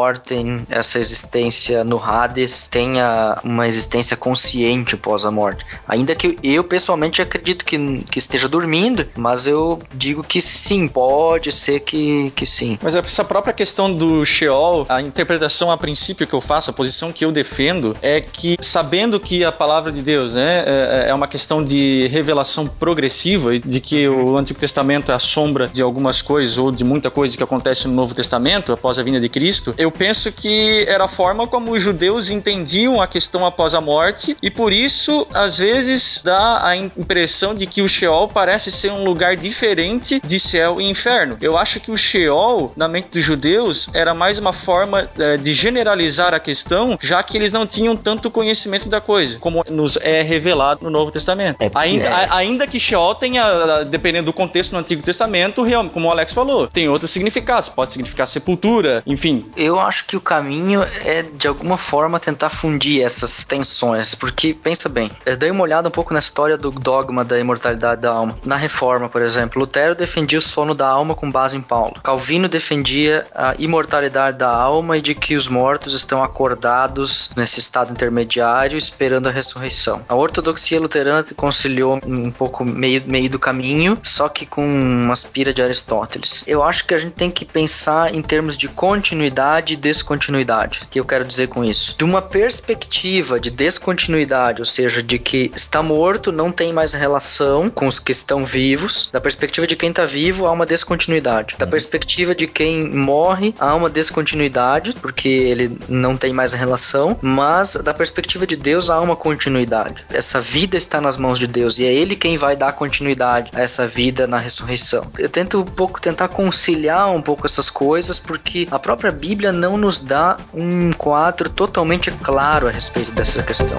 pós-mortem, 0.00 0.66
essa 0.70 0.98
existência 0.98 1.84
no 1.84 2.02
Hades 2.02 2.66
tenha 2.68 3.38
uma 3.44 3.68
existência 3.68 4.16
consciente 4.16 4.96
pós 4.96 5.26
a 5.26 5.30
morte. 5.30 5.64
Ainda 5.86 6.14
que 6.14 6.38
eu 6.42 6.64
pessoalmente 6.64 7.20
acredito 7.20 7.64
que, 7.64 8.02
que 8.10 8.18
esteja 8.18 8.48
dormindo, 8.48 9.06
mas 9.16 9.46
eu 9.46 9.78
digo 9.94 10.22
que 10.22 10.40
sim, 10.40 10.88
pode 10.88 11.52
ser 11.52 11.80
que, 11.80 12.32
que 12.34 12.46
sim. 12.46 12.78
Mas 12.82 12.94
essa 12.94 13.24
própria 13.24 13.52
questão 13.52 13.92
do 13.92 14.24
Sheol, 14.24 14.86
a 14.88 15.02
interpretação 15.02 15.70
a 15.70 15.76
princípio 15.76 16.26
que 16.26 16.34
eu 16.34 16.40
faço, 16.40 16.70
a 16.70 16.72
posição 16.72 17.12
que 17.12 17.24
eu 17.24 17.30
defendo, 17.30 17.94
é 18.00 18.20
que 18.20 18.56
sabendo 18.60 19.20
que 19.20 19.44
a 19.44 19.52
palavra 19.52 19.92
de 19.92 20.00
Deus 20.00 20.34
né, 20.34 20.64
é, 20.66 21.10
é 21.10 21.14
uma 21.14 21.28
questão 21.28 21.62
de 21.62 22.08
revelação 22.08 22.66
progressiva, 22.66 23.58
de 23.58 23.80
que 23.80 24.08
o 24.08 24.38
Antigo 24.38 24.58
Testamento 24.58 25.12
é 25.12 25.14
a 25.14 25.18
sombra 25.18 25.66
de 25.66 25.82
algumas 25.82 26.22
coisas 26.22 26.56
ou 26.56 26.70
de 26.70 26.84
muita 26.84 27.10
coisa 27.10 27.36
que 27.36 27.42
acontece 27.42 27.86
no 27.86 27.94
Novo 27.94 28.14
Testamento 28.14 28.72
após 28.72 28.98
a 28.98 29.02
vinda 29.02 29.20
de 29.20 29.28
Cristo, 29.28 29.74
eu 29.76 29.89
penso 29.90 30.30
que 30.32 30.84
era 30.88 31.04
a 31.04 31.08
forma 31.08 31.46
como 31.46 31.72
os 31.72 31.82
judeus 31.82 32.30
entendiam 32.30 33.00
a 33.00 33.06
questão 33.06 33.46
após 33.46 33.74
a 33.74 33.80
morte 33.80 34.36
e 34.42 34.50
por 34.50 34.72
isso, 34.72 35.26
às 35.32 35.58
vezes, 35.58 36.22
dá 36.24 36.66
a 36.66 36.76
impressão 36.76 37.54
de 37.54 37.66
que 37.66 37.82
o 37.82 37.88
Sheol 37.88 38.28
parece 38.28 38.70
ser 38.70 38.90
um 38.92 39.04
lugar 39.04 39.36
diferente 39.36 40.20
de 40.24 40.40
céu 40.40 40.80
e 40.80 40.88
inferno. 40.88 41.36
Eu 41.40 41.56
acho 41.56 41.80
que 41.80 41.90
o 41.90 41.96
Sheol, 41.96 42.72
na 42.76 42.88
mente 42.88 43.08
dos 43.10 43.24
judeus, 43.24 43.88
era 43.94 44.14
mais 44.14 44.38
uma 44.38 44.52
forma 44.52 45.08
é, 45.18 45.36
de 45.36 45.54
generalizar 45.54 46.34
a 46.34 46.40
questão, 46.40 46.98
já 47.02 47.22
que 47.22 47.36
eles 47.36 47.52
não 47.52 47.66
tinham 47.66 47.96
tanto 47.96 48.30
conhecimento 48.30 48.88
da 48.88 49.00
coisa, 49.00 49.38
como 49.38 49.64
nos 49.68 49.96
é 49.96 50.22
revelado 50.22 50.80
no 50.82 50.90
Novo 50.90 51.10
Testamento. 51.10 51.62
É 51.62 51.70
ainda, 51.74 52.04
é. 52.04 52.12
a, 52.12 52.34
ainda 52.36 52.66
que 52.66 52.78
Sheol 52.78 53.14
tenha, 53.14 53.84
dependendo 53.84 54.26
do 54.26 54.32
contexto 54.32 54.72
no 54.72 54.78
Antigo 54.78 55.02
Testamento, 55.02 55.62
realmente, 55.62 55.92
como 55.92 56.08
o 56.08 56.10
Alex 56.10 56.32
falou, 56.32 56.68
tem 56.68 56.88
outros 56.88 57.10
significados. 57.10 57.68
Pode 57.68 57.92
significar 57.92 58.26
sepultura, 58.26 59.02
enfim. 59.06 59.46
Eu 59.56 59.79
Eu 59.80 59.86
acho 59.86 60.04
que 60.04 60.14
o 60.14 60.20
caminho 60.20 60.82
é, 60.82 61.22
de 61.22 61.48
alguma 61.48 61.78
forma, 61.78 62.20
tentar 62.20 62.50
fundir 62.50 63.02
essas 63.02 63.44
tensões, 63.44 64.14
porque, 64.14 64.52
pensa 64.52 64.90
bem, 64.90 65.10
eu 65.24 65.38
dei 65.38 65.50
uma 65.50 65.62
olhada 65.62 65.88
um 65.88 65.90
pouco 65.90 66.12
na 66.12 66.20
história 66.20 66.58
do 66.58 66.70
dogma 66.70 67.24
da 67.24 67.38
imortalidade 67.38 68.02
da 68.02 68.12
alma. 68.12 68.36
Na 68.44 68.56
Reforma, 68.56 69.08
por 69.08 69.22
exemplo, 69.22 69.58
Lutero 69.58 69.94
defendia 69.94 70.38
o 70.38 70.42
sono 70.42 70.74
da 70.74 70.86
alma 70.86 71.14
com 71.14 71.30
base 71.30 71.56
em 71.56 71.62
Paulo. 71.62 71.94
Calvino 72.02 72.46
defendia 72.46 73.26
a 73.34 73.54
imortalidade 73.58 74.36
da 74.36 74.54
alma 74.54 74.98
e 74.98 75.00
de 75.00 75.14
que 75.14 75.34
os 75.34 75.48
mortos 75.48 75.94
estão 75.94 76.22
acordados 76.22 77.30
nesse 77.34 77.58
estado 77.58 77.90
intermediário, 77.90 78.76
esperando 78.76 79.28
a 79.28 79.32
ressurreição. 79.32 80.02
A 80.06 80.14
ortodoxia 80.14 80.78
luterana 80.78 81.24
conciliou 81.34 81.98
um 82.04 82.30
pouco 82.30 82.66
meio, 82.66 83.02
meio 83.06 83.30
do 83.30 83.38
caminho, 83.38 83.96
só 84.02 84.28
que 84.28 84.44
com 84.44 84.62
uma 84.62 85.14
aspira 85.14 85.54
de 85.54 85.62
Aristóteles. 85.62 86.44
Eu 86.46 86.62
acho 86.62 86.84
que 86.84 86.92
a 86.92 86.98
gente 86.98 87.14
tem 87.14 87.30
que 87.30 87.46
pensar 87.46 88.14
em 88.14 88.20
termos 88.20 88.58
de 88.58 88.68
continuidade 88.68 89.69
e 89.74 89.76
descontinuidade. 89.76 90.80
O 90.84 90.88
que 90.88 91.00
eu 91.00 91.04
quero 91.04 91.24
dizer 91.24 91.48
com 91.48 91.64
isso? 91.64 91.94
De 91.96 92.04
uma 92.04 92.22
perspectiva 92.22 93.38
de 93.38 93.50
descontinuidade, 93.50 94.60
ou 94.60 94.66
seja, 94.66 95.02
de 95.02 95.18
que 95.18 95.50
está 95.54 95.82
morto, 95.82 96.32
não 96.32 96.50
tem 96.50 96.72
mais 96.72 96.92
relação 96.92 97.68
com 97.70 97.86
os 97.86 97.98
que 97.98 98.12
estão 98.12 98.44
vivos. 98.44 99.08
Da 99.12 99.20
perspectiva 99.20 99.66
de 99.66 99.76
quem 99.76 99.90
está 99.90 100.06
vivo, 100.06 100.46
há 100.46 100.52
uma 100.52 100.66
descontinuidade. 100.66 101.56
Da 101.58 101.66
perspectiva 101.66 102.34
de 102.34 102.46
quem 102.46 102.88
morre, 102.88 103.54
há 103.58 103.74
uma 103.74 103.90
descontinuidade, 103.90 104.92
porque 104.94 105.28
ele 105.28 105.78
não 105.88 106.16
tem 106.16 106.32
mais 106.32 106.52
relação. 106.52 107.18
Mas 107.20 107.74
da 107.74 107.94
perspectiva 107.94 108.46
de 108.46 108.56
Deus, 108.56 108.90
há 108.90 109.00
uma 109.00 109.16
continuidade. 109.16 110.04
Essa 110.10 110.40
vida 110.40 110.76
está 110.76 111.00
nas 111.00 111.16
mãos 111.16 111.38
de 111.38 111.46
Deus 111.46 111.78
e 111.78 111.84
é 111.84 111.92
Ele 111.92 112.16
quem 112.16 112.36
vai 112.36 112.56
dar 112.56 112.72
continuidade 112.72 113.50
a 113.54 113.60
essa 113.60 113.86
vida 113.86 114.26
na 114.26 114.38
ressurreição. 114.38 115.10
Eu 115.18 115.28
tento 115.28 115.60
um 115.60 115.64
pouco 115.64 116.00
tentar 116.00 116.28
conciliar 116.28 117.10
um 117.10 117.22
pouco 117.22 117.46
essas 117.46 117.70
coisas, 117.70 118.18
porque 118.18 118.66
a 118.70 118.78
própria 118.78 119.10
Bíblia 119.10 119.49
não 119.52 119.76
nos 119.76 120.00
dá 120.00 120.36
um 120.52 120.92
quadro 120.92 121.48
totalmente 121.48 122.10
claro 122.10 122.68
a 122.68 122.70
respeito 122.70 123.12
dessa 123.12 123.42
questão. 123.42 123.78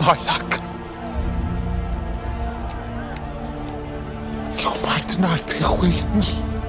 Lilac. 0.00 0.60
You 4.58 4.70
might 4.86 5.18
not 5.18 5.46
be 5.46 5.64
with. 5.80 6.59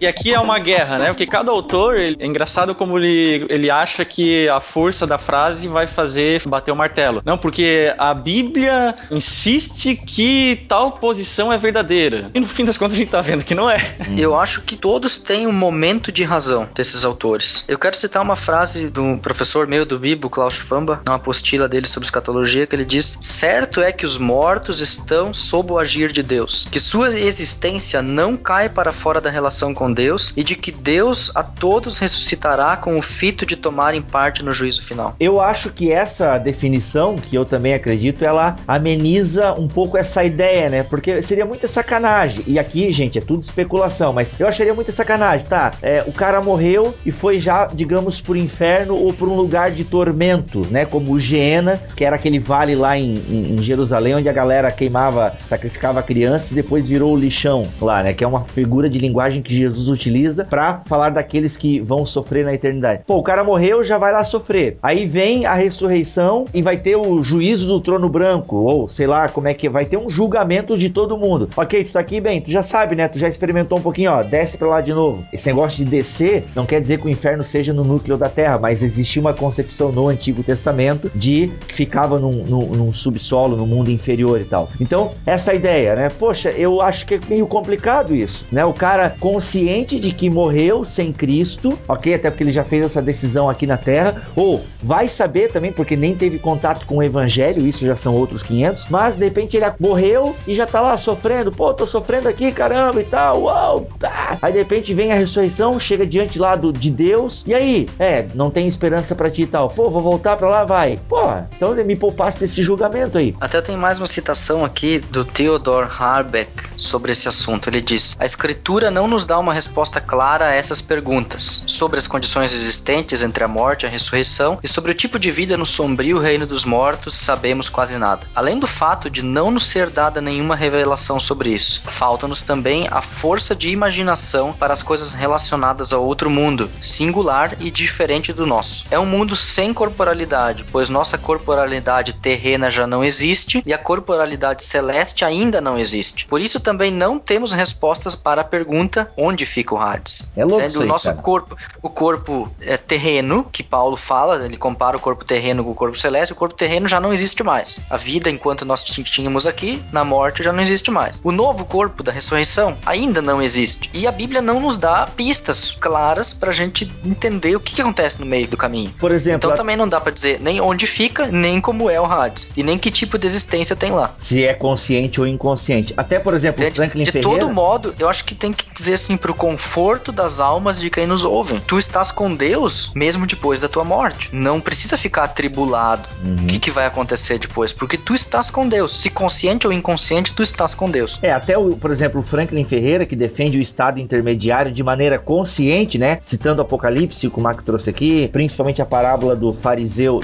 E 0.00 0.06
aqui 0.06 0.32
é 0.32 0.38
uma 0.38 0.58
guerra, 0.58 0.98
né? 0.98 1.06
Porque 1.08 1.26
cada 1.26 1.50
autor, 1.50 1.96
ele, 1.96 2.16
é 2.20 2.26
engraçado 2.26 2.74
como 2.74 2.98
ele, 2.98 3.46
ele 3.48 3.70
acha 3.70 4.04
que 4.04 4.48
a 4.48 4.60
força 4.60 5.06
da 5.06 5.18
frase 5.18 5.66
vai 5.66 5.86
fazer 5.86 6.42
bater 6.46 6.70
o 6.70 6.76
martelo. 6.76 7.20
Não, 7.24 7.36
porque 7.36 7.92
a 7.98 8.14
Bíblia 8.14 8.94
insiste 9.10 9.96
que 9.96 10.64
tal 10.68 10.92
posição 10.92 11.52
é 11.52 11.58
verdadeira. 11.58 12.30
E 12.32 12.40
no 12.40 12.46
fim 12.46 12.64
das 12.64 12.78
contas 12.78 12.94
a 12.94 12.98
gente 12.98 13.10
tá 13.10 13.20
vendo 13.20 13.44
que 13.44 13.54
não 13.54 13.68
é. 13.68 13.96
Eu 14.16 14.38
acho 14.38 14.62
que 14.62 14.76
todos 14.76 15.18
têm 15.18 15.46
um 15.46 15.52
momento 15.52 16.12
de 16.12 16.22
razão 16.22 16.68
desses 16.74 17.04
autores. 17.04 17.64
Eu 17.66 17.78
quero 17.78 17.96
citar 17.96 18.22
uma 18.22 18.36
frase 18.36 18.88
do 18.88 19.18
professor 19.18 19.66
meu 19.66 19.84
do 19.84 19.98
Bibo, 19.98 20.30
Klaus 20.30 20.54
Schwamba, 20.54 21.02
uma 21.06 21.16
apostila 21.16 21.68
dele 21.68 21.86
sobre 21.86 22.06
escatologia, 22.06 22.66
que 22.66 22.76
ele 22.76 22.84
diz: 22.84 23.18
Certo 23.20 23.80
é 23.80 23.90
que 23.90 24.04
os 24.04 24.16
mortos 24.18 24.80
estão 24.80 25.34
sob 25.34 25.72
o 25.72 25.78
agir 25.78 26.12
de 26.12 26.22
Deus, 26.22 26.68
que 26.70 26.78
sua 26.78 27.18
existência 27.18 28.00
não 28.00 28.36
cai 28.36 28.68
para 28.68 28.92
fora 28.92 29.20
da 29.20 29.30
relação 29.30 29.74
com 29.74 29.87
com 29.88 29.92
Deus 29.92 30.34
e 30.36 30.44
de 30.44 30.54
que 30.54 30.70
Deus 30.70 31.32
a 31.34 31.42
todos 31.42 31.96
ressuscitará 31.96 32.76
com 32.76 32.98
o 32.98 33.02
fito 33.02 33.46
de 33.46 33.56
tomarem 33.56 34.02
parte 34.02 34.44
no 34.44 34.52
juízo 34.52 34.82
final. 34.82 35.16
Eu 35.18 35.40
acho 35.40 35.70
que 35.70 35.90
essa 35.90 36.36
definição, 36.36 37.16
que 37.16 37.34
eu 37.34 37.44
também 37.44 37.72
acredito, 37.72 38.22
ela 38.22 38.56
ameniza 38.66 39.54
um 39.54 39.66
pouco 39.66 39.96
essa 39.96 40.22
ideia, 40.22 40.68
né? 40.68 40.82
Porque 40.82 41.22
seria 41.22 41.46
muita 41.46 41.66
sacanagem. 41.66 42.44
E 42.46 42.58
aqui, 42.58 42.92
gente, 42.92 43.18
é 43.18 43.22
tudo 43.22 43.42
especulação, 43.42 44.12
mas 44.12 44.38
eu 44.38 44.46
acharia 44.46 44.74
muita 44.74 44.92
sacanagem, 44.92 45.46
tá? 45.46 45.72
É, 45.80 46.04
o 46.06 46.12
cara 46.12 46.42
morreu 46.42 46.94
e 47.06 47.10
foi 47.10 47.40
já, 47.40 47.66
digamos, 47.66 48.20
pro 48.20 48.36
inferno 48.36 48.94
ou 48.94 49.12
por 49.12 49.28
um 49.28 49.34
lugar 49.34 49.70
de 49.70 49.84
tormento, 49.84 50.66
né? 50.70 50.84
Como 50.84 51.12
o 51.12 51.18
Geena, 51.18 51.80
que 51.96 52.04
era 52.04 52.16
aquele 52.16 52.38
vale 52.38 52.74
lá 52.74 52.98
em, 52.98 53.14
em, 53.14 53.54
em 53.54 53.62
Jerusalém, 53.62 54.16
onde 54.16 54.28
a 54.28 54.32
galera 54.32 54.70
queimava, 54.70 55.34
sacrificava 55.46 56.02
crianças 56.02 56.52
e 56.52 56.54
depois 56.56 56.88
virou 56.88 57.14
o 57.14 57.16
lixão 57.16 57.66
lá, 57.80 58.02
né? 58.02 58.12
Que 58.12 58.22
é 58.22 58.26
uma 58.26 58.42
figura 58.42 58.90
de 58.90 58.98
linguagem 58.98 59.40
que 59.40 59.56
Jesus 59.56 59.77
Jesus 59.78 59.88
utiliza 59.88 60.44
para 60.44 60.82
falar 60.84 61.10
daqueles 61.10 61.56
que 61.56 61.80
vão 61.80 62.04
sofrer 62.04 62.44
na 62.44 62.52
eternidade. 62.52 63.02
Pô, 63.06 63.16
o 63.16 63.22
cara 63.22 63.44
morreu, 63.44 63.84
já 63.84 63.96
vai 63.96 64.12
lá 64.12 64.24
sofrer. 64.24 64.76
Aí 64.82 65.06
vem 65.06 65.46
a 65.46 65.54
ressurreição 65.54 66.44
e 66.52 66.60
vai 66.60 66.76
ter 66.76 66.96
o 66.96 67.22
juízo 67.22 67.68
do 67.68 67.80
trono 67.80 68.08
branco, 68.08 68.56
ou 68.56 68.88
sei 68.88 69.06
lá 69.06 69.28
como 69.28 69.48
é 69.48 69.54
que 69.54 69.66
é, 69.66 69.70
vai 69.70 69.84
ter 69.84 69.96
um 69.96 70.10
julgamento 70.10 70.76
de 70.76 70.90
todo 70.90 71.16
mundo. 71.16 71.48
Ok, 71.56 71.84
tu 71.84 71.92
tá 71.92 72.00
aqui 72.00 72.20
bem, 72.20 72.40
tu 72.40 72.50
já 72.50 72.62
sabe, 72.62 72.96
né? 72.96 73.06
Tu 73.08 73.18
já 73.18 73.28
experimentou 73.28 73.78
um 73.78 73.80
pouquinho, 73.80 74.10
ó, 74.10 74.22
desce 74.22 74.58
pra 74.58 74.68
lá 74.68 74.80
de 74.80 74.92
novo. 74.92 75.24
Esse 75.32 75.46
negócio 75.46 75.84
de 75.84 75.90
descer 75.90 76.44
não 76.54 76.66
quer 76.66 76.80
dizer 76.80 76.98
que 76.98 77.06
o 77.06 77.10
inferno 77.10 77.42
seja 77.42 77.72
no 77.72 77.84
núcleo 77.84 78.16
da 78.16 78.28
terra, 78.28 78.58
mas 78.58 78.82
existia 78.82 79.20
uma 79.20 79.34
concepção 79.34 79.92
no 79.92 80.08
Antigo 80.08 80.42
Testamento 80.42 81.10
de 81.14 81.52
que 81.66 81.74
ficava 81.74 82.18
num, 82.18 82.44
num, 82.44 82.66
num 82.66 82.92
subsolo, 82.92 83.56
no 83.56 83.66
mundo 83.66 83.90
inferior 83.90 84.40
e 84.40 84.44
tal. 84.44 84.68
Então, 84.80 85.12
essa 85.24 85.54
ideia, 85.54 85.94
né? 85.94 86.08
Poxa, 86.08 86.50
eu 86.50 86.80
acho 86.80 87.06
que 87.06 87.14
é 87.14 87.20
meio 87.28 87.46
complicado 87.46 88.14
isso, 88.14 88.46
né? 88.50 88.64
O 88.64 88.72
cara 88.72 89.14
consciente 89.20 89.67
consciente 89.68 90.00
de 90.00 90.12
que 90.12 90.30
morreu 90.30 90.84
sem 90.84 91.12
Cristo, 91.12 91.78
ok? 91.86 92.14
Até 92.14 92.30
porque 92.30 92.42
ele 92.42 92.50
já 92.50 92.64
fez 92.64 92.84
essa 92.84 93.02
decisão 93.02 93.50
aqui 93.50 93.66
na 93.66 93.76
Terra, 93.76 94.22
ou 94.34 94.64
vai 94.82 95.08
saber 95.08 95.52
também, 95.52 95.70
porque 95.70 95.94
nem 95.94 96.14
teve 96.14 96.38
contato 96.38 96.86
com 96.86 96.96
o 96.96 97.02
Evangelho, 97.02 97.66
isso 97.66 97.84
já 97.84 97.94
são 97.94 98.14
outros 98.14 98.42
500, 98.42 98.86
mas 98.88 99.16
de 99.16 99.24
repente 99.24 99.56
ele 99.56 99.66
morreu 99.78 100.34
e 100.46 100.54
já 100.54 100.66
tá 100.66 100.80
lá 100.80 100.96
sofrendo, 100.96 101.52
pô, 101.52 101.74
tô 101.74 101.86
sofrendo 101.86 102.28
aqui, 102.28 102.50
caramba 102.50 103.00
e 103.00 103.04
tal, 103.04 103.42
uau, 103.42 103.88
tá. 103.98 104.38
Aí 104.40 104.52
de 104.52 104.58
repente 104.58 104.94
vem 104.94 105.12
a 105.12 105.16
ressurreição, 105.16 105.78
chega 105.78 106.06
diante 106.06 106.38
lá 106.38 106.56
do, 106.56 106.72
de 106.72 106.90
Deus, 106.90 107.44
e 107.46 107.52
aí, 107.52 107.88
é, 107.98 108.26
não 108.34 108.50
tem 108.50 108.66
esperança 108.66 109.14
para 109.14 109.30
ti 109.30 109.42
e 109.42 109.46
tal, 109.46 109.68
pô, 109.68 109.90
vou 109.90 110.00
voltar 110.00 110.36
para 110.36 110.48
lá, 110.48 110.64
vai. 110.64 110.98
Pô, 111.08 111.20
então 111.54 111.74
me 111.74 111.96
poupasse 111.96 112.40
desse 112.40 112.62
julgamento 112.62 113.18
aí. 113.18 113.34
Até 113.40 113.60
tem 113.60 113.76
mais 113.76 113.98
uma 113.98 114.06
citação 114.06 114.64
aqui 114.64 114.98
do 114.98 115.24
Theodor 115.24 115.88
Harbeck 116.00 116.50
sobre 116.76 117.12
esse 117.12 117.28
assunto. 117.28 117.68
Ele 117.68 117.80
diz: 117.80 118.16
A 118.18 118.24
escritura 118.24 118.90
não 118.90 119.06
nos 119.06 119.24
dá 119.24 119.38
uma 119.38 119.57
resposta 119.58 120.00
clara 120.00 120.46
a 120.46 120.54
essas 120.54 120.80
perguntas 120.80 121.64
sobre 121.66 121.98
as 121.98 122.06
condições 122.06 122.52
existentes 122.52 123.24
entre 123.24 123.42
a 123.42 123.48
morte 123.48 123.82
e 123.82 123.86
a 123.86 123.90
ressurreição 123.90 124.56
e 124.62 124.68
sobre 124.68 124.92
o 124.92 124.94
tipo 124.94 125.18
de 125.18 125.32
vida 125.32 125.56
no 125.56 125.66
sombrio 125.66 126.20
reino 126.20 126.46
dos 126.46 126.64
mortos, 126.64 127.14
sabemos 127.14 127.68
quase 127.68 127.98
nada. 127.98 128.24
Além 128.36 128.60
do 128.60 128.68
fato 128.68 129.10
de 129.10 129.20
não 129.20 129.50
nos 129.50 129.66
ser 129.66 129.90
dada 129.90 130.20
nenhuma 130.20 130.54
revelação 130.54 131.18
sobre 131.18 131.50
isso, 131.50 131.82
falta-nos 131.86 132.40
também 132.40 132.86
a 132.88 133.02
força 133.02 133.52
de 133.56 133.70
imaginação 133.70 134.52
para 134.52 134.72
as 134.72 134.80
coisas 134.80 135.12
relacionadas 135.12 135.92
ao 135.92 136.04
outro 136.04 136.30
mundo, 136.30 136.70
singular 136.80 137.56
e 137.58 137.68
diferente 137.68 138.32
do 138.32 138.46
nosso. 138.46 138.84
É 138.92 138.98
um 138.98 139.06
mundo 139.06 139.34
sem 139.34 139.74
corporalidade, 139.74 140.64
pois 140.70 140.88
nossa 140.88 141.18
corporalidade 141.18 142.12
terrena 142.12 142.70
já 142.70 142.86
não 142.86 143.02
existe 143.02 143.60
e 143.66 143.74
a 143.74 143.78
corporalidade 143.78 144.62
celeste 144.62 145.24
ainda 145.24 145.60
não 145.60 145.76
existe. 145.76 146.26
Por 146.26 146.40
isso 146.40 146.60
também 146.60 146.92
não 146.92 147.18
temos 147.18 147.52
respostas 147.52 148.14
para 148.14 148.42
a 148.42 148.44
pergunta 148.44 149.08
onde 149.16 149.47
fica 149.48 149.74
o 149.74 149.78
Hades. 149.78 150.28
É 150.36 150.44
louco 150.44 150.66
O 150.78 150.84
nosso 150.84 151.04
cara. 151.04 151.16
corpo, 151.16 151.56
o 151.82 151.88
corpo 151.88 152.50
é, 152.60 152.76
terreno, 152.76 153.44
que 153.50 153.62
Paulo 153.62 153.96
fala, 153.96 154.44
ele 154.44 154.56
compara 154.56 154.96
o 154.96 155.00
corpo 155.00 155.24
terreno 155.24 155.64
com 155.64 155.70
o 155.70 155.74
corpo 155.74 155.96
celeste, 155.96 156.32
o 156.32 156.36
corpo 156.36 156.54
terreno 156.54 156.86
já 156.86 157.00
não 157.00 157.12
existe 157.12 157.42
mais. 157.42 157.80
A 157.90 157.96
vida 157.96 158.30
enquanto 158.30 158.64
nós 158.64 158.84
tínhamos 158.84 159.46
aqui, 159.46 159.82
na 159.92 160.04
morte 160.04 160.42
já 160.42 160.52
não 160.52 160.62
existe 160.62 160.90
mais. 160.90 161.20
O 161.24 161.32
novo 161.32 161.64
corpo 161.64 162.02
da 162.02 162.12
ressurreição 162.12 162.76
ainda 162.84 163.20
não 163.22 163.42
existe. 163.42 163.90
E 163.92 164.06
a 164.06 164.12
Bíblia 164.12 164.40
não 164.40 164.60
nos 164.60 164.78
dá 164.78 165.06
pistas 165.06 165.72
claras 165.72 166.32
pra 166.32 166.52
gente 166.52 166.90
entender 167.04 167.56
o 167.56 167.60
que, 167.60 167.74
que 167.74 167.82
acontece 167.82 168.20
no 168.20 168.26
meio 168.26 168.48
do 168.48 168.56
caminho. 168.56 168.92
Por 168.98 169.10
exemplo, 169.10 169.38
então 169.38 169.52
a... 169.52 169.56
também 169.56 169.76
não 169.76 169.88
dá 169.88 170.00
para 170.00 170.12
dizer 170.12 170.40
nem 170.40 170.60
onde 170.60 170.86
fica, 170.86 171.26
nem 171.26 171.60
como 171.60 171.90
é 171.90 172.00
o 172.00 172.04
Hades, 172.04 172.50
e 172.56 172.62
nem 172.62 172.78
que 172.78 172.90
tipo 172.90 173.18
de 173.18 173.26
existência 173.26 173.74
tem 173.74 173.90
lá. 173.92 174.14
Se 174.18 174.44
é 174.44 174.54
consciente 174.54 175.20
ou 175.20 175.26
inconsciente. 175.26 175.94
Até, 175.96 176.18
por 176.18 176.34
exemplo, 176.34 176.64
de, 176.64 176.70
Franklin 176.70 177.04
de 177.04 177.12
Ferreira... 177.12 177.36
De 177.36 177.40
todo 177.40 177.52
modo, 177.52 177.94
eu 177.98 178.08
acho 178.08 178.24
que 178.24 178.34
tem 178.34 178.52
que 178.52 178.66
dizer 178.72 178.94
assim 178.94 179.16
pro 179.16 179.34
conforto 179.38 180.10
das 180.10 180.40
almas 180.40 180.80
de 180.80 180.90
quem 180.90 181.06
nos 181.06 181.24
ouve. 181.24 181.60
Tu 181.60 181.78
estás 181.78 182.10
com 182.10 182.34
Deus 182.34 182.90
mesmo 182.94 183.24
depois 183.26 183.60
da 183.60 183.68
tua 183.68 183.84
morte. 183.84 184.28
Não 184.32 184.60
precisa 184.60 184.96
ficar 184.96 185.24
atribulado. 185.24 186.08
O 186.22 186.28
uhum. 186.28 186.46
que, 186.48 186.58
que 186.58 186.70
vai 186.70 186.84
acontecer 186.84 187.38
depois? 187.38 187.72
Porque 187.72 187.96
tu 187.96 188.14
estás 188.14 188.50
com 188.50 188.68
Deus. 188.68 189.00
Se 189.00 189.08
consciente 189.08 189.66
ou 189.66 189.72
inconsciente, 189.72 190.32
tu 190.32 190.42
estás 190.42 190.74
com 190.74 190.90
Deus. 190.90 191.18
É, 191.22 191.32
até, 191.32 191.56
o, 191.56 191.76
por 191.76 191.92
exemplo, 191.92 192.20
o 192.20 192.22
Franklin 192.22 192.64
Ferreira, 192.64 193.06
que 193.06 193.14
defende 193.14 193.56
o 193.56 193.60
estado 193.60 194.00
intermediário 194.00 194.72
de 194.72 194.82
maneira 194.82 195.18
consciente, 195.18 195.96
né? 195.96 196.18
Citando 196.20 196.60
o 196.60 196.62
Apocalipse, 196.62 197.30
que 197.30 197.38
o 197.38 197.42
Marco 197.42 197.62
trouxe 197.62 197.88
aqui, 197.88 198.28
principalmente 198.32 198.82
a 198.82 198.86
parábola 198.86 199.36
do 199.36 199.52
fariseu, 199.52 200.20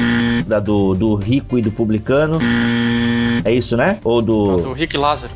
da, 0.47 0.59
do, 0.59 0.95
do 0.95 1.15
rico 1.15 1.57
e 1.57 1.63
do 1.63 1.71
publicano. 1.71 2.41
É 3.45 3.53
isso, 3.53 3.77
né? 3.77 3.99
Ou 4.03 4.21
do. 4.21 4.47
Não, 4.47 4.63
do 4.63 4.73
Rick 4.73 4.97
Lázaro. 4.97 5.33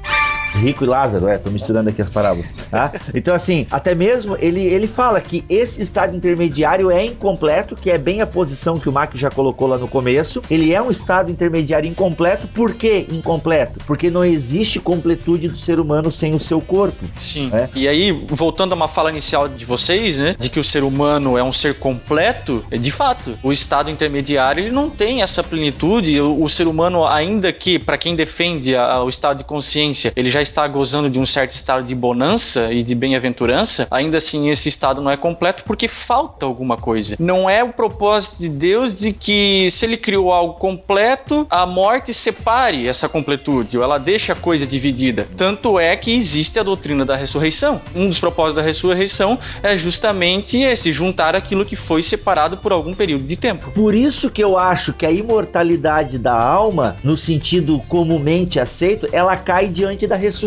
Rico 0.58 0.84
e 0.84 0.86
Lázaro, 0.86 1.28
é, 1.28 1.38
tô 1.38 1.50
misturando 1.50 1.88
aqui 1.88 2.02
as 2.02 2.10
parábolas. 2.10 2.46
Tá? 2.70 2.92
Então, 3.14 3.34
assim, 3.34 3.66
até 3.70 3.94
mesmo 3.94 4.36
ele, 4.40 4.60
ele 4.60 4.86
fala 4.86 5.20
que 5.20 5.44
esse 5.48 5.80
estado 5.80 6.16
intermediário 6.16 6.90
é 6.90 7.04
incompleto, 7.04 7.76
que 7.76 7.90
é 7.90 7.96
bem 7.96 8.20
a 8.20 8.26
posição 8.26 8.78
que 8.78 8.88
o 8.88 8.92
Mac 8.92 9.14
já 9.14 9.30
colocou 9.30 9.68
lá 9.68 9.78
no 9.78 9.88
começo. 9.88 10.42
Ele 10.50 10.74
é 10.74 10.82
um 10.82 10.90
estado 10.90 11.30
intermediário 11.30 11.88
incompleto. 11.88 12.48
Por 12.48 12.74
que 12.74 13.06
incompleto? 13.10 13.78
Porque 13.86 14.10
não 14.10 14.24
existe 14.24 14.80
completude 14.80 15.48
do 15.48 15.56
ser 15.56 15.78
humano 15.78 16.10
sem 16.10 16.34
o 16.34 16.40
seu 16.40 16.60
corpo. 16.60 17.04
Sim. 17.16 17.50
É? 17.52 17.68
E 17.74 17.88
aí, 17.88 18.12
voltando 18.12 18.72
a 18.72 18.74
uma 18.74 18.88
fala 18.88 19.10
inicial 19.10 19.48
de 19.48 19.64
vocês, 19.64 20.18
né, 20.18 20.34
de 20.38 20.48
que 20.48 20.58
o 20.58 20.64
ser 20.64 20.82
humano 20.82 21.38
é 21.38 21.42
um 21.42 21.52
ser 21.52 21.78
completo, 21.78 22.64
de 22.70 22.90
fato, 22.90 23.38
o 23.42 23.52
estado 23.52 23.90
intermediário 23.90 24.64
ele 24.64 24.70
não 24.70 24.90
tem 24.90 25.22
essa 25.22 25.42
plenitude. 25.42 26.20
O, 26.20 26.42
o 26.42 26.48
ser 26.48 26.66
humano, 26.66 27.06
ainda 27.06 27.52
que, 27.52 27.78
para 27.78 27.96
quem 27.96 28.16
defende 28.16 28.74
a, 28.74 29.02
o 29.02 29.08
estado 29.08 29.38
de 29.38 29.44
consciência, 29.44 30.12
ele 30.16 30.30
já 30.30 30.42
está 30.48 30.66
gozando 30.66 31.08
de 31.08 31.18
um 31.18 31.26
certo 31.26 31.52
estado 31.52 31.84
de 31.84 31.94
bonança 31.94 32.72
e 32.72 32.82
de 32.82 32.94
bem-aventurança, 32.94 33.86
ainda 33.90 34.16
assim 34.18 34.50
esse 34.50 34.68
estado 34.68 35.00
não 35.00 35.10
é 35.10 35.16
completo 35.16 35.62
porque 35.64 35.88
falta 35.88 36.44
alguma 36.44 36.76
coisa. 36.76 37.16
Não 37.18 37.48
é 37.48 37.62
o 37.62 37.72
propósito 37.72 38.38
de 38.38 38.48
Deus 38.48 38.98
de 38.98 39.12
que 39.12 39.68
se 39.70 39.84
ele 39.84 39.96
criou 39.96 40.32
algo 40.32 40.54
completo, 40.54 41.46
a 41.50 41.66
morte 41.66 42.12
separe 42.12 42.86
essa 42.86 43.08
completude, 43.08 43.76
ou 43.76 43.84
ela 43.84 43.98
deixa 43.98 44.32
a 44.32 44.36
coisa 44.36 44.66
dividida. 44.66 45.28
Tanto 45.36 45.78
é 45.78 45.96
que 45.96 46.14
existe 46.14 46.58
a 46.58 46.62
doutrina 46.62 47.04
da 47.04 47.16
ressurreição. 47.16 47.80
Um 47.94 48.08
dos 48.08 48.20
propósitos 48.20 48.56
da 48.56 48.62
ressurreição 48.62 49.38
é 49.62 49.76
justamente 49.76 50.58
esse 50.58 50.92
juntar 50.92 51.36
aquilo 51.36 51.64
que 51.64 51.76
foi 51.76 52.02
separado 52.02 52.56
por 52.56 52.72
algum 52.72 52.94
período 52.94 53.24
de 53.24 53.36
tempo. 53.36 53.70
Por 53.72 53.94
isso 53.94 54.30
que 54.30 54.42
eu 54.42 54.58
acho 54.58 54.92
que 54.92 55.06
a 55.06 55.10
imortalidade 55.10 56.18
da 56.18 56.34
alma, 56.34 56.96
no 57.04 57.16
sentido 57.16 57.80
comumente 57.88 58.58
aceito, 58.58 59.08
ela 59.12 59.36
cai 59.36 59.68
diante 59.68 60.06
da 60.06 60.16
ressurreição, 60.16 60.37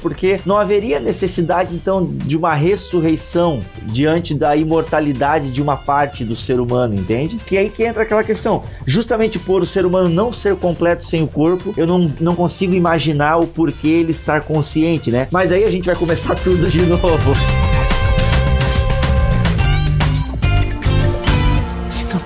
porque 0.00 0.40
não 0.46 0.56
haveria 0.56 1.00
necessidade 1.00 1.74
então 1.74 2.04
de 2.04 2.36
uma 2.36 2.54
ressurreição 2.54 3.60
diante 3.82 4.34
da 4.34 4.56
imortalidade 4.56 5.50
de 5.50 5.60
uma 5.60 5.76
parte 5.76 6.24
do 6.24 6.36
ser 6.36 6.60
humano, 6.60 6.94
entende? 6.94 7.36
Que 7.36 7.56
é 7.56 7.60
aí 7.60 7.70
que 7.70 7.84
entra 7.84 8.02
aquela 8.02 8.24
questão. 8.24 8.62
Justamente 8.86 9.38
por 9.38 9.62
o 9.62 9.66
ser 9.66 9.84
humano 9.84 10.08
não 10.08 10.32
ser 10.32 10.56
completo 10.56 11.04
sem 11.04 11.22
o 11.22 11.26
corpo, 11.26 11.74
eu 11.76 11.86
não, 11.86 11.98
não 12.20 12.34
consigo 12.34 12.74
imaginar 12.74 13.38
o 13.38 13.46
porquê 13.46 13.88
ele 13.88 14.10
estar 14.10 14.40
consciente, 14.42 15.10
né? 15.10 15.28
Mas 15.30 15.52
aí 15.52 15.64
a 15.64 15.70
gente 15.70 15.86
vai 15.86 15.96
começar 15.96 16.34
tudo 16.42 16.68
de 16.68 16.82
novo. 16.82 17.34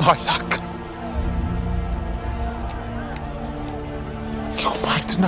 Balak. 0.09 0.61
Jag 4.57 4.71
har 4.71 4.79
varit 4.83 5.19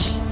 skit. 0.00 0.25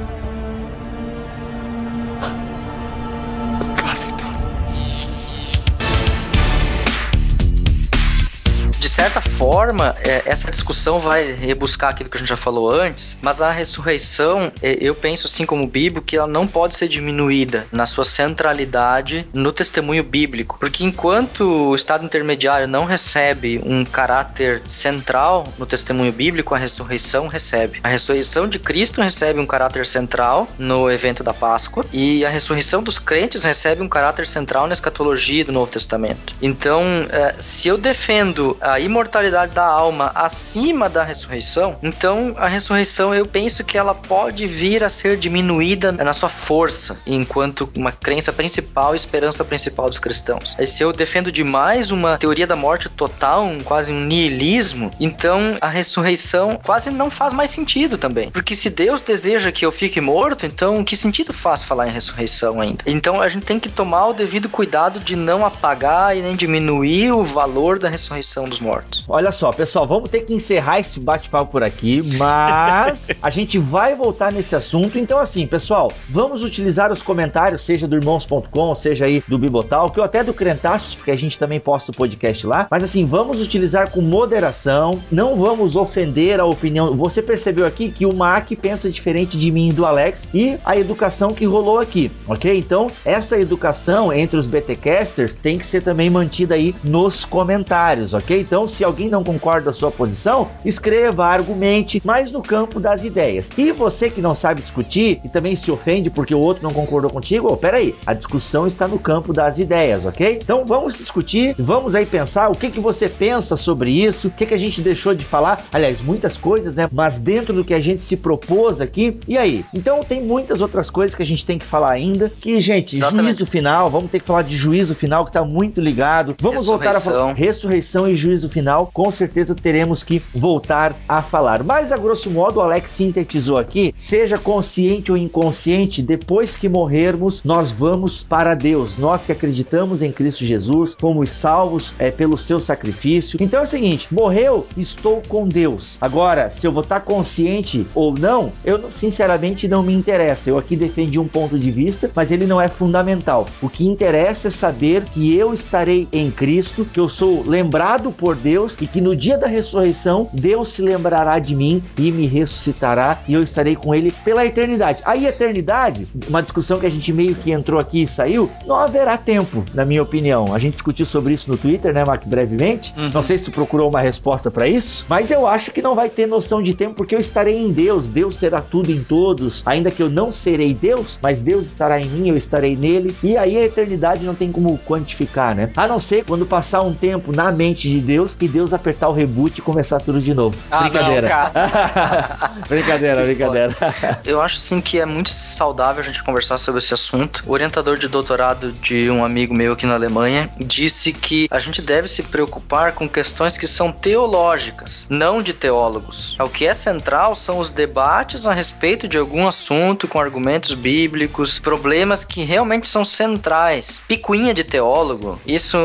Forma, 9.37 9.95
é, 10.03 10.22
essa 10.26 10.51
discussão 10.51 11.01
vai 11.01 11.32
rebuscar 11.32 11.91
aquilo 11.91 12.09
que 12.09 12.16
a 12.16 12.20
gente 12.20 12.28
já 12.28 12.37
falou 12.37 12.70
antes, 12.70 13.16
mas 13.20 13.43
a 13.43 13.51
ressurreição, 13.51 14.53
é, 14.62 14.78
eu 14.80 14.95
penso 14.95 15.26
assim 15.26 15.45
como 15.45 15.66
bíblico, 15.66 16.07
que 16.07 16.16
ela 16.16 16.26
não 16.26 16.47
pode 16.47 16.76
ser 16.76 16.87
diminuída 16.87 17.66
na 17.72 17.85
sua 17.85 18.05
centralidade 18.05 19.26
no 19.32 19.53
testemunho 19.53 20.05
bíblico, 20.05 20.57
porque 20.59 20.85
enquanto 20.85 21.70
o 21.70 21.74
estado 21.74 22.05
intermediário 22.05 22.68
não 22.68 22.85
recebe 22.85 23.61
um 23.64 23.85
caráter 23.85 24.62
central 24.68 25.45
no 25.59 25.66
testemunho 25.66 26.12
bíblico, 26.12 26.55
a 26.55 26.59
ressurreição 26.59 27.26
recebe. 27.26 27.80
A 27.82 27.89
ressurreição 27.89 28.49
de 28.49 28.59
Cristo 28.59 29.03
recebe 29.03 29.41
um 29.41 29.47
caráter 29.47 29.87
central 29.87 30.49
no 30.59 30.91
evento 30.91 31.24
da 31.24 31.35
Páscoa 31.35 31.85
e 31.93 32.24
a 32.24 32.28
ressurreição 32.28 32.82
dos 32.82 32.99
crentes 32.99 33.43
recebe 33.43 33.82
um 33.82 33.89
caráter 33.89 34.26
central 34.26 34.66
na 34.68 34.74
escatologia 34.74 35.45
do 35.45 35.53
Novo 35.53 35.70
Testamento. 35.70 36.35
Então, 36.41 36.85
é, 37.11 37.35
se 37.41 37.66
eu 37.68 37.76
defendo 37.76 38.57
a 38.61 38.78
imortalidade 38.78 39.24
da 39.31 39.64
alma 39.64 40.12
acima 40.14 40.89
da 40.89 41.03
ressurreição, 41.03 41.77
então 41.83 42.35
a 42.37 42.49
ressurreição 42.49 43.14
eu 43.14 43.27
penso 43.27 43.64
que 43.64 43.77
ela 43.77 43.95
pode 43.95 44.47
vir 44.47 44.85
a 44.85 44.89
ser 44.89 45.16
diminuída 45.16 45.93
na 45.93 46.12
sua 46.12 46.29
força, 46.29 46.99
enquanto 47.07 47.68
uma 47.77 47.93
crença 47.93 48.33
principal, 48.33 48.95
esperança 48.95 49.45
principal 49.45 49.89
dos 49.89 49.99
cristãos. 49.99 50.57
E 50.59 50.66
se 50.66 50.83
eu 50.83 50.93
defendo 50.93 51.33
demais 51.33 51.91
uma 51.91 52.18
teoria 52.18 52.47
da 52.47 52.57
morte 52.57 52.89
total, 52.89 53.45
um, 53.47 53.61
quase 53.61 53.93
um 53.93 54.01
niilismo, 54.01 54.91
então 55.01 55.57
a 55.61 55.68
ressurreição 55.68 56.59
quase 56.64 56.91
não 56.91 57.11
faz 57.11 57.33
mais 57.33 57.51
sentido 57.51 57.99
também. 57.99 58.31
Porque 58.31 58.55
se 58.55 58.70
Deus 58.70 59.01
deseja 59.01 59.53
que 59.53 59.64
eu 59.64 59.72
fique 59.72 60.01
morto, 60.01 60.47
então 60.47 60.85
que 60.85 60.97
sentido 60.97 61.33
faz 61.33 61.62
falar 61.62 61.89
em 61.89 61.93
ressurreição 61.93 62.61
ainda? 62.61 62.85
Então 62.87 63.20
a 63.20 63.29
gente 63.29 63.47
tem 63.47 63.59
que 63.59 63.68
tomar 63.68 64.09
o 64.09 64.12
devido 64.12 64.49
cuidado 64.49 65.01
de 65.01 65.16
não 65.16 65.45
apagar 65.45 66.16
e 66.16 66.22
nem 66.22 66.35
diminuir 66.35 67.12
o 67.12 67.25
valor 67.25 67.79
da 67.79 67.89
ressurreição 67.89 68.45
dos 68.45 68.61
mortos. 68.61 69.05
Olha 69.15 69.31
só, 69.31 69.53
pessoal, 69.53 69.87
vamos 69.87 70.11
ter 70.11 70.23
que 70.23 70.35
encerrar 70.35 70.81
esse 70.81 70.99
bate-papo 70.99 71.53
por 71.53 71.62
aqui, 71.62 72.03
mas 72.19 73.07
a 73.23 73.31
gente 73.31 73.61
vai 73.61 73.95
voltar 73.95 74.33
nesse 74.33 74.57
assunto. 74.57 74.99
Então, 74.99 75.21
assim, 75.21 75.47
pessoal, 75.47 75.93
vamos 76.09 76.43
utilizar 76.43 76.91
os 76.91 77.01
comentários, 77.01 77.62
seja 77.62 77.87
do 77.87 77.95
irmãos.com, 77.95 78.75
seja 78.75 79.05
aí 79.05 79.23
do 79.29 79.39
Bibotal, 79.39 79.89
que 79.93 80.01
ou 80.01 80.05
até 80.05 80.25
do 80.25 80.35
Crentaços, 80.35 80.97
porque 80.97 81.12
a 81.12 81.17
gente 81.17 81.39
também 81.39 81.61
posta 81.61 81.93
o 81.93 81.95
podcast 81.95 82.45
lá. 82.45 82.67
Mas 82.69 82.83
assim, 82.83 83.07
vamos 83.07 83.41
utilizar 83.41 83.89
com 83.89 84.01
moderação, 84.01 85.01
não 85.12 85.37
vamos 85.37 85.77
ofender 85.77 86.41
a 86.41 86.45
opinião. 86.45 86.97
Você 86.97 87.23
percebeu 87.23 87.65
aqui 87.65 87.93
que 87.93 88.05
o 88.05 88.12
Mac 88.12 88.51
pensa 88.61 88.91
diferente 88.91 89.39
de 89.39 89.53
mim 89.53 89.69
e 89.69 89.73
do 89.73 89.87
Alex 89.87 90.27
e 90.35 90.59
a 90.65 90.77
educação 90.77 91.33
que 91.33 91.45
rolou 91.45 91.79
aqui, 91.79 92.11
ok? 92.27 92.59
Então, 92.59 92.89
essa 93.05 93.39
educação 93.39 94.12
entre 94.12 94.37
os 94.37 94.49
BTcasters 94.49 95.37
tem 95.37 95.57
que 95.57 95.67
ser 95.67 95.83
também 95.83 96.11
mantida 96.11 96.57
aí 96.57 96.75
nos 96.83 97.25
comentários, 97.25 98.12
ok? 98.12 98.41
Então, 98.41 98.65
então, 98.65 98.69
se 98.69 98.83
alguém 98.83 99.04
não 99.09 99.25
concorda 99.25 99.65
com 99.65 99.71
a 99.71 99.73
sua 99.73 99.91
posição, 99.91 100.49
escreva, 100.65 101.27
argumente, 101.27 102.01
mas 102.05 102.31
no 102.31 102.43
campo 102.43 102.79
das 102.79 103.05
ideias. 103.05 103.51
E 103.57 103.73
você 103.73 104.11
que 104.11 104.21
não 104.21 104.35
sabe 104.35 104.61
discutir 104.61 105.21
e 105.25 105.29
também 105.29 105.57
se 105.57 105.71
ofende 105.71 106.11
porque 106.11 106.35
o 106.35 106.39
outro 106.39 106.63
não 106.63 106.73
concordou 106.73 107.11
contigo, 107.11 107.49
oh, 107.51 107.57
peraí, 107.57 107.95
a 108.07 108.15
discussão 108.15 108.67
está 108.67 108.87
no 108.87 108.99
campo 108.99 109.33
das 109.33 109.59
ideias, 109.59 110.05
ok? 110.05 110.39
Então 110.43 110.65
vamos 110.65 110.97
discutir, 110.97 111.55
vamos 111.59 111.95
aí 111.95 112.07
pensar 112.07 112.51
o 112.51 112.55
que, 112.55 112.71
que 112.71 112.81
você 112.81 113.09
pensa 113.09 113.57
sobre 113.57 113.91
isso, 113.91 114.29
o 114.29 114.31
que, 114.31 114.47
que 114.47 114.55
a 114.55 114.59
gente 114.59 114.81
deixou 114.81 115.15
de 115.15 115.25
falar, 115.25 115.65
aliás, 115.73 116.01
muitas 116.01 116.37
coisas, 116.37 116.77
né? 116.77 116.89
Mas 116.93 117.19
dentro 117.19 117.55
do 117.55 117.65
que 117.65 117.75
a 117.75 117.81
gente 117.81 118.03
se 118.03 118.17
propôs 118.17 118.81
aqui, 118.81 119.19
e 119.27 119.37
aí? 119.39 119.65
Então 119.73 120.01
tem 120.01 120.23
muitas 120.23 120.61
outras 120.61 120.91
coisas 120.91 121.15
que 121.15 121.23
a 121.23 121.27
gente 121.27 121.45
tem 121.45 121.59
que 121.59 121.65
falar 121.65 121.91
ainda, 121.91 122.31
que, 122.41 122.61
gente, 122.61 122.97
Exatamente. 122.97 123.27
juízo 123.27 123.47
final, 123.47 123.91
vamos 123.91 124.11
ter 124.11 124.21
que 124.21 124.27
falar 124.27 124.43
de 124.43 124.57
juízo 124.57 124.95
final 124.95 125.25
que 125.25 125.33
tá 125.33 125.45
muito 125.45 125.81
ligado, 125.81 126.35
vamos 126.41 126.67
voltar 126.67 126.97
a 126.97 127.01
falar 127.01 127.33
ressurreição 127.33 128.09
e 128.09 128.17
juízo 128.17 128.49
final, 128.49 128.91
com 128.95 129.11
certeza 129.11 129.55
teremos 129.57 130.05
que 130.05 130.23
voltar 130.33 130.97
a 131.09 131.21
falar. 131.21 131.65
Mas 131.65 131.91
a 131.91 131.97
grosso 131.97 132.31
modo, 132.31 132.61
o 132.61 132.63
Alex 132.63 132.91
sintetizou 132.91 133.59
aqui: 133.59 133.93
seja 133.95 134.39
consciente 134.39 135.11
ou 135.11 135.19
inconsciente, 135.19 136.01
depois 136.01 136.57
que 136.57 136.69
morrermos, 136.69 137.43
nós 137.43 137.73
vamos 137.73 138.23
para 138.23 138.55
Deus. 138.55 138.97
Nós 138.97 139.27
que 139.27 139.33
acreditamos 139.33 140.01
em 140.01 140.13
Cristo 140.13 140.47
Jesus, 140.47 140.95
fomos 140.99 141.29
salvos 141.31 141.93
é, 141.99 142.11
pelo 142.11 142.39
seu 142.39 142.61
sacrifício. 142.61 143.37
Então 143.43 143.61
é 143.61 143.65
o 143.65 143.67
seguinte: 143.67 144.07
morreu, 144.11 144.67
estou 144.77 145.21
com 145.29 145.49
Deus. 145.49 145.99
Agora, 146.01 146.51
se 146.51 146.65
eu 146.65 146.73
vou 146.73 146.85
estar 146.85 147.01
consciente 147.01 147.85
ou 147.95 148.17
não, 148.17 148.53
eu 148.65 148.93
sinceramente 148.93 149.67
não 149.67 149.83
me 149.83 149.93
interessa. 149.93 150.49
Eu 150.49 150.57
aqui 150.57 150.77
defendi 150.77 151.19
um 151.19 151.27
ponto 151.27 151.59
de 151.59 151.71
vista, 151.73 152.09
mas 152.15 152.31
ele 152.31 152.47
não 152.47 152.61
é 152.61 152.69
fundamental. 152.69 153.49
O 153.61 153.69
que 153.69 153.87
interessa 153.87 154.49
é 154.49 154.51
saber 154.53 155.05
que 155.07 155.37
eu 155.37 155.53
estarei 155.53 156.07
em 156.13 156.31
Cristo, 156.31 156.85
que 156.85 157.01
eu 157.01 157.09
sou 157.09 157.43
lembrado 157.45 158.13
por 158.13 158.37
Deus 158.37 158.77
e 158.85 158.87
que 158.87 159.01
no 159.01 159.16
dia 159.16 159.39
da 159.39 159.47
ressurreição 159.47 160.28
Deus 160.30 160.68
se 160.68 160.82
lembrará 160.82 161.39
de 161.39 161.57
mim 161.57 161.82
e 161.97 162.12
me 162.12 162.26
ressuscitará 162.26 163.18
e 163.26 163.32
eu 163.32 163.43
estarei 163.43 163.74
com 163.74 163.95
ele 163.95 164.12
pela 164.22 164.45
eternidade. 164.45 165.01
A 165.07 165.16
eternidade, 165.16 166.07
uma 166.28 166.43
discussão 166.43 166.78
que 166.78 166.85
a 166.85 166.91
gente 166.91 167.11
meio 167.14 167.35
que 167.35 167.51
entrou 167.51 167.80
aqui 167.80 168.03
e 168.03 168.07
saiu, 168.07 168.51
não 168.66 168.76
haverá 168.76 169.16
tempo, 169.16 169.64
na 169.72 169.87
minha 169.87 170.03
opinião. 170.03 170.53
A 170.53 170.59
gente 170.59 170.74
discutiu 170.74 171.07
sobre 171.07 171.32
isso 171.32 171.51
no 171.51 171.57
Twitter, 171.57 171.95
né, 171.95 172.05
Mac, 172.05 172.26
brevemente. 172.26 172.93
Uhum. 172.95 173.09
Não 173.09 173.22
sei 173.22 173.39
se 173.39 173.47
tu 173.47 173.53
procurou 173.53 173.89
uma 173.89 174.03
resposta 174.03 174.51
para 174.51 174.68
isso, 174.68 175.07
mas 175.09 175.30
eu 175.30 175.47
acho 175.47 175.70
que 175.70 175.80
não 175.80 175.95
vai 175.95 176.11
ter 176.11 176.26
noção 176.26 176.61
de 176.61 176.74
tempo 176.74 176.95
porque 176.95 177.14
eu 177.14 177.20
estarei 177.20 177.57
em 177.57 177.72
Deus, 177.72 178.11
Deus 178.11 178.37
será 178.37 178.61
tudo 178.61 178.93
em 178.93 179.03
todos, 179.03 179.62
ainda 179.64 179.91
que 179.91 180.03
eu 180.03 180.11
não 180.11 180.30
serei 180.30 180.74
Deus, 180.74 181.18
mas 181.22 181.41
Deus 181.41 181.64
estará 181.66 181.99
em 181.99 182.07
mim, 182.07 182.28
eu 182.28 182.37
estarei 182.37 182.76
nele, 182.76 183.16
e 183.22 183.35
aí 183.35 183.57
a 183.57 183.64
eternidade 183.64 184.26
não 184.26 184.35
tem 184.35 184.53
como 184.53 184.78
quantificar, 184.87 185.55
né? 185.55 185.70
A 185.74 185.89
não 185.89 185.99
ser 185.99 186.26
quando 186.26 186.45
passar 186.45 186.82
um 186.82 186.93
tempo 186.93 187.32
na 187.32 187.51
mente 187.51 187.89
de 187.89 188.01
Deus 188.01 188.35
que 188.35 188.47
Deus 188.47 188.74
apertar 188.75 189.09
o 189.09 189.12
reboot 189.12 189.59
e 189.59 189.62
começar 189.62 190.01
tudo 190.01 190.20
de 190.20 190.35
novo. 190.35 190.57
Ah, 190.70 190.81
brincadeira. 190.81 191.29
Não, 191.29 192.68
brincadeira, 192.68 193.22
brincadeira. 193.25 193.77
Eu 194.25 194.41
acho 194.41 194.59
sim 194.59 194.81
que 194.81 194.99
é 194.99 195.07
muito 195.07 195.31
saudável 195.31 196.01
a 196.01 196.05
gente 196.05 196.22
conversar 196.22 196.59
sobre 196.59 196.79
esse 196.79 196.95
assunto. 196.95 197.43
O 197.47 197.53
orientador 197.53 197.97
de 197.97 198.09
doutorado 198.09 198.72
de 198.72 199.11
um 199.11 199.25
amigo 199.25 199.55
meu 199.55 199.72
aqui 199.72 199.87
na 199.87 199.95
Alemanha 199.95 200.51
disse 200.59 201.12
que 201.12 201.49
a 201.51 201.59
gente 201.59 201.83
deve 201.83 202.09
se 202.09 202.22
preocupar 202.22 202.93
com 202.93 203.09
questões 203.09 203.59
que 203.59 203.66
são 203.66 203.93
teológicas, 203.93 205.07
não 205.11 205.43
de 205.43 205.53
teólogos. 205.53 206.37
O 206.39 206.49
que 206.49 206.66
é 206.66 206.75
central 206.75 207.35
são 207.35 207.59
os 207.59 207.70
debates 207.70 208.47
a 208.47 208.55
respeito 208.55 209.07
de 209.07 209.18
algum 209.18 209.47
assunto 209.47 210.09
com 210.09 210.18
argumentos 210.18 210.75
bíblicos, 210.75 211.59
problemas 211.59 212.25
que 212.25 212.43
realmente 212.43 212.89
são 212.89 213.05
centrais. 213.05 214.03
Picuinha 214.07 214.55
de 214.55 214.64
teólogo, 214.64 215.41
isso 215.47 215.79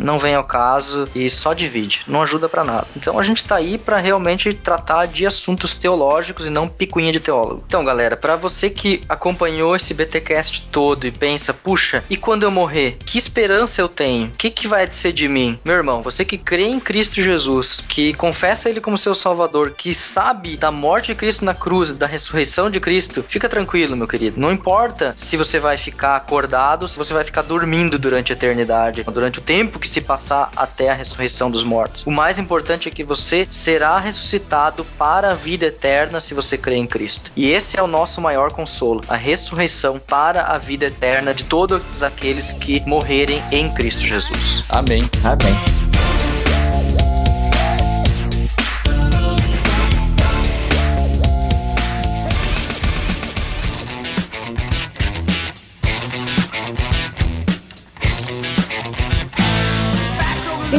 não 0.00 0.18
vem 0.18 0.34
ao 0.34 0.44
caso 0.44 1.08
e 1.14 1.28
só 1.30 1.52
divide, 1.52 2.02
não 2.06 2.22
ajuda 2.22 2.35
para 2.48 2.64
nada. 2.64 2.86
Então 2.96 3.18
a 3.18 3.22
gente 3.22 3.44
tá 3.44 3.56
aí 3.56 3.78
para 3.78 3.96
realmente 3.96 4.52
tratar 4.52 5.06
de 5.06 5.26
assuntos 5.26 5.74
teológicos 5.74 6.46
e 6.46 6.50
não 6.50 6.68
picuinha 6.68 7.12
de 7.12 7.20
teólogo. 7.20 7.62
Então, 7.66 7.84
galera, 7.84 8.16
para 8.16 8.36
você 8.36 8.70
que 8.70 9.00
acompanhou 9.08 9.74
esse 9.74 9.94
BTcast 9.94 10.68
todo 10.70 11.06
e 11.06 11.10
pensa, 11.10 11.54
puxa, 11.54 12.04
e 12.08 12.16
quando 12.16 12.42
eu 12.42 12.50
morrer, 12.50 12.98
que 13.04 13.18
esperança 13.18 13.80
eu 13.80 13.88
tenho? 13.88 14.26
O 14.26 14.30
que, 14.32 14.50
que 14.50 14.68
vai 14.68 14.86
ser 14.90 15.12
de 15.12 15.28
mim? 15.28 15.58
Meu 15.64 15.74
irmão, 15.74 16.02
você 16.02 16.24
que 16.24 16.38
crê 16.38 16.66
em 16.66 16.80
Cristo 16.80 17.22
Jesus, 17.22 17.82
que 17.88 18.12
confessa 18.14 18.68
Ele 18.68 18.80
como 18.80 18.96
seu 18.96 19.14
Salvador, 19.14 19.72
que 19.72 19.94
sabe 19.94 20.56
da 20.56 20.70
morte 20.70 21.06
de 21.08 21.14
Cristo 21.14 21.44
na 21.44 21.54
cruz, 21.54 21.92
da 21.92 22.06
ressurreição 22.06 22.70
de 22.70 22.80
Cristo, 22.80 23.24
fica 23.28 23.48
tranquilo, 23.48 23.96
meu 23.96 24.08
querido. 24.08 24.40
Não 24.40 24.52
importa 24.52 25.14
se 25.16 25.36
você 25.36 25.58
vai 25.58 25.76
ficar 25.76 26.16
acordado, 26.16 26.86
se 26.88 26.96
você 26.96 27.12
vai 27.12 27.24
ficar 27.24 27.42
dormindo 27.42 27.98
durante 27.98 28.32
a 28.32 28.36
eternidade, 28.36 29.02
durante 29.04 29.38
o 29.38 29.42
tempo 29.42 29.78
que 29.78 29.88
se 29.88 30.00
passar 30.00 30.50
até 30.56 30.90
a 30.90 30.94
ressurreição 30.94 31.50
dos 31.50 31.64
mortos. 31.64 32.04
O 32.06 32.10
mais 32.16 32.38
importante 32.38 32.88
é 32.88 32.90
que 32.90 33.04
você 33.04 33.46
será 33.50 33.98
ressuscitado 33.98 34.86
para 34.98 35.32
a 35.32 35.34
vida 35.34 35.66
eterna 35.66 36.18
se 36.18 36.32
você 36.32 36.56
crê 36.56 36.76
em 36.76 36.86
Cristo. 36.86 37.30
E 37.36 37.50
esse 37.50 37.78
é 37.78 37.82
o 37.82 37.86
nosso 37.86 38.22
maior 38.22 38.50
consolo, 38.52 39.02
a 39.06 39.16
ressurreição 39.16 39.98
para 40.00 40.44
a 40.44 40.56
vida 40.56 40.86
eterna 40.86 41.34
de 41.34 41.44
todos 41.44 42.02
aqueles 42.02 42.52
que 42.52 42.80
morrerem 42.86 43.42
em 43.52 43.70
Cristo 43.70 44.00
Jesus. 44.00 44.64
Amém. 44.70 45.02
Amém. 45.22 45.95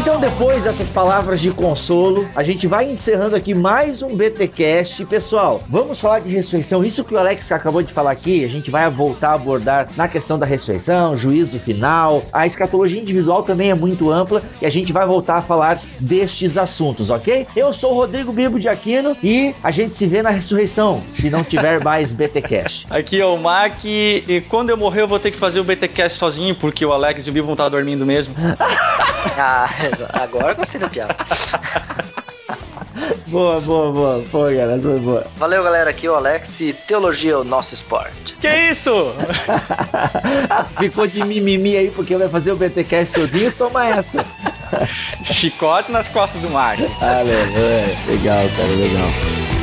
Então, 0.07 0.21
depois 0.21 0.63
dessas 0.63 0.89
palavras 0.89 1.41
de 1.41 1.51
consolo, 1.51 2.25
a 2.33 2.41
gente 2.41 2.65
vai 2.65 2.89
encerrando 2.89 3.35
aqui 3.35 3.53
mais 3.53 4.01
um 4.01 4.15
BTcast. 4.15 5.05
Pessoal, 5.05 5.61
vamos 5.67 5.99
falar 5.99 6.19
de 6.19 6.29
ressurreição. 6.29 6.81
Isso 6.81 7.03
que 7.03 7.13
o 7.13 7.19
Alex 7.19 7.51
acabou 7.51 7.83
de 7.83 7.91
falar 7.91 8.11
aqui, 8.11 8.45
a 8.45 8.47
gente 8.47 8.71
vai 8.71 8.89
voltar 8.89 9.31
a 9.31 9.33
abordar 9.33 9.89
na 9.97 10.07
questão 10.07 10.39
da 10.39 10.45
ressurreição, 10.45 11.17
juízo 11.17 11.59
final. 11.59 12.23
A 12.31 12.47
escatologia 12.47 13.01
individual 13.01 13.43
também 13.43 13.69
é 13.69 13.73
muito 13.73 14.09
ampla 14.09 14.41
e 14.61 14.65
a 14.65 14.69
gente 14.69 14.93
vai 14.93 15.05
voltar 15.05 15.35
a 15.35 15.41
falar 15.41 15.77
destes 15.99 16.57
assuntos, 16.57 17.09
ok? 17.09 17.45
Eu 17.53 17.73
sou 17.73 17.91
o 17.91 17.95
Rodrigo 17.95 18.31
Bibo 18.31 18.57
de 18.61 18.69
Aquino 18.69 19.13
e 19.21 19.53
a 19.61 19.71
gente 19.71 19.93
se 19.93 20.07
vê 20.07 20.21
na 20.21 20.29
ressurreição, 20.29 21.03
se 21.11 21.29
não 21.29 21.43
tiver 21.43 21.83
mais 21.83 22.13
BTcast. 22.13 22.87
Aqui 22.95 23.19
é 23.19 23.25
o 23.25 23.35
Mac 23.35 23.83
e 23.83 24.41
quando 24.47 24.69
eu 24.69 24.77
morrer 24.77 25.01
eu 25.01 25.07
vou 25.09 25.19
ter 25.19 25.31
que 25.31 25.37
fazer 25.37 25.59
o 25.59 25.65
BTcast 25.65 26.17
sozinho 26.17 26.55
porque 26.55 26.85
o 26.85 26.93
Alex 26.93 27.27
e 27.27 27.29
o 27.29 27.33
Bibo 27.33 27.47
vão 27.47 27.55
estar 27.55 27.67
dormindo 27.67 28.05
mesmo. 28.05 28.33
ah, 29.37 29.67
Agora 30.05 30.53
gostei 30.53 30.79
da 30.79 30.89
piada. 30.89 31.15
boa, 33.27 33.59
boa, 33.61 33.91
boa. 33.91 34.23
Pô, 34.31 34.43
galera, 34.43 34.79
foi 34.81 34.99
boa. 34.99 35.25
Valeu, 35.37 35.63
galera. 35.63 35.89
Aqui 35.89 36.07
é 36.07 36.11
o 36.11 36.15
Alex 36.15 36.59
e 36.61 36.73
Teologia 36.73 37.33
é 37.33 37.37
o 37.37 37.43
nosso 37.43 37.73
esporte. 37.73 38.35
Que 38.35 38.47
isso? 38.69 39.13
Ficou 40.79 41.07
de 41.07 41.23
mimimi 41.23 41.77
aí 41.77 41.91
porque 41.91 42.15
vai 42.15 42.29
fazer 42.29 42.51
o 42.51 42.57
BTcast 42.57 43.13
sozinho? 43.13 43.51
Toma 43.51 43.87
essa. 43.87 44.25
Chicote 45.23 45.91
nas 45.91 46.07
costas 46.07 46.41
do 46.41 46.49
Marco. 46.49 46.83
Aleluia. 47.01 47.85
Legal, 48.07 48.45
cara, 48.55 48.75
legal. 48.75 49.56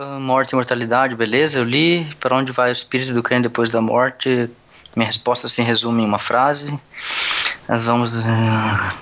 Ah, 0.00 0.20
morte 0.20 0.52
e 0.52 0.54
imortalidade, 0.54 1.16
beleza, 1.16 1.58
eu 1.58 1.64
li. 1.64 2.04
Para 2.20 2.36
onde 2.36 2.52
vai 2.52 2.70
o 2.70 2.72
espírito 2.72 3.12
do 3.12 3.20
crente 3.20 3.42
depois 3.42 3.68
da 3.68 3.80
morte? 3.80 4.48
Minha 4.94 5.08
resposta 5.08 5.48
se 5.48 5.60
resume 5.60 6.04
em 6.04 6.06
uma 6.06 6.20
frase. 6.20 6.78
As 7.66 7.88
almas, 7.88 8.12
uh, 8.12 8.22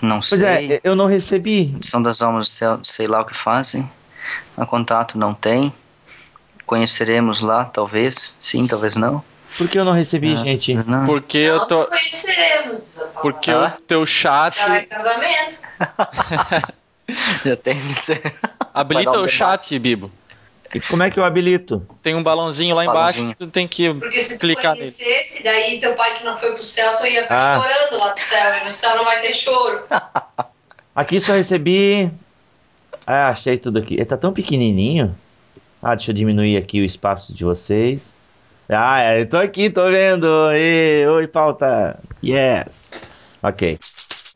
não 0.00 0.22
sei. 0.22 0.38
Pois 0.38 0.50
é, 0.50 0.80
eu 0.82 0.96
não 0.96 1.04
recebi. 1.04 1.76
São 1.82 2.02
das 2.02 2.22
almas, 2.22 2.58
sei 2.82 3.06
lá 3.06 3.20
o 3.20 3.26
que 3.26 3.36
fazem. 3.36 3.86
A 4.56 4.64
contato 4.64 5.18
não 5.18 5.34
tem. 5.34 5.70
Conheceremos 6.64 7.42
lá, 7.42 7.66
talvez. 7.66 8.34
Sim, 8.40 8.66
talvez 8.66 8.94
não. 8.96 9.22
Por 9.58 9.68
que 9.68 9.78
eu 9.78 9.84
não 9.84 9.92
recebi, 9.92 10.32
ah, 10.32 10.36
gente? 10.36 10.74
Não. 10.74 11.04
Porque 11.04 11.36
eu 11.36 11.66
tô. 11.66 11.84
conheceremos. 11.84 13.02
Porque 13.20 13.50
ah? 13.50 13.76
o 13.78 13.82
teu 13.82 14.06
chat. 14.06 14.56
Já 14.56 14.76
é 14.76 14.82
casamento. 14.84 15.60
Já 17.44 17.56
tem. 17.56 17.76
Habilita 18.72 19.18
um 19.18 19.24
o 19.24 19.28
chat, 19.28 19.78
Bibo. 19.78 20.10
E 20.74 20.80
como 20.80 21.02
é 21.02 21.10
que 21.10 21.18
eu 21.18 21.24
habilito? 21.24 21.86
Tem 22.02 22.14
um 22.14 22.22
balãozinho 22.22 22.74
lá 22.74 22.84
balãozinho. 22.84 23.24
embaixo, 23.24 23.38
tu 23.38 23.46
tem 23.48 23.66
que 23.68 23.92
Porque 23.94 24.20
se 24.20 24.38
clicar 24.38 24.74
tu 24.74 24.80
conhecesse, 24.80 25.42
nele. 25.42 25.44
daí 25.44 25.80
teu 25.80 25.94
pai 25.94 26.14
que 26.14 26.24
não 26.24 26.36
foi 26.36 26.52
pro 26.52 26.62
céu, 26.62 26.96
tu 26.96 27.06
ia 27.06 27.22
ficar 27.22 27.56
ah. 27.56 27.60
chorando 27.60 28.02
lá 28.02 28.12
do 28.12 28.20
céu, 28.20 28.54
e 28.60 28.64
no 28.64 28.72
céu 28.72 28.96
não 28.96 29.04
vai 29.04 29.20
ter 29.20 29.34
choro. 29.34 29.82
Aqui 30.94 31.20
só 31.20 31.32
recebi... 31.34 32.10
Ah, 33.06 33.28
achei 33.28 33.56
tudo 33.56 33.78
aqui. 33.78 33.94
Ele 33.94 34.04
tá 34.04 34.16
tão 34.16 34.32
pequenininho. 34.32 35.16
Ah, 35.80 35.94
deixa 35.94 36.10
eu 36.10 36.14
diminuir 36.14 36.56
aqui 36.56 36.80
o 36.80 36.84
espaço 36.84 37.32
de 37.32 37.44
vocês. 37.44 38.12
Ah, 38.68 39.00
é, 39.00 39.20
eu 39.20 39.28
tô 39.28 39.36
aqui, 39.36 39.70
tô 39.70 39.88
vendo. 39.88 40.26
E, 40.52 41.06
oi, 41.06 41.28
pauta. 41.28 42.00
Yes. 42.24 43.00
Ok. 43.40 43.78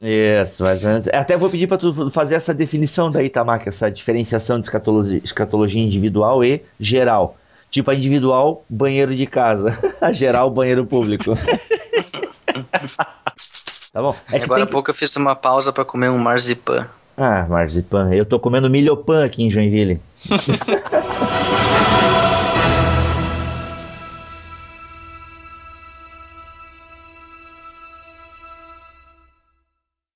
Isso, 0.00 0.62
mais 0.64 0.82
ou 0.82 0.90
menos. 0.90 1.08
Até 1.08 1.36
vou 1.36 1.50
pedir 1.50 1.66
para 1.66 1.76
tu 1.76 2.10
fazer 2.10 2.34
essa 2.34 2.54
definição 2.54 3.10
daí, 3.10 3.28
Tamaka, 3.28 3.68
essa 3.68 3.90
diferenciação 3.90 4.58
de 4.58 4.66
escatologia, 4.66 5.20
escatologia 5.22 5.82
individual 5.82 6.42
e 6.42 6.62
geral. 6.78 7.36
Tipo 7.70 7.90
a 7.90 7.94
individual, 7.94 8.64
banheiro 8.68 9.14
de 9.14 9.26
casa. 9.26 9.78
A 10.00 10.12
geral, 10.12 10.50
banheiro 10.50 10.84
público. 10.86 11.36
tá 13.92 14.00
bom? 14.02 14.16
É 14.32 14.42
Agora 14.42 14.62
há 14.64 14.66
que... 14.66 14.72
pouco 14.72 14.90
eu 14.90 14.94
fiz 14.94 15.14
uma 15.14 15.36
pausa 15.36 15.72
para 15.72 15.84
comer 15.84 16.08
um 16.10 16.18
marzipan. 16.18 16.88
Ah, 17.16 17.46
marzipan. 17.48 18.12
Eu 18.12 18.24
tô 18.24 18.40
comendo 18.40 18.68
milhopan 18.70 19.24
aqui 19.24 19.44
em 19.44 19.50
Joinville. 19.50 20.00